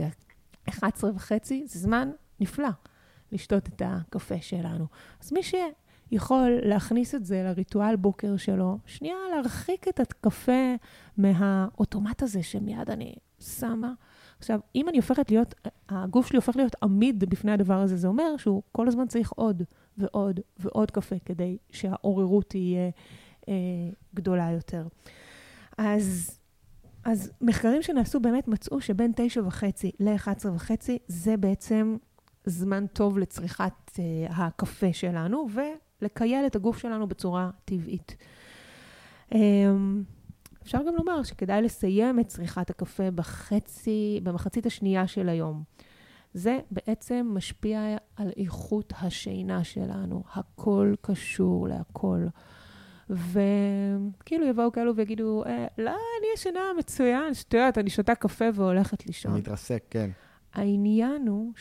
11 0.69 1.11
וחצי, 1.15 1.63
זה 1.67 1.79
זמן 1.79 2.09
נפלא 2.39 2.69
לשתות 3.33 3.67
את 3.67 3.81
הקפה 3.85 4.41
שלנו. 4.41 4.85
אז 5.21 5.31
מי 5.31 5.43
ש... 5.43 5.55
יכול 6.13 6.59
להכניס 6.63 7.15
את 7.15 7.25
זה 7.25 7.43
לריטואל 7.43 7.95
בוקר 7.95 8.37
שלו, 8.37 8.77
שנייה 8.85 9.15
להרחיק 9.35 9.87
את 9.87 9.99
הקפה 9.99 10.75
מהאוטומט 11.17 12.23
הזה 12.23 12.43
שמיד 12.43 12.89
אני 12.89 13.15
שמה. 13.39 13.93
עכשיו, 14.37 14.59
אם 14.75 14.89
אני 14.89 14.97
הופכת 14.97 15.31
להיות, 15.31 15.55
הגוף 15.89 16.27
שלי 16.27 16.35
הופך 16.35 16.55
להיות 16.55 16.75
עמיד 16.83 17.19
בפני 17.19 17.51
הדבר 17.51 17.81
הזה, 17.81 17.97
זה 17.97 18.07
אומר 18.07 18.37
שהוא 18.37 18.61
כל 18.71 18.87
הזמן 18.87 19.07
צריך 19.07 19.31
עוד 19.31 19.63
ועוד 19.97 20.39
ועוד 20.59 20.91
קפה 20.91 21.15
כדי 21.25 21.57
שהעוררות 21.71 22.49
תהיה 22.49 22.89
אה, 23.49 23.53
גדולה 24.15 24.51
יותר. 24.51 24.87
אז, 25.77 26.39
אז 27.03 27.31
מחקרים 27.41 27.81
שנעשו 27.81 28.19
באמת 28.19 28.47
מצאו 28.47 28.81
שבין 28.81 29.11
תשע 29.15 29.41
וחצי 29.45 29.91
ל-11 29.99 30.47
וחצי 30.53 30.97
זה 31.07 31.37
בעצם 31.37 31.97
זמן 32.45 32.87
טוב 32.87 33.17
לצריכת 33.17 33.99
אה, 33.99 34.45
הקפה 34.45 34.93
שלנו, 34.93 35.47
ו... 35.53 35.61
לקייל 36.03 36.45
את 36.45 36.55
הגוף 36.55 36.77
שלנו 36.77 37.07
בצורה 37.07 37.49
טבעית. 37.65 38.15
אמ, 39.31 40.03
אפשר 40.63 40.77
גם 40.87 40.95
לומר 40.95 41.23
שכדאי 41.23 41.61
לסיים 41.61 42.19
את 42.19 42.27
צריכת 42.27 42.69
הקפה 42.69 43.11
בחצי, 43.11 44.19
במחצית 44.23 44.65
השנייה 44.65 45.07
של 45.07 45.29
היום. 45.29 45.63
זה 46.33 46.59
בעצם 46.71 47.31
משפיע 47.33 47.97
על 48.15 48.31
איכות 48.37 48.93
השינה 49.01 49.63
שלנו. 49.63 50.23
הכל 50.33 50.93
קשור 51.01 51.67
להכל. 51.67 52.25
וכאילו 53.09 54.47
יבואו 54.47 54.71
כאלו 54.71 54.95
ויגידו, 54.95 55.43
אה, 55.45 55.67
לא, 55.77 55.89
אני 55.91 56.27
ישנה 56.35 56.59
מצוין, 56.77 57.33
שטויות, 57.33 57.77
אני 57.77 57.89
שותה 57.89 58.15
קפה 58.15 58.45
והולכת 58.53 59.05
לישון. 59.05 59.33
מתרסק, 59.33 59.83
כן. 59.89 60.09
העניין 60.53 61.27
הוא 61.27 61.51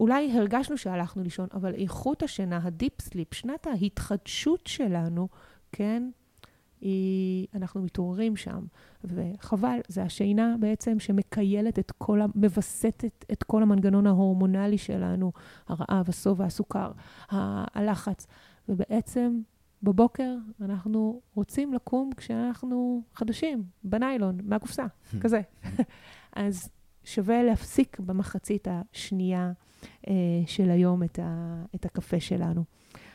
אולי 0.00 0.32
הרגשנו 0.38 0.78
שהלכנו 0.78 1.22
לישון, 1.22 1.48
אבל 1.54 1.74
איכות 1.74 2.22
השינה, 2.22 2.60
הדיפ 2.62 3.00
סליפ, 3.00 3.34
שנת 3.34 3.66
ההתחדשות 3.66 4.66
שלנו, 4.66 5.28
כן, 5.72 6.10
היא, 6.80 7.46
אנחנו 7.54 7.82
מתעוררים 7.82 8.36
שם, 8.36 8.64
וחבל, 9.04 9.78
זה 9.88 10.02
השינה 10.02 10.56
בעצם 10.60 10.98
שמקיילת 10.98 11.78
את 11.78 11.90
כל, 11.98 12.20
מווסתת 12.34 13.24
את 13.32 13.42
כל 13.42 13.62
המנגנון 13.62 14.06
ההורמונלי 14.06 14.78
שלנו, 14.78 15.32
הרעב, 15.68 16.08
השובע, 16.08 16.44
הסוכר, 16.44 16.92
הלחץ, 17.28 18.26
ובעצם 18.68 19.40
בבוקר 19.82 20.34
אנחנו 20.60 21.20
רוצים 21.34 21.74
לקום 21.74 22.10
כשאנחנו 22.16 23.02
חדשים, 23.14 23.64
בניילון, 23.84 24.38
מהקופסה, 24.44 24.86
כזה. 25.22 25.40
אז 26.32 26.70
שווה 27.08 27.42
להפסיק 27.42 28.00
במחצית 28.00 28.68
השנייה 28.70 29.52
אה, 30.08 30.12
של 30.46 30.70
היום 30.70 31.02
את, 31.02 31.18
ה, 31.22 31.62
את 31.74 31.84
הקפה 31.84 32.20
שלנו. 32.20 32.64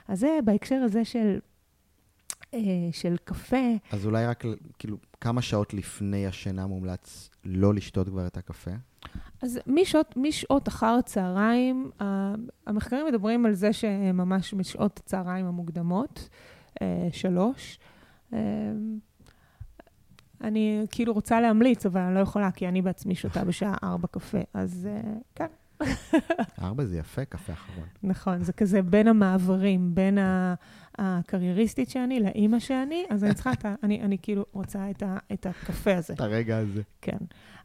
אז 0.07 0.19
זה 0.19 0.39
בהקשר 0.45 0.75
הזה 0.75 1.05
של, 1.05 1.39
אה, 2.53 2.59
של 2.91 3.15
קפה. 3.23 3.77
אז 3.91 4.05
אולי 4.05 4.25
רק, 4.25 4.43
כאילו, 4.79 4.97
כמה 5.21 5.41
שעות 5.41 5.73
לפני 5.73 6.27
השינה 6.27 6.67
מומלץ 6.67 7.29
לא 7.45 7.73
לשתות 7.73 8.09
כבר 8.09 8.27
את 8.27 8.37
הקפה? 8.37 8.71
אז 9.41 9.59
משעות, 9.67 10.13
משעות 10.17 10.67
אחר 10.67 10.95
הצהריים, 10.99 11.91
המחקרים 12.67 13.05
מדברים 13.07 13.45
על 13.45 13.53
זה 13.53 13.73
שממש 13.73 14.53
משעות 14.53 14.99
הצהריים 14.99 15.45
המוקדמות, 15.45 16.29
אה, 16.81 17.07
שלוש. 17.11 17.79
אה, 20.43 20.47
אני 20.47 20.85
כאילו 20.91 21.13
רוצה 21.13 21.41
להמליץ, 21.41 21.85
אבל 21.85 22.01
אני 22.01 22.15
לא 22.15 22.19
יכולה, 22.19 22.51
כי 22.51 22.67
אני 22.67 22.81
בעצמי 22.81 23.15
שותה 23.15 23.43
בשעה 23.43 23.75
ארבע 23.83 24.07
קפה, 24.07 24.37
אז 24.53 24.89
uh, 24.91 25.07
כן. 25.35 25.47
ארבע 26.61 26.85
זה 26.85 26.97
יפה, 26.97 27.25
קפה 27.25 27.53
אחרון. 27.53 27.87
נכון, 28.03 28.43
זה 28.43 28.53
כזה 28.53 28.81
בין 28.81 29.07
המעברים, 29.07 29.95
בין 29.95 30.17
הקרייריסטית 30.97 31.89
שאני 31.89 32.19
לאימא 32.19 32.59
שאני, 32.59 33.03
אז 33.09 33.23
אני 33.23 33.33
צריכה. 33.33 33.51
אני, 33.83 34.01
אני 34.01 34.17
כאילו 34.21 34.45
רוצה 34.51 34.89
את, 34.89 35.03
ה, 35.03 35.17
את 35.33 35.45
הקפה 35.45 35.95
הזה. 35.95 36.13
את 36.13 36.21
הרגע 36.21 36.57
הזה. 36.57 36.81
כן. 37.01 37.17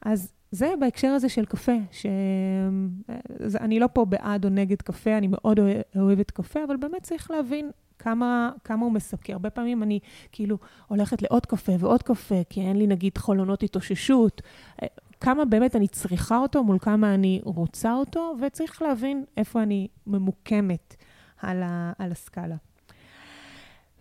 אז 0.03 0.33
זה 0.51 0.75
בהקשר 0.81 1.09
הזה 1.09 1.29
של 1.29 1.45
קפה, 1.45 1.73
שאני 1.91 3.81
לא 3.81 3.89
פה 3.93 4.05
בעד 4.05 4.45
או 4.45 4.51
נגד 4.51 4.83
קפה, 4.83 5.19
אני 5.19 5.27
מאוד 5.27 5.59
אוהבת 5.97 6.31
קפה, 6.31 6.65
אבל 6.65 6.77
באמת 6.77 7.03
צריך 7.03 7.31
להבין 7.31 7.71
כמה, 7.99 8.51
כמה 8.65 8.85
הוא 8.85 8.93
מספק. 8.93 9.31
הרבה 9.31 9.51
פעמים 9.51 9.83
אני 9.83 9.99
כאילו 10.33 10.59
הולכת 10.87 11.23
לעוד 11.23 11.47
קפה 11.47 11.73
ועוד 11.79 12.03
קפה, 12.03 12.45
כי 12.51 12.61
אין 12.61 12.77
לי 12.77 12.87
נגיד 12.87 13.19
חלונות 13.19 13.63
התאוששות. 13.63 14.43
כמה 15.21 15.45
באמת 15.45 15.77
אני 15.77 15.89
צריכה 15.89 16.39
אותו 16.39 16.65
מול 16.65 16.79
כמה 16.79 17.15
אני 17.15 17.41
רוצה 17.45 17.95
אותו, 17.95 18.37
וצריך 18.41 18.83
להבין 18.83 19.25
איפה 19.37 19.63
אני 19.63 19.89
ממוקמת 20.07 20.97
על, 21.39 21.63
ה, 21.63 21.93
על 21.99 22.13
הסקאלה. 22.13 22.57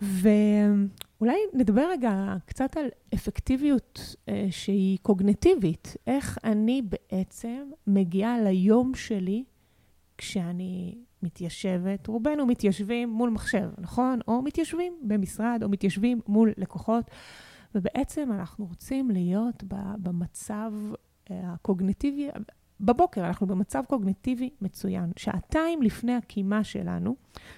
ואולי 0.02 1.38
נדבר 1.54 1.90
רגע 1.92 2.36
קצת 2.46 2.78
על 2.78 2.86
אפקטיביות 3.14 4.16
אה, 4.30 4.48
שהיא 4.52 4.98
קוגנטיבית. 5.02 5.96
איך 6.08 6.38
אני 6.44 6.82
בעצם 6.82 7.70
מגיעה 7.88 8.42
ליום 8.42 8.96
שלי 8.96 9.44
כשאני 10.18 10.96
מתיישבת, 11.24 12.08
רובנו 12.08 12.46
מתיישבים 12.46 13.10
מול 13.10 13.30
מחשב, 13.30 13.70
נכון? 13.78 14.20
או 14.28 14.42
מתיישבים 14.42 14.94
במשרד, 15.04 15.60
או 15.64 15.70
מתיישבים 15.70 16.22
מול 16.28 16.54
לקוחות, 16.58 17.12
ובעצם 17.76 18.32
אנחנו 18.32 18.66
רוצים 18.66 19.12
להיות 19.12 19.64
במצב 19.98 20.74
אה, 21.32 21.54
הקוגניטיבי, 21.54 22.30
בבוקר 22.80 23.28
אנחנו 23.28 23.48
במצב 23.48 23.84
קוגניטיבי 23.88 24.50
מצוין. 24.62 25.12
שעתיים 25.18 25.82
לפני 25.82 26.14
הקימה 26.14 26.64
שלנו, 26.64 27.16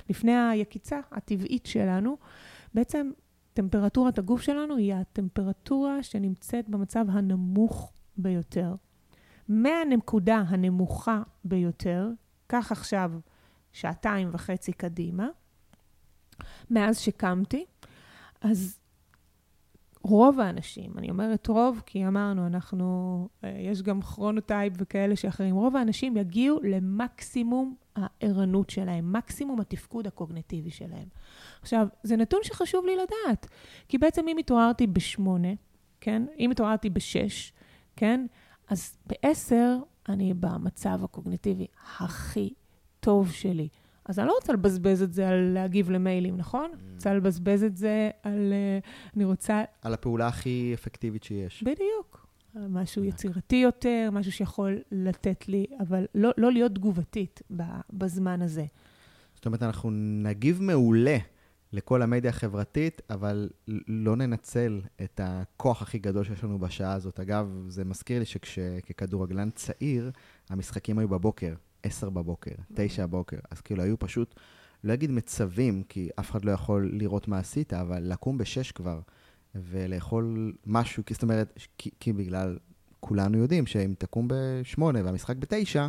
לפני 0.09 0.37
היקיצה 0.37 0.99
הטבעית 1.11 1.65
שלנו, 1.65 2.17
בעצם 2.73 3.11
טמפרטורת 3.53 4.17
הגוף 4.19 4.41
שלנו 4.41 4.75
היא 4.75 4.93
הטמפרטורה 4.93 6.03
שנמצאת 6.03 6.69
במצב 6.69 7.05
הנמוך 7.09 7.93
ביותר. 8.17 8.75
מהנקודה 9.47 10.43
הנמוכה 10.47 11.21
ביותר, 11.43 12.09
כך 12.49 12.71
עכשיו 12.71 13.11
שעתיים 13.71 14.29
וחצי 14.31 14.73
קדימה, 14.73 15.27
מאז 16.69 16.99
שקמתי, 16.99 17.65
אז 18.41 18.79
רוב 20.03 20.39
האנשים, 20.39 20.91
אני 20.97 21.09
אומרת 21.09 21.47
רוב, 21.47 21.81
כי 21.85 22.07
אמרנו, 22.07 22.47
אנחנו, 22.47 23.27
אה, 23.43 23.49
יש 23.59 23.81
גם 23.81 24.01
כרונוטייפ 24.01 24.73
וכאלה 24.77 25.15
שאחרים, 25.15 25.55
רוב 25.55 25.75
האנשים 25.75 26.17
יגיעו 26.17 26.59
למקסימום 26.63 27.75
הערנות 27.95 28.69
שלהם, 28.69 29.13
מקסימום 29.13 29.59
התפקוד 29.61 30.07
הקוגנטיבי 30.07 30.71
שלהם. 30.71 31.07
עכשיו, 31.61 31.87
זה 32.03 32.15
נתון 32.17 32.39
שחשוב 32.43 32.85
לי 32.85 32.95
לדעת, 32.95 33.47
כי 33.87 33.97
בעצם 33.97 34.27
אם 34.27 34.37
התעוררתי 34.37 34.87
בשמונה, 34.87 35.53
כן? 36.01 36.25
אם 36.39 36.51
התעוררתי 36.51 36.89
בשש, 36.89 37.53
כן? 37.95 38.25
אז 38.67 38.97
בעשר 39.05 39.77
אני 40.09 40.33
במצב 40.33 41.03
הקוגנטיבי 41.03 41.67
הכי 41.99 42.53
טוב 42.99 43.31
שלי. 43.31 43.67
אז 44.05 44.19
אני 44.19 44.27
לא 44.27 44.33
רוצה 44.33 44.53
לבזבז 44.53 45.03
את 45.03 45.13
זה 45.13 45.29
על 45.29 45.51
להגיב 45.53 45.91
למיילים, 45.91 46.37
נכון? 46.37 46.71
Mm. 46.73 46.93
רוצה 46.95 47.13
לבזבז 47.13 47.63
את 47.63 47.77
זה 47.77 48.09
על... 48.23 48.53
Uh, 48.83 49.15
אני 49.15 49.25
רוצה... 49.25 49.63
על 49.81 49.93
הפעולה 49.93 50.27
הכי 50.27 50.71
אפקטיבית 50.73 51.23
שיש. 51.23 51.63
בדיוק. 51.63 52.29
משהו 52.55 53.03
יצירתי 53.03 53.55
יותר, 53.55 54.09
משהו 54.11 54.31
שיכול 54.31 54.79
לתת 54.91 55.47
לי, 55.47 55.65
אבל 55.79 56.05
לא, 56.15 56.29
לא 56.37 56.51
להיות 56.51 56.75
תגובתית 56.75 57.41
בזמן 57.93 58.41
הזה. 58.41 58.65
זאת 59.35 59.45
אומרת, 59.45 59.63
אנחנו 59.63 59.89
נגיב 60.23 60.61
מעולה 60.61 61.17
לכל 61.73 62.01
המדיה 62.01 62.29
החברתית, 62.29 63.01
אבל 63.09 63.49
לא 63.87 64.15
ננצל 64.15 64.81
את 65.03 65.21
הכוח 65.23 65.81
הכי 65.81 65.99
גדול 65.99 66.23
שיש 66.23 66.43
לנו 66.43 66.59
בשעה 66.59 66.93
הזאת. 66.93 67.19
אגב, 67.19 67.65
זה 67.67 67.85
מזכיר 67.85 68.19
לי 68.19 68.25
שככדורגלן 68.25 69.49
צעיר, 69.49 70.11
המשחקים 70.49 70.99
היו 70.99 71.09
בבוקר. 71.09 71.53
10 71.83 72.09
בבוקר, 72.09 72.51
9 72.73 73.05
בבוקר, 73.05 73.37
אז 73.51 73.61
כאילו 73.61 73.83
היו 73.83 73.99
פשוט, 73.99 74.35
לא 74.83 74.93
אגיד 74.93 75.11
מצווים, 75.11 75.83
כי 75.89 76.09
אף 76.19 76.31
אחד 76.31 76.45
לא 76.45 76.51
יכול 76.51 76.89
לראות 76.93 77.27
מה 77.27 77.37
עשית, 77.37 77.73
אבל 77.73 78.03
לקום 78.03 78.37
ב-6 78.37 78.73
כבר, 78.75 78.99
ולאכול 79.55 80.53
משהו, 80.65 81.05
כי 81.05 81.13
זאת 81.13 81.23
אומרת, 81.23 81.59
כי, 81.77 81.89
כי 81.99 82.13
בגלל, 82.13 82.57
כולנו 82.99 83.37
יודעים 83.37 83.65
שאם 83.65 83.93
תקום 83.97 84.27
ב-8 84.27 84.81
והמשחק 84.81 85.35
ב-9, 85.35 85.79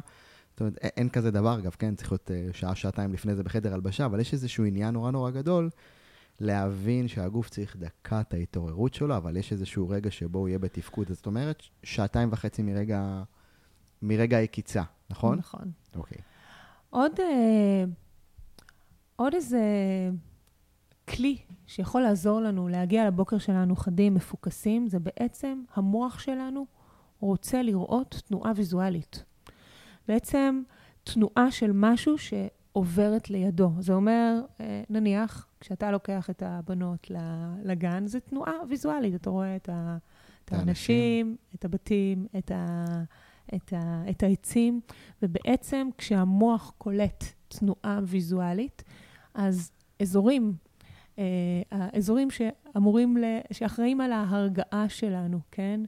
זאת 0.50 0.60
אומרת, 0.60 0.76
אין 0.82 1.08
כזה 1.08 1.30
דבר, 1.30 1.58
אגב, 1.58 1.76
כן, 1.78 1.94
צריך 1.94 2.12
להיות 2.12 2.30
uh, 2.30 2.56
שעה, 2.56 2.74
שעתיים 2.74 3.12
לפני 3.12 3.34
זה 3.34 3.42
בחדר 3.42 3.74
הלבשה, 3.74 4.06
אבל 4.06 4.20
יש 4.20 4.32
איזשהו 4.32 4.64
עניין 4.64 4.94
נורא 4.94 5.10
נורא 5.10 5.30
גדול 5.30 5.70
להבין 6.40 7.08
שהגוף 7.08 7.50
צריך 7.50 7.76
דקת 7.76 8.34
ההתעוררות 8.34 8.94
שלו, 8.94 9.16
אבל 9.16 9.36
יש 9.36 9.52
איזשהו 9.52 9.88
רגע 9.88 10.10
שבו 10.10 10.38
הוא 10.38 10.48
יהיה 10.48 10.58
בתפקוד. 10.58 11.12
זאת 11.12 11.26
אומרת, 11.26 11.62
שעתיים 11.82 12.28
וחצי 12.32 12.62
מרגע, 12.62 13.22
מרגע 14.02 14.36
היקיצה. 14.36 14.82
נכון? 15.10 15.38
נכון. 15.38 15.70
אוקיי. 15.96 16.18
עוד, 16.90 17.12
אה, 17.20 17.84
עוד 19.16 19.34
איזה 19.34 19.60
כלי 21.08 21.36
שיכול 21.66 22.02
לעזור 22.02 22.40
לנו 22.40 22.68
להגיע 22.68 23.06
לבוקר 23.06 23.38
שלנו 23.38 23.76
חדים, 23.76 24.14
מפוקסים, 24.14 24.86
זה 24.86 24.98
בעצם 24.98 25.62
המוח 25.74 26.18
שלנו 26.18 26.66
רוצה 27.20 27.62
לראות 27.62 28.22
תנועה 28.26 28.52
ויזואלית. 28.56 29.24
בעצם 30.08 30.62
תנועה 31.04 31.50
של 31.50 31.70
משהו 31.74 32.14
שעוברת 32.18 33.30
לידו. 33.30 33.70
זה 33.78 33.92
אומר, 33.92 34.40
אה, 34.60 34.82
נניח, 34.90 35.46
כשאתה 35.60 35.90
לוקח 35.90 36.30
את 36.30 36.42
הבנות 36.42 37.06
לגן, 37.62 38.06
זו 38.06 38.20
תנועה 38.20 38.52
ויזואלית. 38.68 39.14
אתה 39.14 39.30
רואה 39.30 39.56
את, 39.56 39.68
את 40.44 40.52
האנשים, 40.52 41.36
את 41.54 41.64
הבתים, 41.64 42.26
את 42.38 42.50
ה... 42.50 42.84
את, 43.54 43.72
ה, 43.72 44.02
את 44.10 44.22
העצים, 44.22 44.80
ובעצם 45.22 45.88
כשהמוח 45.98 46.72
קולט 46.78 47.24
תנועה 47.48 48.00
ויזואלית, 48.02 48.82
אז 49.34 49.72
אזורים, 50.02 50.52
אה, 51.18 51.24
האזורים 51.70 52.28
שאמורים, 52.30 53.16
ל, 53.16 53.24
שאחראים 53.52 54.00
על 54.00 54.12
ההרגעה 54.12 54.88
שלנו, 54.88 55.38
כן? 55.50 55.80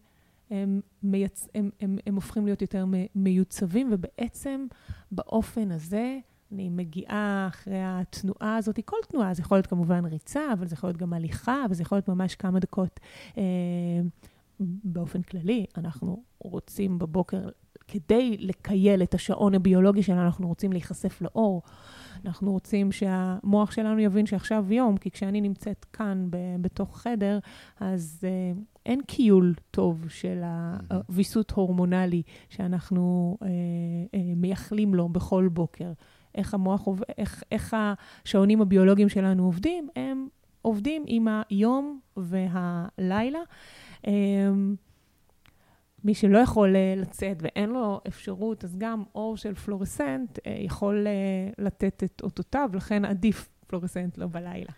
הם, 0.51 0.81
מייצ... 1.03 1.49
הם, 1.55 1.71
הם, 1.81 1.99
הם 2.07 2.15
הופכים 2.15 2.45
להיות 2.45 2.63
יותר 2.63 2.85
מיוצבים, 3.15 3.89
ובעצם 3.93 4.67
באופן 5.13 5.71
הזה 5.71 6.19
אני 6.53 6.69
מגיעה 6.69 7.47
אחרי 7.49 7.81
התנועה 7.83 8.57
הזאת, 8.57 8.79
כל 8.85 8.97
תנועה, 9.09 9.35
זה 9.35 9.43
יכול 9.43 9.57
להיות 9.57 9.67
כמובן 9.67 10.05
ריצה, 10.05 10.53
אבל 10.53 10.67
זה 10.67 10.75
יכול 10.75 10.89
להיות 10.89 10.97
גם 10.97 11.13
הליכה, 11.13 11.65
וזה 11.71 11.83
יכול 11.83 11.97
להיות 11.97 12.09
ממש 12.09 12.35
כמה 12.35 12.59
דקות 12.59 13.01
אה, 13.39 13.43
באופן 14.85 15.23
כללי, 15.23 15.67
אנחנו 15.77 16.23
רוצים 16.39 16.99
בבוקר, 16.99 17.49
כדי 17.89 18.37
לקייל 18.39 19.03
את 19.03 19.15
השעון 19.15 19.55
הביולוגי 19.55 20.03
שלנו, 20.03 20.23
אנחנו 20.23 20.49
רוצים 20.49 20.73
להיחשף 20.73 21.23
לאור. 21.23 21.63
אנחנו 22.25 22.53
רוצים 22.53 22.93
שהמוח 22.93 23.71
שלנו 23.71 23.99
יבין 23.99 24.27
שעכשיו 24.27 24.73
יום, 24.73 24.97
כי 24.97 25.11
כשאני 25.11 25.41
נמצאת 25.41 25.87
כאן 25.93 26.27
ב- 26.31 26.57
בתוך 26.61 26.99
חדר, 26.99 27.39
אז 27.81 28.25
uh, 28.25 28.59
אין 28.87 29.01
קיול 29.07 29.55
טוב 29.71 30.05
של 30.09 30.43
הוויסות 30.91 31.51
הורמונלי 31.51 32.23
שאנחנו 32.49 33.37
אה, 33.43 33.49
אה, 34.15 34.21
מייחלים 34.37 34.95
לו 34.95 35.09
בכל 35.09 35.49
בוקר. 35.53 35.93
איך 36.35 36.55
המוח 36.55 36.89
איך, 37.19 37.43
איך 37.53 37.77
השעונים 38.25 38.61
הביולוגיים 38.61 39.09
שלנו 39.09 39.45
עובדים, 39.45 39.89
הם 39.97 40.29
עובדים 40.63 41.05
עם 41.07 41.29
היום 41.49 42.01
והלילה. 42.17 43.39
אה, 44.07 44.51
מי 46.05 46.15
שלא 46.15 46.39
יכול 46.39 46.77
אה, 46.77 46.95
לצאת 46.97 47.37
ואין 47.43 47.71
לו 47.71 48.01
אפשרות, 48.09 48.65
אז 48.65 48.77
גם 48.79 49.03
אור 49.15 49.37
של 49.37 49.55
פלורסנט 49.55 50.39
אה, 50.47 50.57
יכול 50.59 51.07
אה, 51.07 51.65
לתת 51.65 52.05
את 52.05 52.21
אותותיו, 52.23 52.71
לכן 52.75 53.05
עדיף 53.05 53.49
פלורסנט 53.67 54.19
לא 54.19 54.27
בלילה. 54.27 54.73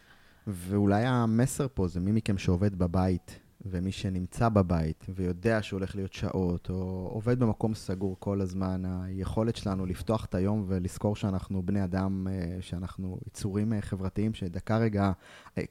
ואולי 0.47 1.05
המסר 1.07 1.67
פה 1.75 1.89
זה 1.89 2.01
מי 2.01 2.13
מכם 2.13 2.39
שעובד 2.39 2.79
בבית, 2.79 3.41
ומי 3.67 3.93
שנמצא 3.93 4.49
בבית 4.49 5.07
ויודע 5.09 5.59
שהוא 5.63 5.79
הולך 5.79 5.97
להיות 5.97 6.13
שעות, 6.13 6.71
או 6.71 7.09
עובד 7.13 7.39
במקום 7.39 7.75
סגור 7.75 8.17
כל 8.19 8.41
הזמן, 8.41 8.83
היכולת 8.85 9.57
שלנו 9.57 9.87
לפתוח 9.87 10.25
את 10.25 10.35
היום 10.35 10.65
ולזכור 10.67 11.17
שאנחנו 11.17 11.63
בני 11.63 11.85
אדם, 11.85 12.27
שאנחנו 12.61 13.19
יצורים 13.27 13.73
חברתיים, 13.81 14.35
שדקה 14.35 14.79
רגע, 14.79 15.13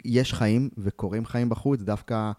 יש 0.06 0.34
חיים 0.34 0.70
וקורים 0.78 1.26
חיים 1.26 1.50
בחוץ, 1.50 1.82
דווקא... 1.82 2.32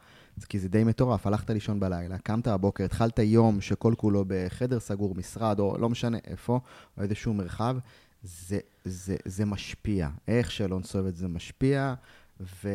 כי 0.48 0.58
זה 0.58 0.68
די 0.68 0.84
מטורף, 0.84 1.26
הלכת 1.26 1.50
לישון 1.50 1.80
בלילה, 1.80 2.18
קמת 2.18 2.48
בבוקר, 2.48 2.84
התחלת 2.84 3.18
יום 3.18 3.60
שכל 3.60 3.94
כולו 3.96 4.24
בחדר 4.28 4.80
סגור, 4.80 5.14
משרד, 5.14 5.60
או 5.60 5.76
לא 5.78 5.90
משנה 5.90 6.18
איפה, 6.26 6.60
או 6.96 7.02
איזשהו 7.02 7.34
מרחב, 7.34 7.76
זה, 8.22 8.58
זה, 8.84 9.16
זה 9.24 9.44
משפיע. 9.44 10.08
איך 10.28 10.50
שלא 10.50 10.80
נסובב 10.80 11.06
את 11.06 11.16
זה 11.16 11.28
משפיע, 11.28 11.94
ו... 12.40 12.68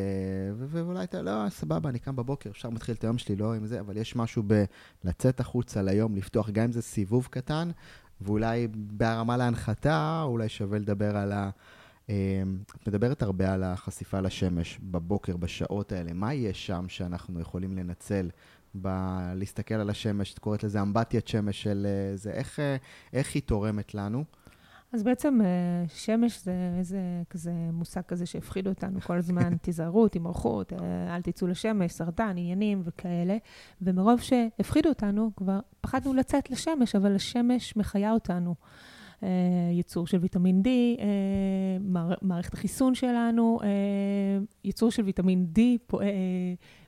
ו... 0.54 0.66
ואולי 0.68 1.04
אתה, 1.04 1.22
לא, 1.22 1.48
סבבה, 1.48 1.88
אני 1.88 1.98
קם 1.98 2.16
בבוקר, 2.16 2.50
אפשר 2.50 2.68
להתחיל 2.68 2.94
את 2.94 3.04
היום 3.04 3.18
שלי, 3.18 3.36
לא 3.36 3.54
עם 3.54 3.66
זה, 3.66 3.80
אבל 3.80 3.96
יש 3.96 4.16
משהו 4.16 4.42
בלצאת 5.04 5.40
החוצה 5.40 5.82
ליום, 5.82 6.16
לפתוח, 6.16 6.50
גם 6.50 6.64
אם 6.64 6.72
זה 6.72 6.82
סיבוב 6.82 7.28
קטן, 7.30 7.70
ואולי 8.20 8.68
בהרמה 8.72 9.36
להנחתה, 9.36 10.22
אולי 10.24 10.48
שווה 10.48 10.78
לדבר 10.78 11.16
על 11.16 11.32
ה... 11.32 11.50
אמ, 12.10 12.58
את 12.76 12.88
מדברת 12.88 13.22
הרבה 13.22 13.52
על 13.52 13.62
החשיפה 13.62 14.20
לשמש 14.20 14.78
בבוקר, 14.82 15.36
בשעות 15.36 15.92
האלה. 15.92 16.12
מה 16.12 16.34
יש 16.34 16.66
שם 16.66 16.84
שאנחנו 16.88 17.40
יכולים 17.40 17.76
לנצל 17.76 18.30
ב- 18.82 19.32
להסתכל 19.34 19.74
על 19.74 19.90
השמש? 19.90 20.34
את 20.34 20.38
קוראת 20.38 20.64
לזה 20.64 20.82
אמבטיית 20.82 21.28
שמש 21.28 21.62
של 21.62 21.86
אה, 21.86 22.16
זה. 22.16 22.30
איך, 22.30 22.60
אה, 22.60 22.76
איך 23.12 23.34
היא 23.34 23.42
תורמת 23.42 23.94
לנו? 23.94 24.24
אז 24.92 25.02
בעצם 25.02 25.40
אה, 25.44 25.88
שמש 25.88 26.44
זה 26.44 26.52
איזה 26.78 27.00
כזה 27.30 27.52
מושג 27.72 28.00
כזה 28.08 28.26
שהפחיד 28.26 28.68
אותנו 28.68 29.00
כל 29.00 29.18
הזמן, 29.18 29.56
תיזהרו, 29.62 30.08
תמרחו, 30.08 30.62
אל 31.10 31.22
תצאו 31.22 31.46
לשמש, 31.46 31.92
סרטן, 31.92 32.28
עניינים 32.28 32.82
וכאלה. 32.84 33.36
ומרוב 33.82 34.20
שהפחידו 34.20 34.88
אותנו, 34.88 35.30
כבר 35.36 35.60
פחדנו 35.80 36.14
לצאת 36.14 36.50
לשמש, 36.50 36.96
אבל 36.96 37.14
השמש 37.14 37.76
מחיה 37.76 38.12
אותנו. 38.12 38.54
אה, 39.22 39.28
ייצור 39.72 40.06
של 40.06 40.16
ויטמין 40.16 40.62
D, 40.64 40.68
אה, 41.00 41.06
מערכת 42.22 42.54
החיסון 42.54 42.94
שלנו, 42.94 43.58
אה, 43.62 43.68
ייצור 44.64 44.90
של 44.90 45.02
ויטמין 45.02 45.46
D 45.56 45.60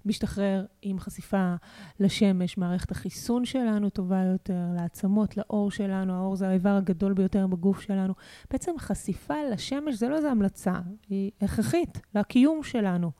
משתחרר 0.04 0.64
עם 0.82 0.98
חשיפה 0.98 1.54
לשמש, 2.00 2.58
מערכת 2.58 2.90
החיסון 2.90 3.44
שלנו 3.44 3.90
טובה 3.90 4.22
יותר, 4.32 4.64
לעצמות, 4.76 5.36
לאור 5.36 5.70
שלנו, 5.70 6.14
האור 6.14 6.36
זה 6.36 6.48
האיבר 6.48 6.70
הגדול 6.76 7.12
ביותר 7.12 7.46
בגוף 7.46 7.80
שלנו. 7.80 8.14
בעצם 8.50 8.72
חשיפה 8.78 9.34
לשמש 9.52 9.94
זה 9.94 10.08
לא 10.08 10.16
איזו 10.16 10.28
המלצה, 10.28 10.74
היא 11.08 11.30
הכרחית 11.40 12.00
לקיום 12.14 12.62
שלנו. 12.62 13.10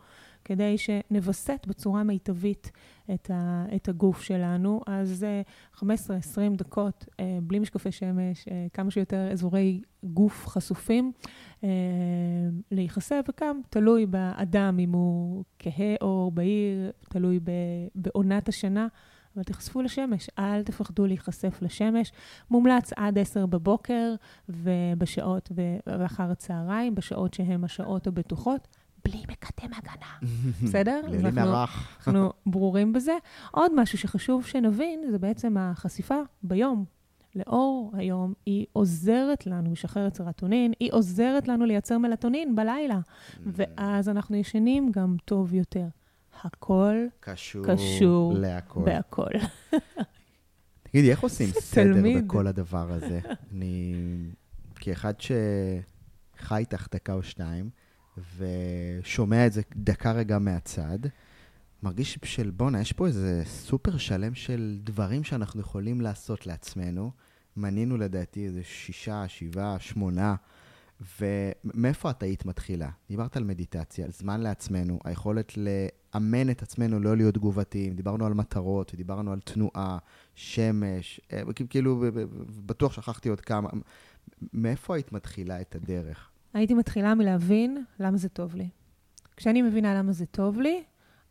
כדי 0.44 0.76
שנווסת 0.78 1.66
בצורה 1.68 2.02
מיטבית 2.02 2.70
את, 3.14 3.30
ה, 3.30 3.66
את 3.76 3.88
הגוף 3.88 4.22
שלנו. 4.22 4.80
אז 4.86 5.26
15-20 5.76 5.82
דקות 6.56 7.04
אה, 7.20 7.38
בלי 7.42 7.58
משקפי 7.58 7.92
שמש, 7.92 8.48
אה, 8.48 8.66
כמה 8.72 8.90
שיותר 8.90 9.32
אזורי 9.32 9.80
גוף 10.04 10.46
חשופים, 10.46 11.12
אה, 11.64 11.68
להיחשף, 12.70 13.24
וגם 13.28 13.60
תלוי 13.70 14.06
באדם, 14.06 14.78
אם 14.78 14.92
הוא 14.92 15.44
כהה 15.58 15.94
או 16.00 16.30
בהיר, 16.34 16.92
תלוי 17.08 17.40
בעונת 17.94 18.48
השנה. 18.48 18.88
אבל 19.36 19.42
תחשפו 19.42 19.82
לשמש, 19.82 20.30
אל 20.38 20.62
תפחדו 20.62 21.06
להיחשף 21.06 21.58
לשמש. 21.62 22.12
מומלץ 22.50 22.92
עד 22.96 23.18
10 23.18 23.46
בבוקר 23.46 24.14
ובשעות 24.48 25.52
ואחר 25.86 26.30
הצהריים, 26.30 26.94
בשעות 26.94 27.34
שהן 27.34 27.64
השעות 27.64 28.06
הבטוחות. 28.06 28.68
בלי 29.04 29.22
מקדם 29.30 29.70
הגנה, 29.72 30.32
בסדר? 30.64 31.00
בלי 31.10 31.30
מרח. 31.30 31.88
אנחנו 31.98 32.32
ברורים 32.46 32.92
בזה. 32.92 33.16
עוד 33.50 33.72
משהו 33.80 33.98
שחשוב 33.98 34.46
שנבין, 34.46 35.00
זה 35.10 35.18
בעצם 35.18 35.56
החשיפה 35.58 36.18
ביום. 36.42 36.84
לאור 37.34 37.90
היום, 37.94 38.34
היא 38.46 38.66
עוזרת 38.72 39.46
לנו, 39.46 39.70
משחררת 39.70 40.14
סרטונין, 40.14 40.72
היא 40.80 40.92
עוזרת 40.92 41.48
לנו 41.48 41.64
לייצר 41.64 41.98
מלטונין 41.98 42.56
בלילה, 42.56 43.00
ואז 43.46 44.08
אנחנו 44.08 44.36
ישנים 44.36 44.90
גם 44.92 45.16
טוב 45.24 45.54
יותר. 45.54 45.86
הכל 46.42 46.94
קשור, 47.20 47.66
קשור 47.66 48.34
להכל. 48.34 48.80
בהכל. 48.84 49.30
תגידי, 50.82 51.10
איך 51.10 51.20
עושים 51.20 51.48
סדר 51.50 52.02
בכל 52.26 52.46
הדבר 52.46 52.92
הזה? 52.92 53.20
אני, 53.52 53.94
כאחד 54.76 55.14
שחי 55.20 56.56
איתך 56.56 56.88
דקה 56.92 57.12
או 57.12 57.22
שתיים, 57.22 57.70
ושומע 58.38 59.46
את 59.46 59.52
זה 59.52 59.62
דקה 59.76 60.12
רגע 60.12 60.38
מהצד, 60.38 60.98
מרגיש 61.82 62.18
של 62.24 62.50
בואנה, 62.50 62.80
יש 62.80 62.92
פה 62.92 63.06
איזה 63.06 63.42
סופר 63.46 63.96
שלם 63.96 64.34
של 64.34 64.78
דברים 64.84 65.24
שאנחנו 65.24 65.60
יכולים 65.60 66.00
לעשות 66.00 66.46
לעצמנו. 66.46 67.10
מנינו 67.56 67.96
לדעתי 67.96 68.46
איזה 68.46 68.60
שישה, 68.64 69.28
שבעה, 69.28 69.78
שמונה, 69.78 70.34
ומאיפה 71.20 72.10
את 72.10 72.22
היית 72.22 72.44
מתחילה? 72.44 72.90
דיברת 73.08 73.36
על 73.36 73.44
מדיטציה, 73.44 74.04
על 74.04 74.12
זמן 74.12 74.40
לעצמנו, 74.40 74.98
היכולת 75.04 75.52
לאמן 75.56 76.50
את 76.50 76.62
עצמנו 76.62 77.00
לא 77.00 77.16
להיות 77.16 77.34
תגובתיים, 77.34 77.94
דיברנו 77.94 78.26
על 78.26 78.34
מטרות, 78.34 78.94
ודיברנו 78.94 79.32
על 79.32 79.40
תנועה, 79.40 79.98
שמש, 80.34 81.20
אה, 81.32 81.42
כאילו, 81.70 82.04
בטוח 82.66 82.92
שכחתי 82.92 83.28
עוד 83.28 83.40
כמה. 83.40 83.68
מאיפה 84.52 84.94
היית 84.94 85.12
מתחילה 85.12 85.60
את 85.60 85.74
הדרך? 85.74 86.31
הייתי 86.54 86.74
מתחילה 86.74 87.14
מלהבין 87.14 87.84
למה 88.00 88.16
זה 88.16 88.28
טוב 88.28 88.54
לי. 88.54 88.68
כשאני 89.36 89.62
מבינה 89.62 89.94
למה 89.94 90.12
זה 90.12 90.26
טוב 90.26 90.60
לי, 90.60 90.82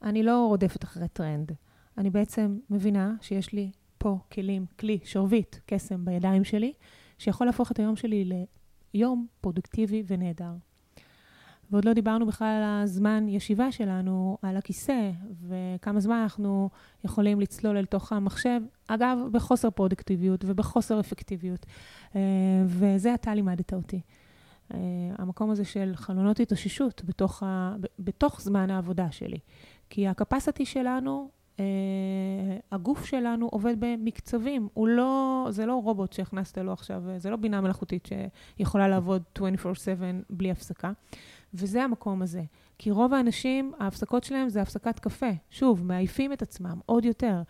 אני 0.02 0.24
לא 0.24 0.46
רודפת 0.48 0.84
אחרי 0.84 1.08
טרנד. 1.08 1.52
אני 1.98 2.10
בעצם 2.10 2.60
מבינה 2.70 3.16
שיש 3.22 3.54
לי 3.54 3.72
פה 3.98 4.18
כלים, 4.32 4.66
כלי, 4.80 5.00
שרביט, 5.04 5.56
קסם 5.66 6.06
בידיים 6.06 6.44
שלי, 6.44 6.74
שיכול 7.18 7.48
להפוך 7.48 7.72
את 7.72 7.80
היום 7.80 7.96
שלי 7.96 8.46
ליום 8.94 9.28
פרודוקטיבי 9.42 10.04
ונהדר. 10.08 10.54
ועוד 11.72 11.86
לא 11.86 11.94
דיברנו 11.94 12.26
בכלל 12.26 12.48
על 12.48 12.84
הזמן 12.84 13.30
ישיבה 13.30 13.72
שלנו, 13.72 14.38
על 14.42 14.58
הכיסא, 14.58 15.12
וכמה 15.48 16.00
זמן 16.00 16.16
אנחנו 16.16 16.70
יכולים 17.04 17.40
לצלול 17.40 17.78
אל 17.78 17.86
תוך 17.86 18.12
המחשב, 18.14 18.62
אגב, 18.88 19.18
בחוסר 19.32 19.70
פרודקטיביות 19.70 20.46
ובחוסר 20.48 21.00
אפקטיביות. 21.00 21.66
אה, 22.16 22.22
וזה 22.66 23.14
אתה 23.14 23.36
לימדת 23.36 23.74
אותי. 23.74 24.02
אה, 24.74 24.80
המקום 25.18 25.52
הזה 25.52 25.66
של 25.66 25.92
חלונות 25.96 26.40
התאוששות 26.40 27.02
בתוך, 27.06 27.44
ה, 27.44 27.76
בתוך 28.00 28.42
זמן 28.42 28.70
העבודה 28.70 29.12
שלי. 29.12 29.40
כי 29.90 30.08
הקפסיטי 30.08 30.66
שלנו, 30.66 31.30
אה, 31.60 31.66
הגוף 32.72 33.06
שלנו 33.06 33.48
עובד 33.48 33.76
במקצבים. 33.80 34.68
הוא 34.74 34.88
לא, 34.88 35.48
זה 35.50 35.66
לא 35.66 35.76
רובוט 35.76 36.14
שהכנסת 36.14 36.58
לו 36.58 36.74
עכשיו, 36.74 37.04
זה 37.18 37.30
לא 37.30 37.36
בינה 37.36 37.62
מלאכותית 37.62 38.10
שיכולה 38.58 38.88
לעבוד 38.88 39.24
24/7 39.38 39.40
בלי 40.30 40.52
הפסקה. 40.52 40.92
וזה 41.54 41.84
המקום 41.84 42.22
הזה. 42.22 42.44
כי 42.78 42.92
רוב 42.92 43.14
האנשים, 43.14 43.72
ההפסקות 43.80 44.24
שלהם 44.24 44.50
זה 44.50 44.62
הפסקת 44.62 45.00
קפה. 45.00 45.32
שוב, 45.50 45.84
מעייפים 45.86 46.34
את 46.34 46.42
עצמם 46.42 46.80
עוד 46.86 47.06
יותר. 47.06 47.42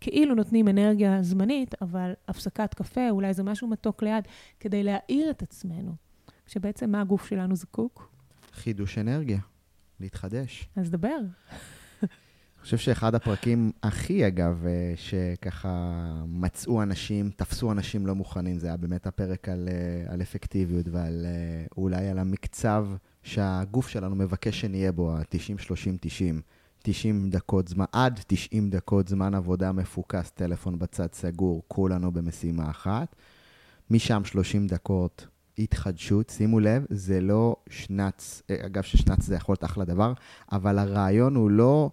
כאילו 0.00 0.34
נותנים 0.34 0.68
אנרגיה 0.68 1.22
זמנית, 1.22 1.74
אבל 1.82 2.12
הפסקת 2.28 2.74
קפה, 2.74 3.10
אולי 3.10 3.34
זה 3.34 3.42
משהו 3.42 3.68
מתוק 3.68 4.02
ליד, 4.02 4.28
כדי 4.60 4.82
להעיר 4.82 5.30
את 5.30 5.42
עצמנו. 5.42 6.07
שבעצם 6.48 6.90
מה 6.90 7.00
הגוף 7.00 7.28
שלנו 7.28 7.56
זקוק? 7.56 8.10
חידוש 8.52 8.98
אנרגיה, 8.98 9.38
להתחדש. 10.00 10.68
אז 10.76 10.90
דבר. 10.90 11.18
אני 12.02 12.62
חושב 12.62 12.76
שאחד 12.76 13.14
הפרקים 13.14 13.72
הכי, 13.82 14.26
אגב, 14.26 14.66
אה, 14.66 14.92
שככה 14.96 16.02
מצאו 16.26 16.82
אנשים, 16.82 17.30
תפסו 17.36 17.72
אנשים 17.72 18.06
לא 18.06 18.14
מוכנים, 18.14 18.58
זה 18.58 18.66
היה 18.66 18.76
באמת 18.76 19.06
הפרק 19.06 19.48
על, 19.48 19.68
אה, 19.68 20.12
על 20.12 20.22
אפקטיביות 20.22 20.86
ועל 20.88 21.26
אה, 21.26 21.66
אולי 21.76 22.08
על 22.08 22.18
המקצב 22.18 22.86
שהגוף 23.22 23.88
שלנו 23.88 24.16
מבקש 24.16 24.60
שנהיה 24.60 24.92
בו, 24.92 25.16
ה-90-30-90. 25.16 26.40
90 26.82 27.30
דקות 27.30 27.68
זמן, 27.68 27.84
עד 27.92 28.20
90 28.26 28.70
דקות 28.70 29.08
זמן 29.08 29.34
עבודה 29.34 29.72
מפוקס, 29.72 30.30
טלפון 30.30 30.78
בצד 30.78 31.12
סגור, 31.12 31.62
כולנו 31.68 32.12
במשימה 32.12 32.70
אחת. 32.70 33.16
משם 33.90 34.24
30 34.24 34.66
דקות 34.66 35.26
התחדשות, 35.58 36.30
שימו 36.30 36.60
לב, 36.60 36.84
זה 36.90 37.20
לא 37.20 37.56
שנץ, 37.70 38.42
אגב 38.66 38.82
ששנץ 38.82 39.24
זה 39.24 39.34
יכול 39.34 39.52
להיות 39.52 39.64
אחלה 39.64 39.84
דבר, 39.84 40.12
אבל 40.52 40.78
הרעיון 40.78 41.34
הוא 41.34 41.50
לא 41.50 41.90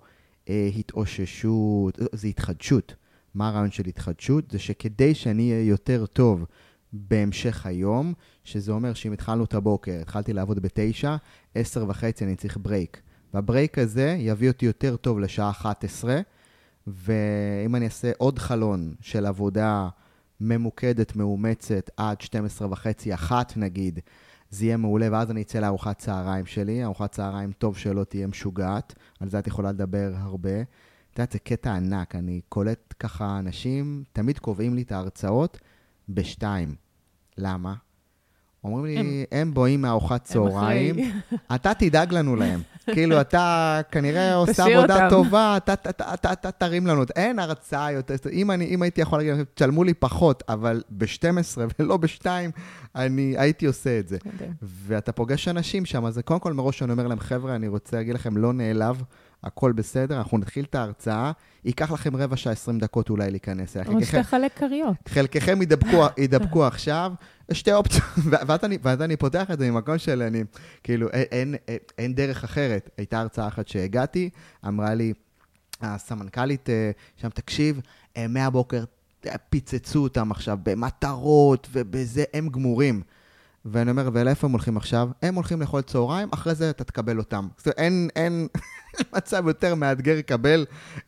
אה, 0.50 0.70
התאוששות, 0.78 2.00
זה 2.12 2.28
התחדשות. 2.28 2.96
מה 3.36 3.48
הרעיון 3.48 3.72
של 3.72 3.84
התחדשות? 3.88 4.52
זה 4.52 4.60
שכדי 4.60 5.16
שאני 5.16 5.52
אהיה 5.52 5.64
יותר 5.64 6.06
טוב 6.06 6.46
בהמשך 6.94 7.66
היום, 7.66 8.14
שזה 8.44 8.72
אומר 8.72 8.94
שאם 8.94 9.14
התחלנו 9.14 9.44
את 9.44 9.54
הבוקר, 9.54 9.98
התחלתי 10.02 10.34
לעבוד 10.34 10.60
בתשע, 10.60 11.16
עשר 11.56 11.86
וחצי 11.88 12.26
אני 12.26 12.36
צריך 12.36 12.58
break. 12.62 13.02
וה 13.34 13.46
break 13.46 13.78
הזה 13.78 14.16
יביא 14.20 14.48
אותי 14.48 14.66
יותר 14.66 14.96
טוב 14.96 15.20
לשעה 15.20 15.50
11, 15.50 16.20
ואם 16.88 17.76
אני 17.76 17.86
אעשה 17.86 18.12
עוד 18.18 18.40
חלון 18.40 18.96
של 19.02 19.26
עבודה 19.26 19.90
ממוקדת, 20.42 21.16
מאומצת, 21.16 21.90
עד 21.98 22.22
12 22.22 22.68
וחצי, 22.72 23.14
אחת 23.14 23.58
נגיד, 23.58 24.00
זה 24.50 24.66
יהיה 24.66 24.78
מעולה, 24.78 25.08
ואז 25.12 25.32
אני 25.32 25.42
אצא 25.42 25.60
לארוחת 25.60 25.98
צהריים 25.98 26.46
שלי. 26.46 26.84
ארוחת 26.84 27.12
צהריים 27.12 27.52
טוב 27.52 27.78
שלא 27.78 28.04
תהיה 28.04 28.28
משוגעת, 28.28 28.96
על 29.20 29.30
זה 29.30 29.40
את 29.40 29.48
יכולה 29.48 29.72
לדבר 29.72 30.14
הרבה. 30.18 30.62
את 30.62 31.20
יודעת, 31.20 31.32
זה 31.32 31.40
קטע 31.40 31.74
ענק, 31.74 32.16
אני 32.16 32.42
קולט 32.50 32.94
ככה 33.00 33.40
אנשים, 33.40 34.04
תמיד 34.14 34.40
קובעים 34.40 34.76
לי 34.76 34.82
את 34.82 34.92
ההרצאות 34.92 35.60
בשתיים. 36.10 36.76
למה? 37.38 37.74
אומרים 38.64 38.86
לי, 38.86 38.98
הם, 38.98 39.08
הם 39.32 39.54
בואים 39.54 39.82
מארוחת 39.82 40.24
צהריים, 40.24 40.96
אתה 41.56 41.74
תדאג 41.74 42.14
לנו 42.14 42.36
להם. 42.36 42.62
כאילו, 42.94 43.22
אתה 43.22 43.82
כנראה 43.92 44.36
עושה 44.42 44.66
עבודה. 44.66 45.10
טובה, 45.10 45.58
אתה, 45.58 46.52
תרים 46.52 46.88
לנו. 46.88 47.04
אין 47.16 47.40
הרצאה 47.40 47.92
יותר. 47.92 48.16
אם 48.30 48.82
הייתי 48.82 49.02
יכול 49.02 49.20
להגיד, 49.20 49.46
תשלמו 49.54 49.84
לי 49.84 49.94
פחות, 49.94 50.44
אבל 50.50 50.84
ב-12 50.90 51.58
ולא 51.80 51.98
ב-2, 51.98 52.26
אני 52.96 53.36
הייתי 53.38 53.66
עושה 53.66 54.00
את 54.00 54.08
זה. 54.08 54.18
ואתה 54.62 55.12
פוגש 55.12 55.48
אנשים 55.48 55.86
שם, 55.86 56.06
אז 56.06 56.20
קודם 56.26 56.40
כל 56.40 56.54
מראש 56.54 56.84
אני 56.84 56.92
אומר 56.92 57.08
להם, 57.08 57.20
חבר'ה, 57.20 57.56
אני 57.56 57.68
רוצה 57.68 57.98
להגיד 57.98 58.16
לכם, 58.16 58.38
לא 58.38 58.54
נעלב. 58.54 59.04
הכל 59.44 59.72
בסדר, 59.72 60.18
אנחנו 60.18 60.38
נתחיל 60.38 60.66
את 60.66 60.76
ההרצאה, 60.76 61.32
ייקח 61.66 61.92
לכם 61.92 62.16
רבע 62.16 62.36
שעה, 62.36 62.54
20 62.54 62.80
דקות 62.80 63.10
אולי 63.10 63.32
להיכנס. 63.32 63.78
או 63.78 64.06
שתחלק 64.06 64.52
כריות. 64.58 64.96
חלקכם 65.08 65.60
ידבקו 66.18 66.66
עכשיו, 66.66 67.14
שתי 67.52 67.74
אופציות, 67.74 68.04
ואז 68.30 68.60
אני, 68.64 68.78
ואז 68.82 69.02
אני 69.02 69.18
פותח 69.18 69.52
את 69.52 69.60
זה 69.60 69.72
ממקום 69.72 69.98
של 69.98 70.22
אני, 70.22 70.44
כאילו, 70.84 71.10
אין, 71.10 71.56
אין, 71.68 71.78
אין 71.98 72.16
דרך 72.16 72.44
אחרת. 72.44 72.90
הייתה 72.98 73.20
הרצאה 73.20 73.48
אחת 73.48 73.68
שהגעתי, 73.68 74.30
אמרה 74.68 74.94
לי, 74.94 75.14
הסמנכ"לית 75.82 76.70
אה, 76.70 76.92
שם, 77.16 77.30
תקשיב, 77.30 77.82
אה, 78.18 78.28
מהבוקר 78.28 78.84
פיצצו 79.50 80.04
אותם 80.04 80.32
עכשיו 80.32 80.58
במטרות 80.64 81.68
ובזה, 81.72 82.24
הם 82.34 82.50
גמורים. 82.50 83.02
ואני 83.66 83.92
אומר, 83.92 84.10
ולאיפה 84.14 84.48
הם 84.48 84.52
הולכים 84.52 84.78
עכשיו? 84.78 85.10
הם 85.22 85.36
הולכים 85.36 85.62
לאכול 85.62 85.82
צהריים, 85.82 86.30
אחרי 86.32 86.56
זה 86.56 86.70
אתה 86.70 86.84
תקבל 86.84 87.18
אותם. 87.18 87.48
זאת 87.58 87.66
אומרת, 87.66 87.80
אין, 87.80 88.10
אין 88.16 88.48
מצב 89.16 89.44
יותר 89.48 89.76
מאתגר 89.76 90.18
לקבל 90.18 90.66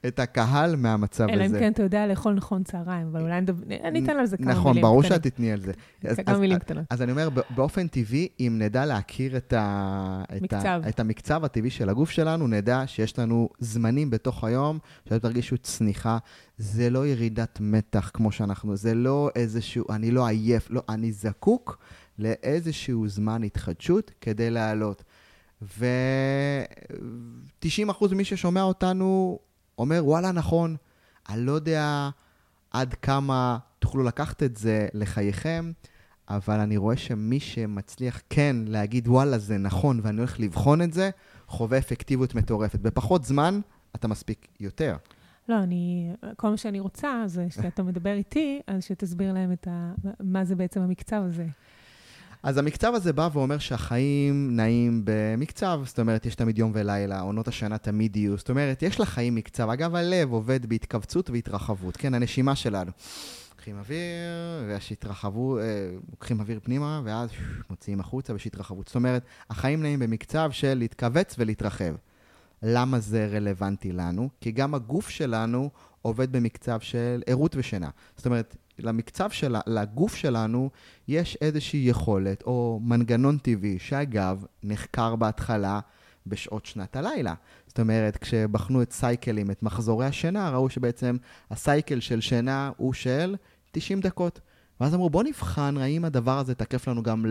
את 0.08 0.20
הקהל 0.20 0.76
מהמצב 0.76 1.24
אלא 1.24 1.34
הזה. 1.34 1.43
אלא 1.43 1.55
אם 1.55 1.60
כן 1.60 1.72
אתה 1.72 1.84
יודע 1.84 2.08
לאכול 2.08 2.34
נכון 2.34 2.64
צהריים, 2.64 3.08
אבל 3.08 3.22
אולי 3.22 3.41
אני 3.84 4.03
אתן 4.03 4.18
על 4.20 4.26
זה 4.26 4.38
כמה 4.38 4.51
נכון, 4.51 4.64
מילים 4.64 4.64
קטנות. 4.64 4.78
נכון, 4.78 4.82
ברור 4.82 5.03
שאת 5.03 5.24
תתני 5.24 5.51
על 5.51 5.62
זה. 5.62 5.74
כמה 6.24 6.38
מילים 6.38 6.60
קטנות. 6.60 6.86
אז 6.89 7.01
אני 7.01 7.12
אומר, 7.12 7.30
באופן 7.55 7.88
טבעי, 7.88 8.28
אם 8.39 8.55
נדע 8.60 8.86
להכיר 8.86 9.38
את, 9.38 9.53
ה, 9.53 10.24
את, 10.43 10.53
ה, 10.53 10.89
את 10.89 10.99
המקצב 10.99 11.45
הטבעי 11.45 11.70
של 11.70 11.89
הגוף 11.89 12.10
שלנו, 12.10 12.47
נדע 12.47 12.84
שיש 12.86 13.20
לנו 13.20 13.49
זמנים 13.60 14.10
בתוך 14.10 14.43
היום, 14.43 14.80
שאתם 15.05 15.18
תרגישו 15.18 15.58
צניחה. 15.58 16.18
זה 16.58 16.89
לא 16.89 17.08
ירידת 17.08 17.58
מתח 17.62 18.12
כמו 18.14 18.32
שאנחנו, 18.32 18.76
זה 18.76 18.93
לא 18.93 19.30
איזשהו, 19.36 19.86
אני 19.89 20.12
לא 20.12 20.28
עייף, 20.28 20.68
לא, 20.70 20.82
אני 20.89 21.12
זקוק. 21.12 21.78
לאיזשהו 22.20 23.07
זמן 23.07 23.43
התחדשות 23.43 24.11
כדי 24.22 24.49
לעלות. 24.49 25.03
ו-90% 25.61 28.07
ממי 28.11 28.26
ששומע 28.26 28.61
אותנו 28.61 29.39
אומר, 29.78 30.05
וואלה, 30.05 30.32
נכון, 30.32 30.76
אני 31.30 31.45
לא 31.45 31.51
יודע 31.51 32.09
עד 32.72 32.93
כמה 32.93 33.57
תוכלו 33.80 34.03
לקחת 34.03 34.43
את 34.43 34.57
זה 34.57 34.88
לחייכם, 34.93 35.72
אבל 36.30 36.59
אני 36.59 36.78
רואה 36.78 36.97
שמי 36.97 37.39
שמצליח 37.39 38.22
כן 38.30 38.55
להגיד, 38.65 39.07
וואלה, 39.07 39.38
זה 39.38 39.57
נכון, 39.57 39.99
ואני 40.03 40.18
הולך 40.18 40.39
לבחון 40.39 40.82
את 40.82 40.93
זה, 40.93 41.09
חווה 41.47 41.78
אפקטיביות 41.78 42.36
מטורפת. 42.36 42.80
בפחות 42.80 43.26
זמן 43.26 43.59
אתה 43.95 44.07
מספיק 44.07 44.47
יותר. 44.59 44.95
לא, 45.49 45.63
אני, 45.63 46.13
כל 46.36 46.49
מה 46.49 46.57
שאני 46.57 46.80
רוצה 46.80 47.24
זה 47.26 47.47
שאתה 47.49 47.84
מדבר 47.84 48.13
איתי, 48.13 48.61
אז 48.68 48.84
שתסביר 48.84 49.34
להם 49.34 49.53
ה, 49.68 49.93
מה 50.20 50.45
זה 50.45 50.55
בעצם 50.55 50.82
המקצב 50.82 51.22
הזה. 51.26 51.47
אז 52.43 52.57
המקצב 52.57 52.93
הזה 52.93 53.13
בא 53.13 53.29
ואומר 53.33 53.57
שהחיים 53.57 54.55
נעים 54.55 55.01
במקצב, 55.03 55.81
זאת 55.85 55.99
אומרת, 55.99 56.25
יש 56.25 56.35
תמיד 56.35 56.57
יום 56.57 56.71
ולילה, 56.75 57.19
עונות 57.19 57.47
השנה 57.47 57.77
תמיד 57.77 58.15
יהיו, 58.15 58.38
זאת 58.38 58.49
אומרת, 58.49 58.83
יש 58.83 58.99
לחיים 58.99 59.35
מקצב. 59.35 59.69
אגב, 59.69 59.95
הלב 59.95 60.31
עובד 60.31 60.65
בהתכווצות 60.65 61.29
והתרחבות, 61.29 61.97
כן, 61.97 62.13
הנשימה 62.13 62.55
שלנו. 62.55 62.91
לוקחים 63.51 63.77
אוויר, 63.77 63.99
ויש 64.67 64.91
התרחבות, 64.91 65.59
אה, 65.59 65.65
לוקחים 66.11 66.39
אוויר 66.39 66.59
פנימה, 66.63 67.01
ואז 67.03 67.29
מוציאים 67.69 67.99
החוצה 67.99 68.33
ויש 68.33 68.47
התרחבות. 68.47 68.88
זאת 68.88 68.95
אומרת, 68.95 69.23
החיים 69.49 69.81
נעים 69.81 69.99
במקצב 69.99 70.49
של 70.51 70.73
להתכווץ 70.73 71.35
ולהתרחב. 71.38 71.95
למה 72.63 72.99
זה 72.99 73.27
רלוונטי 73.31 73.91
לנו? 73.91 74.29
כי 74.41 74.51
גם 74.51 74.73
הגוף 74.73 75.09
שלנו 75.09 75.69
עובד 76.08 76.32
במקצב 76.32 76.80
של 76.80 77.22
ערות 77.28 77.55
ושינה. 77.55 77.89
זאת 78.16 78.26
אומרת, 78.26 78.55
למקצב 78.80 79.30
של, 79.30 79.55
לגוף 79.68 80.16
שלנו 80.16 80.70
יש 81.08 81.38
איזושהי 81.41 81.80
יכולת 81.80 82.43
או 82.43 82.80
מנגנון 82.84 83.38
טבעי, 83.38 83.80
שאגב, 83.80 84.45
נחקר 84.64 85.16
בהתחלה 85.16 85.80
בשעות 86.28 86.66
שנת 86.66 86.95
הלילה. 86.95 87.34
זאת 87.68 87.80
אומרת, 87.80 88.18
כשבחנו 88.18 88.82
את 88.82 88.93
סייקלים, 88.93 89.51
את 89.51 89.64
מחזורי 89.64 90.05
השינה, 90.05 90.49
ראו 90.49 90.70
שבעצם 90.70 91.18
הסייקל 91.51 91.99
של 91.99 92.22
שינה 92.22 92.72
הוא 92.78 92.93
של 92.93 93.36
90 93.72 94.01
דקות. 94.01 94.39
ואז 94.82 94.95
אמרו, 94.95 95.10
בוא 95.10 95.24
נבחן 95.24 95.78
האם 95.78 96.05
הדבר 96.05 96.39
הזה 96.39 96.55
תקף 96.55 96.88
לנו 96.88 97.03
גם 97.03 97.26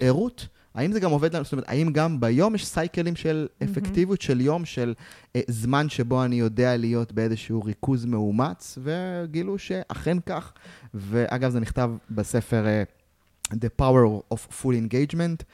לערות. 0.00 0.48
האם 0.74 0.92
זה 0.92 1.00
גם 1.00 1.10
עובד 1.10 1.34
לנו, 1.34 1.44
זאת 1.44 1.52
אומרת, 1.52 1.68
האם 1.68 1.92
גם 1.92 2.20
ביום 2.20 2.54
יש 2.54 2.66
סייקלים 2.66 3.16
של 3.16 3.48
אפקטיביות 3.62 4.20
mm-hmm. 4.20 4.24
של 4.24 4.40
יום, 4.40 4.64
של 4.64 4.94
אה, 5.36 5.40
זמן 5.48 5.88
שבו 5.88 6.24
אני 6.24 6.36
יודע 6.36 6.76
להיות 6.76 7.12
באיזשהו 7.12 7.62
ריכוז 7.64 8.04
מאומץ, 8.04 8.78
וגילו 8.82 9.58
שאכן 9.58 10.18
כך. 10.26 10.52
ואגב, 10.94 11.50
זה 11.50 11.60
נכתב 11.60 11.90
בספר 12.10 12.64
uh, 12.64 13.54
The 13.54 13.80
Power 13.80 14.34
of 14.34 14.62
Full 14.62 14.74
Engagement. 14.88 15.44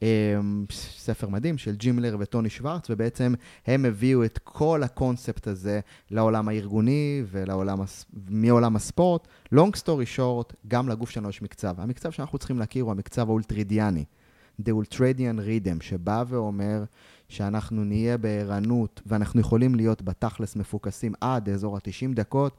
um, 0.00 0.72
ספר 0.72 1.28
מדהים 1.28 1.58
של 1.58 1.76
ג'ימלר 1.76 2.16
וטוני 2.20 2.50
שוורץ, 2.50 2.90
ובעצם 2.90 3.34
הם 3.66 3.84
הביאו 3.84 4.24
את 4.24 4.38
כל 4.44 4.82
הקונספט 4.82 5.46
הזה 5.46 5.80
לעולם 6.10 6.48
הארגוני 6.48 7.22
ולעולם, 7.30 7.78
מעולם 8.28 8.76
הספורט. 8.76 9.28
Long 9.54 9.76
story 9.82 10.18
short, 10.18 10.54
גם 10.68 10.88
לגוף 10.88 11.10
שלנו 11.10 11.28
יש 11.28 11.42
מקצב. 11.42 11.80
המקצב 11.80 12.10
שאנחנו 12.10 12.38
צריכים 12.38 12.58
להכיר 12.58 12.84
הוא 12.84 12.92
המקצב 12.92 13.28
האולטרידיאני. 13.28 14.04
The 14.62 14.70
Ultradian 14.70 15.38
Rhythm, 15.38 15.82
שבא 15.82 16.24
ואומר 16.28 16.84
שאנחנו 17.28 17.84
נהיה 17.84 18.18
בערנות 18.18 19.02
ואנחנו 19.06 19.40
יכולים 19.40 19.74
להיות 19.74 20.02
בתכלס 20.02 20.56
מפוקסים 20.56 21.14
עד 21.20 21.48
אזור 21.48 21.76
ה-90 21.76 22.14
דקות. 22.14 22.56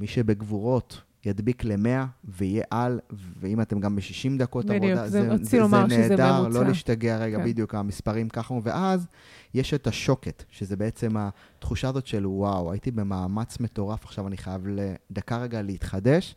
מי 0.00 0.06
שבגבורות 0.06 1.02
ידביק 1.26 1.64
ל-100 1.64 2.06
ויהיה 2.24 2.64
על, 2.70 3.00
ואם 3.40 3.60
אתם 3.60 3.80
גם 3.80 3.96
ב-60 3.96 4.38
דקות 4.38 4.64
בדיוק, 4.64 4.84
עבודה, 4.84 5.08
זה, 5.08 5.22
זה, 5.22 5.44
זה, 5.44 5.66
זה 5.88 6.08
נהדר, 6.08 6.48
לא 6.48 6.64
להשתגע 6.64 7.18
רגע, 7.18 7.38
כן. 7.38 7.44
בדיוק, 7.44 7.74
המספרים 7.74 8.28
ככה, 8.28 8.54
ואז 8.62 9.06
יש 9.54 9.74
את 9.74 9.86
השוקת, 9.86 10.44
שזה 10.50 10.76
בעצם 10.76 11.14
התחושה 11.16 11.88
הזאת 11.88 12.06
של 12.06 12.26
וואו, 12.26 12.72
הייתי 12.72 12.90
במאמץ 12.90 13.60
מטורף, 13.60 14.04
עכשיו 14.04 14.26
אני 14.26 14.36
חייב 14.36 14.66
לדקה 14.66 15.38
רגע 15.38 15.62
להתחדש, 15.62 16.34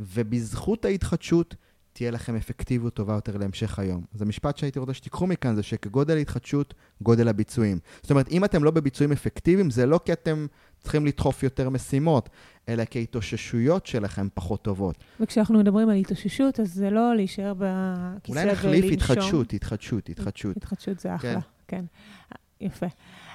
ובזכות 0.00 0.84
ההתחדשות, 0.84 1.54
תהיה 2.00 2.10
לכם 2.10 2.36
אפקטיביות 2.36 2.94
טובה 2.94 3.14
יותר 3.14 3.36
להמשך 3.36 3.78
היום. 3.78 4.04
אז 4.14 4.22
המשפט 4.22 4.56
שהייתי 4.56 4.78
רוצה 4.78 4.94
שתיקחו 4.94 5.26
מכאן 5.26 5.54
זה 5.54 5.62
שכגודל 5.62 6.16
ההתחדשות, 6.16 6.74
גודל 7.00 7.28
הביצועים. 7.28 7.78
זאת 8.02 8.10
אומרת, 8.10 8.28
אם 8.28 8.44
אתם 8.44 8.64
לא 8.64 8.70
בביצועים 8.70 9.12
אפקטיביים, 9.12 9.70
זה 9.70 9.86
לא 9.86 10.00
כי 10.04 10.12
אתם 10.12 10.46
צריכים 10.78 11.06
לדחוף 11.06 11.42
יותר 11.42 11.70
משימות, 11.70 12.28
אלא 12.68 12.84
כי 12.84 12.98
ההתאוששויות 12.98 13.86
שלכם 13.86 14.28
פחות 14.34 14.62
טובות. 14.62 14.96
וכשאנחנו 15.20 15.58
מדברים 15.58 15.88
על 15.88 15.96
התאוששות, 15.96 16.60
אז 16.60 16.74
זה 16.74 16.90
לא 16.90 17.16
להישאר 17.16 17.54
בכיסא 17.54 18.38
ולנשום. 18.38 18.38
אולי 18.38 18.52
נחליף 18.52 18.92
התחדשות, 18.92 19.52
התחדשות, 19.52 20.08
התחדשות. 20.08 20.56
התחדשות 20.56 21.00
זה 21.00 21.14
אחלה, 21.14 21.40
כן. 21.68 21.84
כן. 22.28 22.34
יפה. 22.66 22.86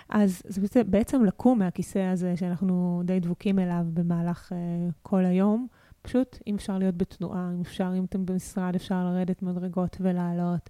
אז 0.09 0.41
זה 0.45 0.83
בעצם 0.83 1.25
לקום 1.25 1.59
מהכיסא 1.59 1.99
הזה 1.99 2.33
שאנחנו 2.37 3.01
די 3.05 3.19
דבוקים 3.19 3.59
אליו 3.59 3.85
במהלך 3.93 4.51
uh, 4.51 4.55
כל 5.01 5.25
היום. 5.25 5.67
פשוט, 6.05 6.37
אם 6.47 6.55
אפשר 6.55 6.77
להיות 6.77 6.97
בתנועה, 6.97 7.51
אם 7.55 7.61
אפשר, 7.61 7.93
אם 7.97 8.05
אתם 8.05 8.25
במשרד, 8.25 8.75
אפשר 8.75 9.05
לרדת 9.05 9.41
מדרגות 9.41 9.97
ולעלות. 9.99 10.69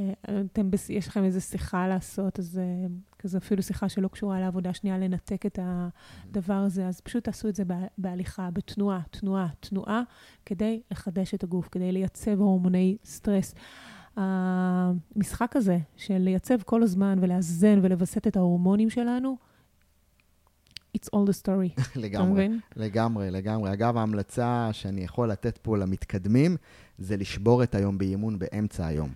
אה, 0.00 0.12
אתם, 0.52 0.70
יש 0.88 1.08
לכם 1.08 1.24
איזו 1.24 1.40
שיחה 1.40 1.88
לעשות, 1.88 2.38
אז 2.38 2.58
אה, 2.58 2.86
כזה 3.18 3.38
אפילו 3.38 3.62
שיחה 3.62 3.88
שלא 3.88 4.08
קשורה 4.08 4.40
לעבודה 4.40 4.74
שנייה, 4.74 4.98
לנתק 4.98 5.46
את 5.46 5.58
הדבר 5.62 6.54
הזה, 6.54 6.86
אז 6.86 7.00
פשוט 7.00 7.24
תעשו 7.24 7.48
את 7.48 7.54
זה 7.54 7.64
בהליכה, 7.98 8.50
בתנועה, 8.50 9.00
תנועה, 9.10 9.48
תנועה, 9.60 10.02
כדי 10.46 10.80
לחדש 10.90 11.34
את 11.34 11.44
הגוף, 11.44 11.68
כדי 11.68 11.92
לייצב 11.92 12.40
הורמוני 12.40 12.96
סטרס. 13.04 13.54
המשחק 14.16 15.56
הזה 15.56 15.78
של 15.96 16.18
לייצב 16.18 16.62
כל 16.62 16.82
הזמן 16.82 17.18
ולאזן 17.20 17.78
ולווסת 17.82 18.26
את 18.26 18.36
ההורמונים 18.36 18.90
שלנו, 18.90 19.36
it's 20.96 21.08
all 21.14 21.28
the 21.30 21.46
story. 21.46 21.82
לגמרי? 22.04 22.48
לגמרי, 22.76 23.30
לגמרי. 23.30 23.72
אגב, 23.72 23.96
ההמלצה 23.96 24.68
שאני 24.72 25.04
יכול 25.04 25.30
לתת 25.30 25.58
פה 25.58 25.76
למתקדמים, 25.76 26.56
זה 26.98 27.16
לשבור 27.16 27.62
את 27.62 27.74
היום 27.74 27.98
באימון 27.98 28.38
באמצע 28.38 28.86
היום. 28.86 29.08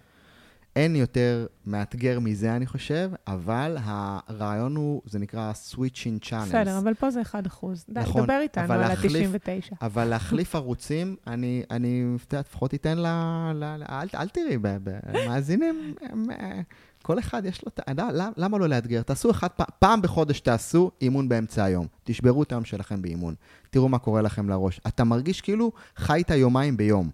אין 0.77 0.97
יותר 0.97 1.47
מאתגר 1.67 2.21
מזה, 2.21 2.57
אני 2.57 2.67
חושב, 2.67 3.11
אבל 3.27 3.77
הרעיון 3.81 4.77
הוא, 4.77 5.03
זה 5.07 5.19
נקרא 5.19 5.53
switching 5.71 6.25
channels. 6.27 6.49
בסדר, 6.49 6.79
אבל 6.79 6.95
פה 6.95 7.11
זה 7.11 7.23
1 7.23 7.47
אחוז. 7.47 7.85
די, 7.89 8.01
נכון, 8.01 8.25
דבר 8.25 8.39
איתנו 8.43 8.73
על 8.73 8.81
להחליף- 8.81 9.49
ה-99. 9.49 9.75
אבל 9.83 10.05
להחליף 10.15 10.55
ערוצים, 10.55 11.17
אני, 11.27 11.63
אני, 11.71 12.05
לפחות 12.33 12.71
תיתן 12.71 12.99
ל... 12.99 13.07
ל, 13.55 13.65
ל 13.79 13.83
אל, 13.89 14.09
אל 14.15 14.29
תראי, 14.29 14.57
מאזינים, 15.29 15.95
הם, 16.03 16.25
אה, 16.31 16.61
כל 17.05 17.19
אחד 17.19 17.45
יש 17.45 17.65
לו... 17.65 17.71
את 17.75 17.79
ה- 17.79 17.83
אתה 17.83 17.93
יודע, 17.93 18.09
למ- 18.13 18.33
למה 18.37 18.59
לא 18.59 18.69
לאתגר? 18.69 19.03
תעשו 19.03 19.31
אחד, 19.31 19.49
פעם 19.79 20.03
בחודש 20.03 20.41
תעשו 20.41 20.91
אימון 21.01 21.29
באמצע 21.29 21.65
היום. 21.65 21.87
תשברו 22.05 22.43
את 22.43 22.53
היום 22.53 22.65
שלכם 22.65 23.03
באימון. 23.03 23.35
תראו 23.71 23.89
מה 23.89 23.99
קורה 23.99 24.23
לכם 24.23 24.49
לראש. 24.49 24.81
אתה 24.87 25.05
מרגיש 25.05 25.41
כאילו 25.41 25.73
חיית 25.97 26.31
יומיים 26.31 26.77
ביום. 26.77 27.11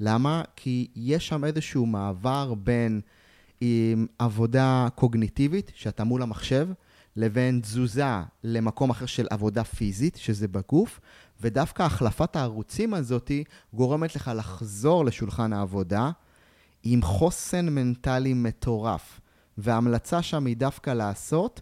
למה? 0.00 0.42
כי 0.56 0.88
יש 0.96 1.28
שם 1.28 1.44
איזשהו 1.44 1.86
מעבר 1.86 2.54
בין 2.54 3.00
עם 3.60 4.06
עבודה 4.18 4.88
קוגניטיבית, 4.94 5.72
שאתה 5.74 6.04
מול 6.04 6.22
המחשב, 6.22 6.68
לבין 7.16 7.60
תזוזה 7.60 8.04
למקום 8.44 8.90
אחר 8.90 9.06
של 9.06 9.26
עבודה 9.30 9.64
פיזית, 9.64 10.16
שזה 10.16 10.48
בגוף, 10.48 11.00
ודווקא 11.40 11.82
החלפת 11.82 12.36
הערוצים 12.36 12.94
הזאת 12.94 13.30
גורמת 13.72 14.16
לך 14.16 14.30
לחזור 14.34 15.04
לשולחן 15.04 15.52
העבודה 15.52 16.10
עם 16.82 17.02
חוסן 17.02 17.68
מנטלי 17.68 18.34
מטורף. 18.34 19.20
וההמלצה 19.58 20.22
שם 20.22 20.46
היא 20.46 20.56
דווקא 20.56 20.90
לעשות 20.90 21.60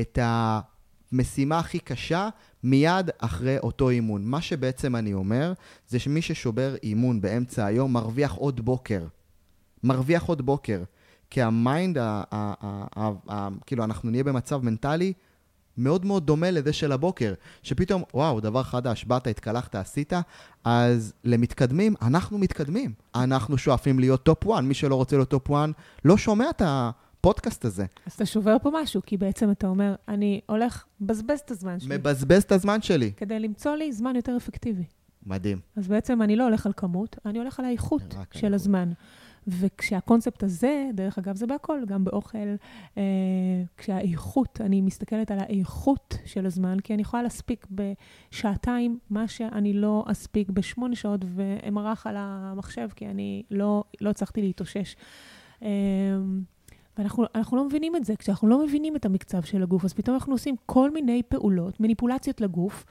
את 0.00 0.18
המשימה 0.22 1.58
הכי 1.58 1.78
קשה 1.78 2.28
מיד 2.62 3.10
אחרי 3.18 3.58
אותו 3.58 3.90
אימון. 3.90 4.24
מה 4.24 4.40
שבעצם 4.40 4.96
אני 4.96 5.14
אומר, 5.14 5.52
זה 5.88 5.98
שמי 5.98 6.22
ששובר 6.22 6.74
אימון 6.82 7.20
באמצע 7.20 7.66
היום 7.66 7.92
מרוויח 7.92 8.32
עוד 8.32 8.60
בוקר. 8.60 9.06
מרוויח 9.84 10.22
עוד 10.22 10.42
בוקר. 10.42 10.82
כי 11.30 11.42
ה 11.42 11.51
mind, 11.51 11.98
ה- 11.98 12.22
ה- 12.32 12.54
ה- 12.60 12.86
ה- 12.96 13.32
ה- 13.32 13.48
כאילו, 13.66 13.84
אנחנו 13.84 14.10
נהיה 14.10 14.24
במצב 14.24 14.64
מנטלי 14.64 15.12
מאוד 15.78 16.06
מאוד 16.06 16.26
דומה 16.26 16.50
לזה 16.50 16.72
של 16.72 16.92
הבוקר, 16.92 17.34
שפתאום, 17.62 18.02
וואו, 18.14 18.40
דבר 18.40 18.62
חדש, 18.62 19.04
באת, 19.04 19.26
התקלחת, 19.26 19.74
עשית, 19.74 20.12
אז 20.64 21.12
למתקדמים, 21.24 21.94
אנחנו 22.02 22.38
מתקדמים. 22.38 22.92
אנחנו 23.14 23.58
שואפים 23.58 23.98
להיות 23.98 24.22
top 24.22 24.46
1. 24.46 24.62
מי 24.62 24.74
שלא 24.74 24.94
רוצה 24.94 25.16
להיות 25.16 25.28
top 25.28 25.50
1, 25.50 25.68
לא 26.04 26.16
שומע 26.16 26.50
את 26.50 26.62
הפודקאסט 27.22 27.64
הזה. 27.64 27.86
אז 28.06 28.12
אתה 28.12 28.26
שובר 28.26 28.56
פה 28.62 28.70
משהו, 28.82 29.02
כי 29.06 29.16
בעצם 29.16 29.50
אתה 29.50 29.66
אומר, 29.66 29.94
אני 30.08 30.40
הולך 30.46 30.84
לבזבז 31.00 31.38
את 31.38 31.50
הזמן 31.50 31.80
שלי, 31.80 31.96
מבזבז 31.96 32.42
את 32.42 32.52
הזמן 32.52 32.82
שלי. 32.82 33.12
כדי 33.16 33.38
למצוא 33.38 33.76
לי 33.76 33.92
זמן 33.92 34.16
יותר 34.16 34.36
אפקטיבי. 34.36 34.84
מדהים. 35.26 35.60
אז 35.76 35.88
בעצם 35.88 36.22
אני 36.22 36.36
לא 36.36 36.44
הולך 36.44 36.66
על 36.66 36.72
כמות, 36.76 37.16
אני 37.26 37.38
הולך 37.38 37.60
על 37.60 37.66
האיכות 37.66 38.02
על 38.02 38.24
של 38.30 38.46
איכות. 38.46 38.54
הזמן. 38.54 38.92
וכשהקונספט 39.46 40.42
הזה, 40.42 40.90
דרך 40.94 41.18
אגב, 41.18 41.36
זה 41.36 41.46
בהכל, 41.46 41.80
גם 41.86 42.04
באוכל, 42.04 42.38
אה, 42.98 43.02
כשהאיכות, 43.76 44.60
אני 44.60 44.80
מסתכלת 44.80 45.30
על 45.30 45.38
האיכות 45.38 46.18
של 46.24 46.46
הזמן, 46.46 46.80
כי 46.80 46.94
אני 46.94 47.02
יכולה 47.02 47.22
להספיק 47.22 47.66
בשעתיים 47.70 48.98
מה 49.10 49.28
שאני 49.28 49.72
לא 49.72 50.04
אספיק 50.08 50.50
בשמונה 50.50 50.96
שעות 50.96 51.24
ואמרח 51.34 52.06
על 52.06 52.14
המחשב, 52.18 52.88
כי 52.96 53.06
אני 53.06 53.42
לא, 53.50 53.84
לא 54.00 54.10
הצלחתי 54.10 54.42
להתאושש. 54.42 54.96
אה, 55.62 55.68
ואנחנו 56.98 57.24
אנחנו 57.34 57.56
לא 57.56 57.64
מבינים 57.66 57.96
את 57.96 58.04
זה. 58.04 58.16
כשאנחנו 58.16 58.48
לא 58.48 58.66
מבינים 58.66 58.96
את 58.96 59.04
המקצב 59.04 59.42
של 59.42 59.62
הגוף, 59.62 59.84
אז 59.84 59.92
פתאום 59.92 60.14
אנחנו 60.16 60.32
עושים 60.32 60.54
כל 60.66 60.90
מיני 60.90 61.22
פעולות, 61.28 61.80
מניפולציות 61.80 62.40
לגוף, 62.40 62.84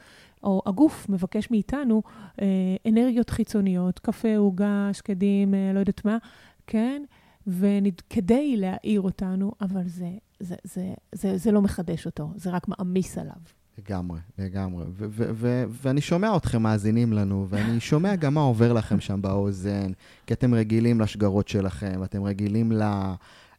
או 0.44 0.62
הגוף 0.66 1.10
מבקש 1.10 1.52
מאיתנו 1.52 2.02
אה, 2.42 2.48
אנרגיות 2.88 3.30
חיצוניות, 3.30 4.00
קפה, 4.00 4.38
עוגה, 4.38 4.90
שקדים, 4.94 5.54
אה, 5.54 5.72
לא 5.74 5.80
יודעת 5.80 6.06
מה, 6.06 6.18
כן? 6.68 7.04
וכדי 7.48 8.58
להעיר 8.58 9.02
אותנו, 9.02 9.52
אבל 9.62 9.88
זה, 9.88 10.10
זה, 10.40 10.56
זה, 10.64 10.94
זה, 11.16 11.38
זה 11.38 11.52
לא 11.52 11.62
מחדש 11.62 12.06
אותו, 12.06 12.30
זה 12.36 12.50
רק 12.50 12.68
מעמיס 12.68 13.18
עליו. 13.18 13.34
לגמרי, 13.78 14.20
לגמרי. 14.38 14.86
ואני 15.70 16.02
שומע 16.02 16.38
אתכם 16.38 16.62
מאזינים 16.62 17.14
לנו, 17.14 17.46
ואני 17.50 17.80
שומע 17.80 18.16
גם 18.16 18.34
מה 18.34 18.42
עובר 18.42 18.74
לכם 18.74 19.00
שם 19.00 19.22
באוזן, 19.22 19.92
כי 20.28 20.34
אתם 20.34 20.54
רגילים 20.54 21.02
לשגרות 21.02 21.48
שלכם, 21.48 22.04
אתם 22.04 22.24
רגילים 22.24 22.72
ל- 22.72 23.14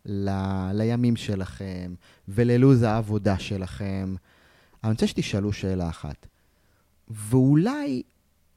ל- 0.07 0.71
לימים 0.73 1.17
שלכם, 1.17 1.95
וללוז 2.29 2.83
העבודה 2.83 3.39
שלכם. 3.39 4.15
אני 4.85 4.93
רוצה 4.93 5.07
שתשאלו 5.07 5.53
שאלה 5.53 5.89
אחת, 5.89 6.27
ואולי 7.09 8.03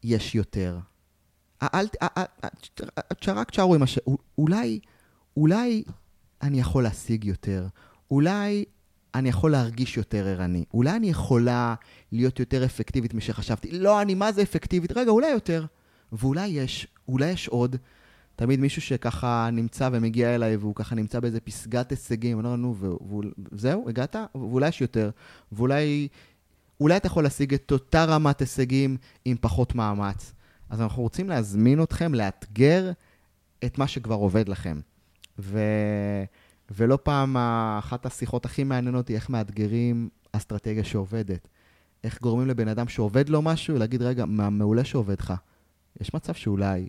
יש 0.04 0.36
יותר. 0.36 0.80
אל, 1.64 1.86
רק 3.28 3.52
תשארו 3.52 3.76
עם 3.76 3.84
השאלה, 3.84 4.06
אולי, 4.38 4.80
אולי 5.38 5.84
אני 6.42 6.60
יכול 6.60 6.84
להשיג 6.84 7.26
יותר, 7.26 7.68
אולי 8.12 8.66
אני 9.16 9.30
יכול 9.30 9.52
להרגיש 9.52 9.98
יותר 9.98 10.28
ערני. 10.28 10.66
אולי 10.74 10.96
אני 10.96 11.10
יכולה 11.10 11.76
להיות 12.12 12.40
יותר 12.40 12.66
אפקטיבית 12.66 13.14
משחשבתי. 13.14 13.72
לא, 13.72 14.02
אני 14.02 14.14
מה 14.16 14.32
זה 14.32 14.42
אפקטיבית? 14.42 14.92
רגע, 14.92 15.12
אולי 15.12 15.32
יותר. 15.32 15.66
ואולי 16.12 16.48
יש, 16.48 16.88
אולי 17.08 17.30
יש 17.30 17.48
עוד. 17.48 17.76
תמיד 18.36 18.60
מישהו 18.60 18.82
שככה 18.82 19.50
נמצא 19.54 19.90
ומגיע 19.92 20.36
אליי, 20.36 20.56
והוא 20.58 20.76
ככה 20.76 20.96
נמצא 20.96 21.20
באיזה 21.20 21.40
פסגת 21.40 21.90
הישגים, 21.90 22.38
אומר 22.38 22.54
לנו, 22.54 22.76
וזהו, 23.52 23.90
הגעת? 23.90 24.16
ואולי 24.36 24.68
יש 24.68 24.82
יותר. 24.82 25.10
ואולי 25.52 26.08
אולי 26.80 26.98
אתה 26.98 27.08
יכול 27.08 27.24
להשיג 27.24 27.54
את 27.54 27.72
אותה 27.72 28.06
רמת 28.06 28.40
הישגים 28.40 28.98
עם 29.26 29.38
פחות 29.42 29.76
מאמץ. 29.76 30.34
אז 30.70 30.82
אנחנו 30.82 31.04
רוצים 31.04 31.30
להזמין 31.30 31.84
אתכם 31.84 32.14
לאתגר 32.14 32.92
את 33.66 33.78
מה 33.78 33.88
שכבר 33.88 34.16
עובד 34.16 34.50
לכם. 34.50 34.80
ו... 35.40 35.60
ולא 36.72 36.98
פעם 37.04 37.38
אחת 37.80 38.06
השיחות 38.06 38.46
הכי 38.46 38.64
מעניינות 38.64 39.08
היא 39.08 39.16
איך 39.16 39.30
מאתגרים 39.30 40.10
אסטרטגיה 40.32 40.84
שעובדת. 40.84 41.48
איך 42.04 42.22
גורמים 42.22 42.48
לבן 42.48 42.68
אדם 42.68 42.88
שעובד 42.88 43.30
לו 43.30 43.42
משהו, 43.42 43.78
להגיד, 43.78 44.02
רגע, 44.02 44.26
מה 44.26 44.50
מעולה 44.50 44.84
שעובד 44.84 45.20
לך. 45.20 45.34
יש 46.02 46.14
מצב 46.14 46.34
שאולי 46.34 46.88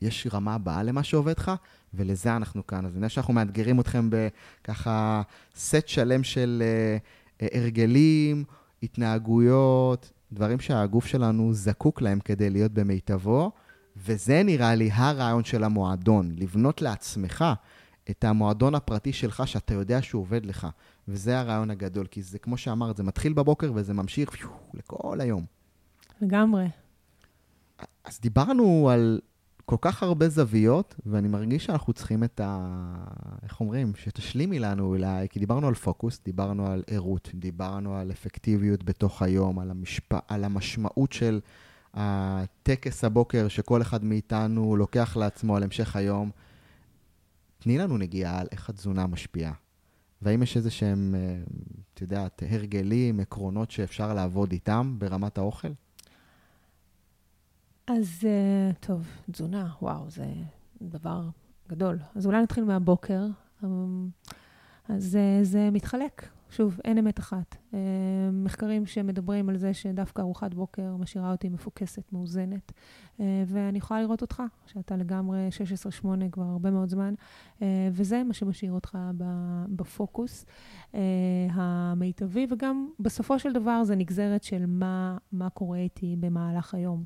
יש 0.00 0.26
רמה 0.32 0.54
הבאה 0.54 0.82
למה 0.82 1.02
שעובד 1.02 1.38
לך, 1.38 1.52
ולזה 1.94 2.36
אנחנו 2.36 2.66
כאן. 2.66 2.86
אז 2.86 2.96
לפני 2.96 3.08
שאנחנו 3.08 3.34
מאתגרים 3.34 3.80
אתכם 3.80 4.10
בככה 4.10 5.22
סט 5.56 5.88
שלם 5.88 6.22
של 6.22 6.62
uh, 7.40 7.46
הרגלים, 7.54 8.44
התנהגויות, 8.82 10.12
דברים 10.32 10.60
שהגוף 10.60 11.06
שלנו 11.06 11.52
זקוק 11.52 12.00
להם 12.00 12.20
כדי 12.20 12.50
להיות 12.50 12.72
במיטבו, 12.72 13.52
וזה 13.96 14.42
נראה 14.42 14.74
לי 14.74 14.90
הרעיון 14.92 15.44
של 15.44 15.64
המועדון, 15.64 16.34
לבנות 16.36 16.82
לעצמך 16.82 17.44
את 18.10 18.24
המועדון 18.24 18.74
הפרטי 18.74 19.12
שלך, 19.12 19.42
שאתה 19.46 19.74
יודע 19.74 20.02
שהוא 20.02 20.22
עובד 20.22 20.46
לך. 20.46 20.66
וזה 21.08 21.38
הרעיון 21.38 21.70
הגדול, 21.70 22.06
כי 22.06 22.22
זה, 22.22 22.38
כמו 22.38 22.56
שאמרת, 22.56 22.96
זה 22.96 23.02
מתחיל 23.02 23.32
בבוקר 23.32 23.72
וזה 23.74 23.94
ממשיך 23.94 24.30
פיו, 24.30 24.48
לכל 24.74 25.20
היום. 25.20 25.44
לגמרי. 26.20 26.66
אז 28.04 28.20
דיברנו 28.20 28.90
על 28.92 29.20
כל 29.68 29.76
כך 29.80 30.02
הרבה 30.02 30.28
זוויות, 30.28 30.94
ואני 31.06 31.28
מרגיש 31.28 31.64
שאנחנו 31.64 31.92
צריכים 31.92 32.24
את 32.24 32.40
ה... 32.44 32.74
איך 33.42 33.60
אומרים? 33.60 33.92
שתשלימי 33.96 34.58
לנו 34.58 34.86
אולי, 34.86 35.28
כי 35.28 35.38
דיברנו 35.38 35.68
על 35.68 35.74
פוקוס, 35.74 36.20
דיברנו 36.24 36.66
על 36.66 36.82
ערות, 36.86 37.30
דיברנו 37.34 37.96
על 37.96 38.10
אפקטיביות 38.10 38.84
בתוך 38.84 39.22
היום, 39.22 39.58
על, 39.58 39.70
המשפ... 39.70 40.12
על 40.28 40.44
המשמעות 40.44 41.12
של 41.12 41.40
הטקס 41.94 43.04
הבוקר 43.04 43.48
שכל 43.48 43.82
אחד 43.82 44.04
מאיתנו 44.04 44.76
לוקח 44.76 45.16
לעצמו 45.16 45.56
על 45.56 45.62
המשך 45.62 45.96
היום. 45.96 46.30
תני 47.58 47.78
לנו 47.78 47.98
נגיעה 47.98 48.40
על 48.40 48.46
איך 48.52 48.70
התזונה 48.70 49.06
משפיעה. 49.06 49.52
והאם 50.22 50.42
יש 50.42 50.56
איזה 50.56 50.70
שהם, 50.70 51.14
אה, 51.18 51.42
את 51.94 52.00
יודעת, 52.00 52.42
הרגלים, 52.50 53.20
עקרונות 53.20 53.70
שאפשר 53.70 54.14
לעבוד 54.14 54.52
איתם 54.52 54.94
ברמת 54.98 55.38
האוכל? 55.38 55.68
אז 57.88 58.24
אה, 58.24 58.70
טוב, 58.80 59.06
תזונה, 59.30 59.68
וואו, 59.82 60.10
זה 60.10 60.24
דבר 60.82 61.28
גדול. 61.68 61.98
אז 62.14 62.26
אולי 62.26 62.42
נתחיל 62.42 62.64
מהבוקר. 62.64 63.26
אמ, 63.64 64.08
אז 64.88 65.16
אה, 65.16 65.38
זה 65.44 65.70
מתחלק. 65.72 66.28
שוב, 66.50 66.78
אין 66.84 66.98
אמת 66.98 67.18
אחת. 67.18 67.56
אה, 67.74 67.78
מחקרים 68.32 68.86
שמדברים 68.86 69.48
על 69.48 69.56
זה 69.56 69.74
שדווקא 69.74 70.22
ארוחת 70.22 70.54
בוקר 70.54 70.96
משאירה 70.96 71.32
אותי 71.32 71.48
מפוקסת, 71.48 72.12
מאוזנת, 72.12 72.72
ואני 73.46 73.78
יכולה 73.78 74.02
לראות 74.02 74.22
אותך, 74.22 74.42
שאתה 74.66 74.96
לגמרי 74.96 75.48
16-8 76.02 76.06
כבר 76.32 76.42
הרבה 76.42 76.70
מאוד 76.70 76.88
זמן, 76.88 77.14
וזה 77.92 78.22
מה 78.24 78.34
שמשאיר 78.34 78.72
אותך 78.72 78.98
בפוקוס 79.68 80.46
המיטבי, 81.50 82.46
וגם 82.50 82.88
בסופו 83.00 83.38
של 83.38 83.52
דבר 83.52 83.84
זה 83.84 83.96
נגזרת 83.96 84.42
של 84.42 84.66
מה, 84.66 85.16
מה 85.32 85.50
קורה 85.50 85.78
איתי 85.78 86.16
במהלך 86.20 86.74
היום. 86.74 87.04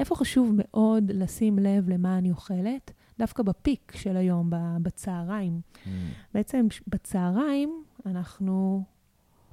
איפה 0.00 0.14
חשוב 0.14 0.52
מאוד 0.54 1.10
לשים 1.14 1.58
לב 1.58 1.88
למה 1.88 2.18
אני 2.18 2.30
אוכלת? 2.30 2.90
דווקא 3.18 3.42
בפיק 3.42 3.92
של 3.96 4.16
היום, 4.16 4.50
בצהריים. 4.82 5.60
Mm. 5.60 5.88
בעצם 6.34 6.66
בצהריים 6.86 7.84
אנחנו 8.06 8.84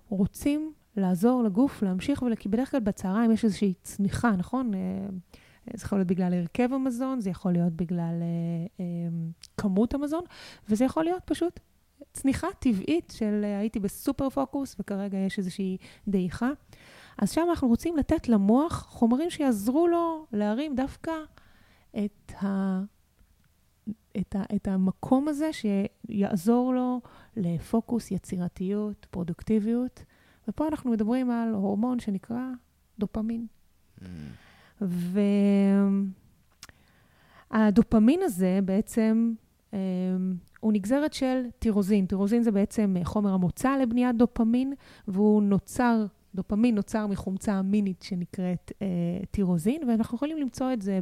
רוצים 0.10 0.74
לעזור 0.98 1.44
לגוף 1.44 1.84
להמשיך, 1.84 2.24
כי 2.40 2.50
בדרך 2.50 2.72
כלל 2.72 2.80
בצהריים 2.80 3.32
יש 3.32 3.46
איזושהי 3.46 3.74
צמיחה, 3.84 4.32
נכון? 4.32 4.74
אה, 4.74 4.80
זה 5.74 5.86
יכול 5.86 5.98
להיות 5.98 6.08
בגלל 6.08 6.34
הרכב 6.34 6.74
המזון, 6.74 7.22
זה 7.22 7.30
יכול 7.30 7.52
להיות 7.52 7.74
בגלל 7.74 8.22
אה, 8.80 8.86
כמות 9.58 9.94
המזון, 9.94 10.24
וזה 10.70 10.86
יכול 10.86 11.04
להיות 11.04 11.24
פשוט 11.26 11.60
צניחה 12.14 12.48
טבעית 12.60 13.14
של 13.16 13.44
הייתי 13.60 13.80
בסופר 13.80 14.30
פוקוס 14.30 14.76
וכרגע 14.80 15.18
יש 15.18 15.38
איזושהי 15.38 15.78
דעיכה. 16.08 16.50
אז 17.18 17.32
שם 17.32 17.46
אנחנו 17.50 17.68
רוצים 17.68 17.98
לתת 17.98 18.30
למוח 18.30 18.86
חומרים 18.90 19.30
שיעזרו 19.30 19.88
לו 19.88 20.26
להרים 20.32 20.76
דווקא 20.76 21.12
את, 22.06 22.32
ה, 22.42 22.82
את, 24.18 24.36
ה, 24.36 24.44
את 24.56 24.68
המקום 24.68 25.28
הזה 25.28 25.50
שיעזור 25.54 26.74
לו 26.74 27.02
לפוקוס, 27.38 28.12
יצירתיות, 28.12 29.08
פרודוקטיביות. 29.12 30.04
ופה 30.48 30.68
אנחנו 30.68 30.92
מדברים 30.92 31.32
על 31.32 31.54
הורמון 31.54 32.00
שנקרא 32.00 32.42
דופמין. 33.00 33.48
Mm. 34.00 34.04
והדופמין 37.52 38.20
הזה 38.24 38.60
בעצם, 38.66 39.34
אמ, 39.74 39.78
הוא 40.60 40.74
נגזרת 40.74 41.14
של 41.14 41.44
טירוזין. 41.60 42.06
טירוזין 42.06 42.44
זה 42.44 42.52
בעצם 42.52 42.96
חומר 43.04 43.34
המוצא 43.34 43.78
לבניית 43.78 44.16
דופמין, 44.16 44.74
והוא 45.08 45.42
נוצר 45.42 46.06
דופמין 46.38 46.76
נוצר 46.76 47.08
מחומצה 47.08 47.60
אמינית 47.60 48.02
שנקראת 48.02 48.72
אה, 48.82 48.88
טירוזין, 49.32 49.82
ואנחנו 49.90 50.16
יכולים 50.16 50.38
למצוא 50.38 50.74
את 50.74 50.82
זה 50.82 51.00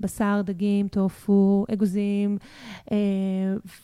בבשר, 0.00 0.40
דגים, 0.44 0.88
טופו, 0.88 1.64
אגוזים, 1.72 2.38
אה, 2.92 2.96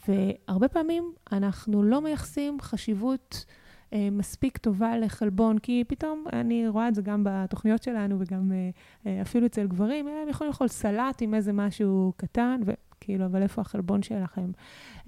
והרבה 0.08 0.68
פעמים 0.68 1.12
אנחנו 1.32 1.82
לא 1.82 2.00
מייחסים 2.00 2.60
חשיבות 2.60 3.44
אה, 3.92 4.08
מספיק 4.12 4.58
טובה 4.58 4.98
לחלבון, 4.98 5.58
כי 5.58 5.84
פתאום 5.88 6.24
אני 6.32 6.68
רואה 6.68 6.88
את 6.88 6.94
זה 6.94 7.02
גם 7.02 7.22
בתוכניות 7.26 7.82
שלנו 7.82 8.16
וגם 8.18 8.52
אה, 8.52 8.70
אה, 9.06 9.22
אפילו 9.22 9.46
אצל 9.46 9.66
גברים, 9.66 10.08
הם 10.08 10.28
יכולים 10.28 10.50
לאכול 10.50 10.68
סלט 10.68 11.22
עם 11.22 11.34
איזה 11.34 11.52
משהו 11.52 12.12
קטן, 12.16 12.60
וכאילו, 12.64 13.24
אבל 13.24 13.42
איפה 13.42 13.60
החלבון 13.60 14.02
שלכם? 14.02 14.50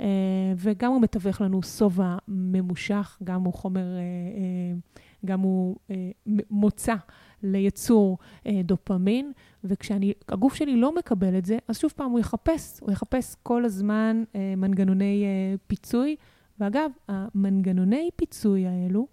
אה, 0.00 0.06
וגם 0.56 0.92
הוא 0.92 1.00
מתווך 1.00 1.40
לנו 1.40 1.62
שובע 1.62 2.16
ממושך, 2.28 3.18
גם 3.24 3.44
הוא 3.44 3.54
חומר... 3.54 3.86
גם 5.24 5.40
הוא 5.40 5.76
אה, 5.90 6.10
מוצא 6.50 6.94
לייצור 7.42 8.18
אה, 8.46 8.60
דופמין, 8.64 9.32
וכשהגוף 9.64 10.54
שלי 10.54 10.76
לא 10.76 10.94
מקבל 10.94 11.38
את 11.38 11.44
זה, 11.44 11.58
אז 11.68 11.78
שוב 11.78 11.92
פעם 11.96 12.10
הוא 12.10 12.20
יחפש, 12.20 12.80
הוא 12.80 12.92
יחפש 12.92 13.34
כל 13.42 13.64
הזמן 13.64 14.22
אה, 14.34 14.54
מנגנוני 14.56 15.24
פיצוי. 15.66 16.16
ואגב, 16.60 16.90
המנגנוני 17.08 18.10
פיצוי 18.16 18.66
האלו, 18.66 19.06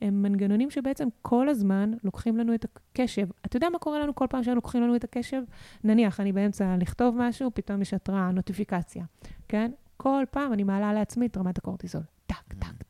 הם 0.00 0.22
מנגנונים 0.22 0.70
שבעצם 0.70 1.08
כל 1.22 1.48
הזמן 1.48 1.92
לוקחים 2.04 2.36
לנו 2.36 2.54
את 2.54 2.64
הקשב. 2.64 3.28
אתה 3.46 3.56
יודע 3.56 3.68
מה 3.70 3.78
קורה 3.78 3.98
לנו 3.98 4.14
כל 4.14 4.26
פעם 4.30 4.42
שהם 4.42 4.54
לוקחים 4.54 4.82
לנו 4.82 4.96
את 4.96 5.04
הקשב? 5.04 5.42
נניח, 5.84 6.20
אני 6.20 6.32
באמצע 6.32 6.76
לכתוב 6.76 7.16
משהו, 7.18 7.50
פתאום 7.54 7.82
יש 7.82 7.94
התראה, 7.94 8.30
נוטיפיקציה, 8.30 9.04
כן? 9.48 9.70
כל 9.96 10.24
פעם 10.30 10.52
אני 10.52 10.64
מעלה 10.64 10.92
לעצמי 10.92 11.26
את 11.26 11.36
רמת 11.36 11.58
הקורטיזול. 11.58 12.02
טק, 12.26 12.54
טק. 12.58 12.85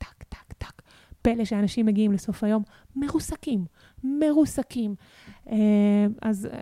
פלא 1.26 1.44
שאנשים 1.44 1.86
מגיעים 1.86 2.12
לסוף 2.12 2.44
היום 2.44 2.62
מרוסקים, 2.96 3.64
מרוסקים. 4.04 4.94
אה, 5.50 5.56
אז 6.22 6.46
אה, 6.46 6.60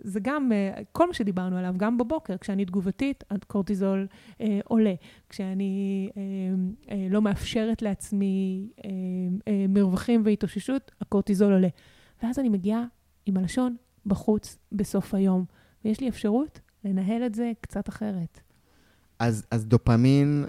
זה 0.00 0.20
גם, 0.22 0.52
אה, 0.52 0.82
כל 0.92 1.06
מה 1.06 1.14
שדיברנו 1.14 1.56
עליו, 1.56 1.74
גם 1.76 1.98
בבוקר, 1.98 2.36
כשאני 2.38 2.64
תגובתית, 2.64 3.24
הקורטיזול 3.30 4.06
עולה. 4.64 4.94
כשאני 5.28 6.08
לא 7.10 7.22
מאפשרת 7.22 7.82
לעצמי 7.82 8.68
מרווחים 9.68 10.22
והתאוששות, 10.24 10.90
הקורטיזול 11.00 11.52
עולה. 11.52 11.68
ואז 12.22 12.38
אני 12.38 12.48
מגיעה 12.48 12.84
עם 13.26 13.36
הלשון 13.36 13.76
בחוץ 14.06 14.58
בסוף 14.72 15.14
היום, 15.14 15.44
ויש 15.84 16.00
לי 16.00 16.08
אפשרות 16.08 16.60
לנהל 16.84 17.26
את 17.26 17.34
זה 17.34 17.52
קצת 17.60 17.88
אחרת. 17.88 18.40
אז, 19.18 19.46
אז 19.50 19.66
דופמין, 19.66 20.44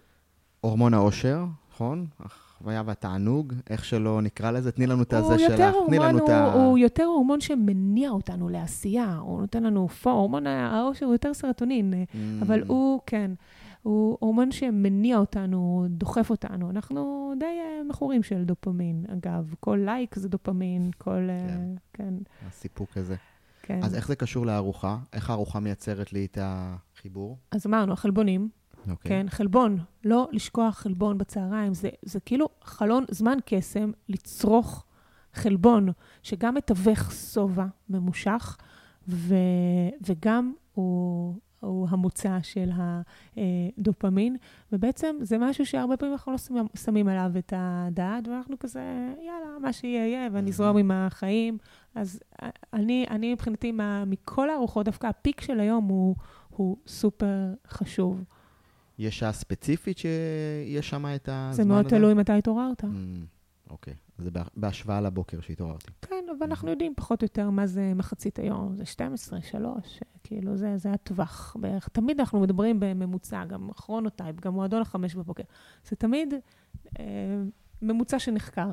הורמון 0.61 0.93
העושר, 0.93 1.45
נכון? 1.71 2.07
החוויה 2.55 2.83
והתענוג, 2.85 3.53
איך 3.69 3.85
שלא 3.85 4.21
נקרא 4.21 4.51
לזה, 4.51 4.71
תני 4.71 4.87
לנו 4.87 5.03
את 5.03 5.13
הזה 5.13 5.39
שלך, 5.39 5.75
תני 5.87 5.99
לנו 5.99 6.25
את 6.25 6.29
ה... 6.29 6.53
הוא 6.53 6.77
יותר 6.77 7.03
הורמון 7.03 7.41
שמניע 7.41 8.09
אותנו 8.09 8.49
לעשייה, 8.49 9.15
הוא 9.15 9.41
נותן 9.41 9.63
לנו 9.63 9.87
פור, 9.87 10.13
הורמון 10.13 10.47
העושר 10.47 11.05
הוא 11.05 11.13
יותר 11.13 11.33
סרטונין, 11.33 11.93
mm. 11.93 12.15
אבל 12.41 12.63
הוא, 12.67 12.99
כן, 13.05 13.31
הוא 13.81 14.17
הורמון 14.19 14.51
שמניע 14.51 15.17
אותנו, 15.17 15.85
דוחף 15.89 16.29
אותנו. 16.29 16.69
אנחנו 16.69 17.33
די 17.39 17.45
אה, 17.45 17.83
מכורים 17.89 18.23
של 18.23 18.43
דופמין, 18.43 19.05
אגב. 19.13 19.53
כל 19.59 19.79
לייק 19.85 20.15
זה 20.15 20.29
דופמין, 20.29 20.91
כל... 20.97 21.29
אה, 21.29 21.47
כן. 21.47 21.61
כן. 21.93 22.13
הסיפוק 22.47 22.97
הזה. 22.97 23.15
כן. 23.61 23.79
אז 23.83 23.95
איך 23.95 24.07
זה 24.07 24.15
קשור 24.15 24.45
לארוחה? 24.45 24.97
איך 25.13 25.29
הארוחה 25.29 25.59
מייצרת 25.59 26.13
לי 26.13 26.25
את 26.25 26.37
החיבור? 26.41 27.37
אז 27.51 27.67
אמרנו, 27.67 27.93
החלבונים. 27.93 28.49
Okay. 28.85 28.91
אוקיי. 28.91 29.09
כן, 29.09 29.25
חלבון, 29.29 29.77
לא 30.03 30.27
לשכוח 30.31 30.75
חלבון 30.77 31.17
בצהריים, 31.17 31.73
זה, 31.73 31.89
זה 32.01 32.19
כאילו 32.19 32.49
חלון 32.63 33.05
זמן 33.09 33.37
קסם 33.45 33.91
לצרוך 34.09 34.85
חלבון, 35.33 35.89
שגם 36.23 36.55
מתווך 36.55 37.11
שובע 37.11 37.65
ממושך, 37.89 38.57
ו, 39.07 39.35
וגם 40.07 40.53
הוא, 40.73 41.35
הוא 41.59 41.87
המוצא 41.89 42.37
של 42.41 42.69
הדופמין, 42.75 44.37
ובעצם 44.71 45.15
זה 45.21 45.37
משהו 45.37 45.65
שהרבה 45.65 45.97
פעמים 45.97 46.13
אנחנו 46.13 46.31
לא 46.31 46.37
שמים, 46.37 46.65
שמים 46.75 47.07
עליו 47.07 47.31
את 47.37 47.53
הדעת, 47.55 48.27
ואנחנו 48.27 48.59
כזה, 48.59 49.13
יאללה, 49.17 49.59
מה 49.61 49.73
שיהיה 49.73 50.07
יהיה, 50.07 50.29
ונזרום 50.31 50.77
עם 50.77 50.91
החיים. 50.91 51.57
אז 51.95 52.19
אני, 52.73 53.05
אני 53.09 53.33
מבחינתי, 53.33 53.71
מה, 53.71 54.05
מכל 54.05 54.49
הארוחות, 54.49 54.85
דווקא 54.85 55.07
הפיק 55.07 55.41
של 55.41 55.59
היום 55.59 55.85
הוא, 55.85 56.15
הוא 56.49 56.77
סופר 56.87 57.53
חשוב. 57.67 58.23
יש 58.99 59.19
שעה 59.19 59.31
ספציפית 59.31 59.97
שיש 59.97 60.89
שם 60.89 61.05
את 61.15 61.29
הזמן 61.29 61.49
הזה? 61.49 61.63
זה 61.63 61.65
מאוד 61.69 61.87
תלוי 61.87 62.13
מתי 62.13 62.31
התעוררת. 62.31 62.83
Mm, 62.83 62.87
אוקיי, 63.69 63.93
זה 64.17 64.29
בהשוואה 64.55 65.01
לבוקר 65.01 65.41
שהתעוררתי. 65.41 65.91
כן, 66.01 66.25
אבל 66.37 66.47
אנחנו 66.47 66.69
יודעים 66.69 66.93
פחות 66.95 67.21
או 67.21 67.25
יותר 67.25 67.49
מה 67.49 67.67
זה 67.67 67.93
מחצית 67.95 68.39
היום. 68.39 68.75
זה 68.75 68.85
12, 68.85 69.41
3, 69.41 69.99
כאילו 70.23 70.57
זה, 70.57 70.77
זה 70.77 70.91
הטווח 70.91 71.55
בערך. 71.59 71.87
תמיד 71.87 72.19
אנחנו 72.19 72.39
מדברים 72.39 72.79
בממוצע, 72.79 73.45
גם 73.45 73.69
כרונוטייפ, 73.75 74.39
גם 74.39 74.53
מועדון 74.53 74.81
החמש 74.81 75.15
בבוקר. 75.15 75.43
זה 75.89 75.95
תמיד 75.95 76.33
אה, 76.99 77.05
ממוצע 77.81 78.19
שנחקר. 78.19 78.69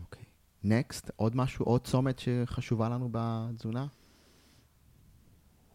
אוקיי. 0.00 0.24
נקסט, 0.64 1.10
עוד 1.16 1.36
משהו, 1.36 1.64
עוד 1.64 1.84
צומת 1.84 2.18
שחשובה 2.18 2.88
לנו 2.88 3.08
בתזונה? 3.12 3.86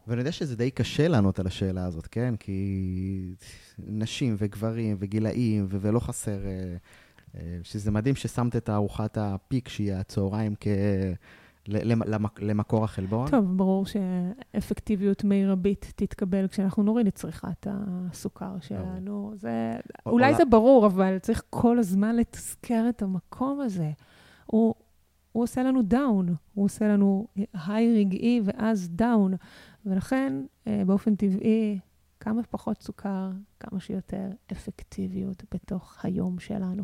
ואני 0.09 0.21
יודע 0.21 0.31
שזה 0.31 0.55
די 0.55 0.71
קשה 0.71 1.07
לענות 1.07 1.39
על 1.39 1.47
השאלה 1.47 1.85
הזאת, 1.85 2.07
כן? 2.07 2.35
כי 2.35 3.35
נשים 3.79 4.35
וגברים 4.37 4.97
וגילאים, 4.99 5.65
ו- 5.69 5.77
ולא 5.81 5.99
חסר... 5.99 6.45
אה, 6.45 6.75
אה, 7.35 7.57
שזה 7.63 7.91
מדהים 7.91 8.15
ששמת 8.15 8.55
את 8.55 8.69
ארוחת 8.69 9.17
ה 9.17 9.26
peak, 9.26 9.69
שהיא 9.69 9.93
הצהריים, 9.93 10.55
כ... 10.59 10.67
למקור 12.39 12.83
החלבון. 12.83 13.29
טוב, 13.29 13.57
ברור 13.57 13.85
שאפקטיביות 13.85 15.23
מרבית 15.23 15.93
תתקבל 15.95 16.47
כשאנחנו 16.47 16.83
נוריד 16.83 17.07
את 17.07 17.15
צריכת 17.15 17.67
הסוכר 17.69 18.55
שלנו. 18.61 19.33
זה, 19.35 19.77
אולי 20.05 20.35
זה 20.35 20.45
ברור, 20.45 20.85
אבל 20.85 21.17
צריך 21.17 21.43
כל 21.49 21.79
הזמן 21.79 22.15
לתזכר 22.15 22.85
את 22.89 23.01
המקום 23.01 23.61
הזה. 23.61 23.91
הוא, 24.45 24.75
הוא 25.31 25.43
עושה 25.43 25.63
לנו 25.63 25.81
down, 25.81 26.35
הוא 26.53 26.65
עושה 26.65 26.87
לנו 26.87 27.27
high 27.65 27.99
רגעי 27.99 28.41
ואז 28.43 28.89
down. 28.89 29.33
ולכן, 29.89 30.33
אה, 30.67 30.83
באופן 30.85 31.15
טבעי, 31.15 31.79
כמה 32.19 32.43
פחות 32.43 32.81
סוכר, 32.81 33.31
כמה 33.59 33.79
שיותר 33.79 34.29
אפקטיביות 34.51 35.43
בתוך 35.53 36.05
היום 36.05 36.39
שלנו. 36.39 36.83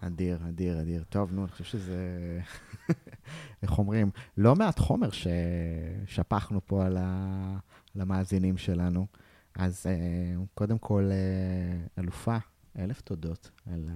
אדיר, 0.00 0.38
אדיר, 0.48 0.80
אדיר. 0.80 1.04
טוב, 1.08 1.32
נו, 1.32 1.42
אני 1.42 1.50
חושב 1.50 1.64
שזה, 1.64 2.40
איך 3.62 3.78
אומרים, 3.78 4.10
לא 4.36 4.54
מעט 4.56 4.78
חומר 4.78 5.08
ששפכנו 5.10 6.60
פה 6.66 6.86
על, 6.86 6.96
ה... 7.00 7.58
על 7.94 8.00
המאזינים 8.00 8.56
שלנו. 8.56 9.06
אז 9.54 9.86
uh, 9.86 10.46
קודם 10.54 10.78
כל, 10.78 11.10
uh, 11.10 12.00
אלופה, 12.00 12.36
אלף 12.78 13.00
תודות 13.00 13.50
על 13.66 13.88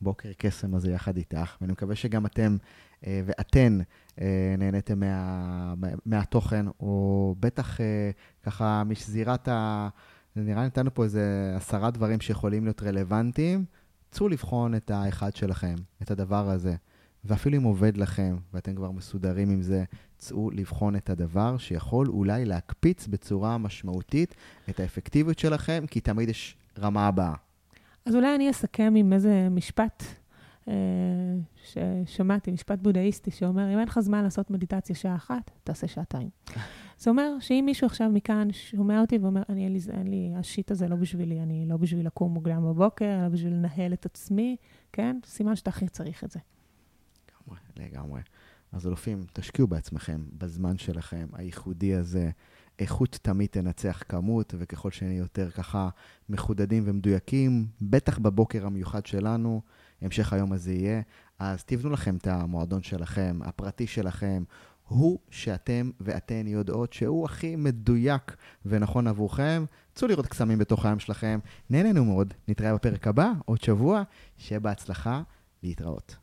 הבוקר 0.00 0.32
קסם 0.38 0.74
הזה 0.74 0.90
יחד 0.90 1.16
איתך, 1.16 1.56
ואני 1.60 1.72
מקווה 1.72 1.96
שגם 1.96 2.26
אתם 2.26 2.56
אה, 2.62 2.66
ואתן 3.02 3.78
אה, 4.20 4.54
נהניתם 4.58 5.00
מה, 5.00 5.74
מהתוכן, 6.06 6.66
או 6.80 7.34
בטח 7.40 7.80
אה, 7.80 8.10
ככה 8.42 8.82
משזירת 8.84 9.48
ה... 9.48 9.88
נראה 10.36 10.60
לי 10.60 10.66
נתנו 10.66 10.94
פה 10.94 11.04
איזה 11.04 11.52
עשרה 11.56 11.90
דברים 11.90 12.20
שיכולים 12.20 12.64
להיות 12.64 12.82
רלוונטיים. 12.82 13.64
צאו 14.10 14.28
לבחון 14.28 14.74
את 14.74 14.90
האחד 14.90 15.36
שלכם, 15.36 15.74
את 16.02 16.10
הדבר 16.10 16.50
הזה. 16.50 16.74
ואפילו 17.24 17.56
אם 17.56 17.62
עובד 17.62 17.96
לכם 17.96 18.36
ואתם 18.54 18.74
כבר 18.74 18.90
מסודרים 18.90 19.50
עם 19.50 19.62
זה, 19.62 19.84
צאו 20.18 20.50
לבחון 20.50 20.96
את 20.96 21.10
הדבר 21.10 21.58
שיכול 21.58 22.08
אולי 22.08 22.44
להקפיץ 22.44 23.06
בצורה 23.06 23.58
משמעותית 23.58 24.34
את 24.70 24.80
האפקטיביות 24.80 25.38
שלכם, 25.38 25.84
כי 25.86 26.00
תמיד 26.00 26.28
יש 26.28 26.56
רמה 26.78 27.06
הבאה. 27.06 27.34
אז 28.06 28.14
אולי 28.14 28.34
אני 28.34 28.50
אסכם 28.50 28.94
עם 28.96 29.12
איזה 29.12 29.48
משפט 29.50 30.02
אה, 30.02 30.19
ששמעתי 31.64 32.50
משפט 32.50 32.78
בודהיסטי 32.82 33.30
שאומר, 33.30 33.74
אם 33.74 33.78
אין 33.78 33.88
לך 33.88 34.00
זמן 34.00 34.22
לעשות 34.22 34.50
מדיטציה 34.50 34.96
שעה 34.96 35.14
אחת, 35.14 35.50
תעשה 35.64 35.88
שעתיים. 35.88 36.28
זה 36.98 37.10
אומר 37.10 37.36
שאם 37.40 37.62
מישהו 37.66 37.86
עכשיו 37.86 38.10
מכאן 38.10 38.48
שומע 38.52 39.00
אותי 39.00 39.18
ואומר, 39.18 39.42
אני, 39.48 39.64
אין 39.64 39.72
לי, 39.72 39.80
אין 39.90 40.06
לי, 40.06 40.32
השיט 40.36 40.70
הזה 40.70 40.88
לא 40.88 40.96
בשבילי, 40.96 41.40
אני 41.40 41.66
לא 41.68 41.76
בשביל 41.76 42.06
לקום 42.06 42.34
מוקדם 42.34 42.64
בבוקר, 42.64 43.18
אלא 43.20 43.28
בשביל 43.28 43.52
לנהל 43.52 43.92
את 43.92 44.06
עצמי, 44.06 44.56
כן? 44.92 45.18
סימן 45.24 45.56
שאתה 45.56 45.70
הכי 45.70 45.88
צריך 45.88 46.24
את 46.24 46.30
זה. 46.30 46.40
לגמרי, 47.28 47.58
לגמרי. 47.76 48.20
אז 48.72 48.86
אלופים, 48.86 49.24
תשקיעו 49.32 49.68
בעצמכם, 49.68 50.24
בזמן 50.38 50.78
שלכם, 50.78 51.26
הייחודי 51.32 51.94
הזה. 51.94 52.30
איכות 52.78 53.18
תמיד 53.22 53.48
תנצח 53.48 54.02
כמות, 54.08 54.54
וככל 54.58 54.90
שנהיה 54.90 55.18
יותר 55.18 55.50
ככה 55.50 55.88
מחודדים 56.28 56.82
ומדויקים, 56.86 57.66
בטח 57.82 58.18
בבוקר 58.18 58.66
המיוחד 58.66 59.06
שלנו, 59.06 59.60
המשך 60.02 60.32
היום 60.32 60.52
הזה 60.52 60.72
יהיה, 60.72 61.00
אז 61.38 61.64
תבנו 61.64 61.90
לכם 61.90 62.16
את 62.16 62.26
המועדון 62.26 62.82
שלכם, 62.82 63.38
הפרטי 63.44 63.86
שלכם, 63.86 64.42
הוא 64.88 65.18
שאתם 65.30 65.90
ואתן 66.00 66.46
יודעות 66.46 66.92
שהוא 66.92 67.24
הכי 67.24 67.56
מדויק 67.56 68.36
ונכון 68.66 69.06
עבורכם. 69.06 69.64
צאו 69.94 70.08
לראות 70.08 70.26
קסמים 70.26 70.58
בתוך 70.58 70.86
היום 70.86 70.98
שלכם. 70.98 71.38
נהנינו 71.70 72.04
מאוד, 72.04 72.34
נתראה 72.48 72.74
בפרק 72.74 73.06
הבא, 73.06 73.32
עוד 73.44 73.62
שבוע, 73.62 74.02
שיהיה 74.38 74.60
בהצלחה, 74.60 75.22
להתראות. 75.62 76.16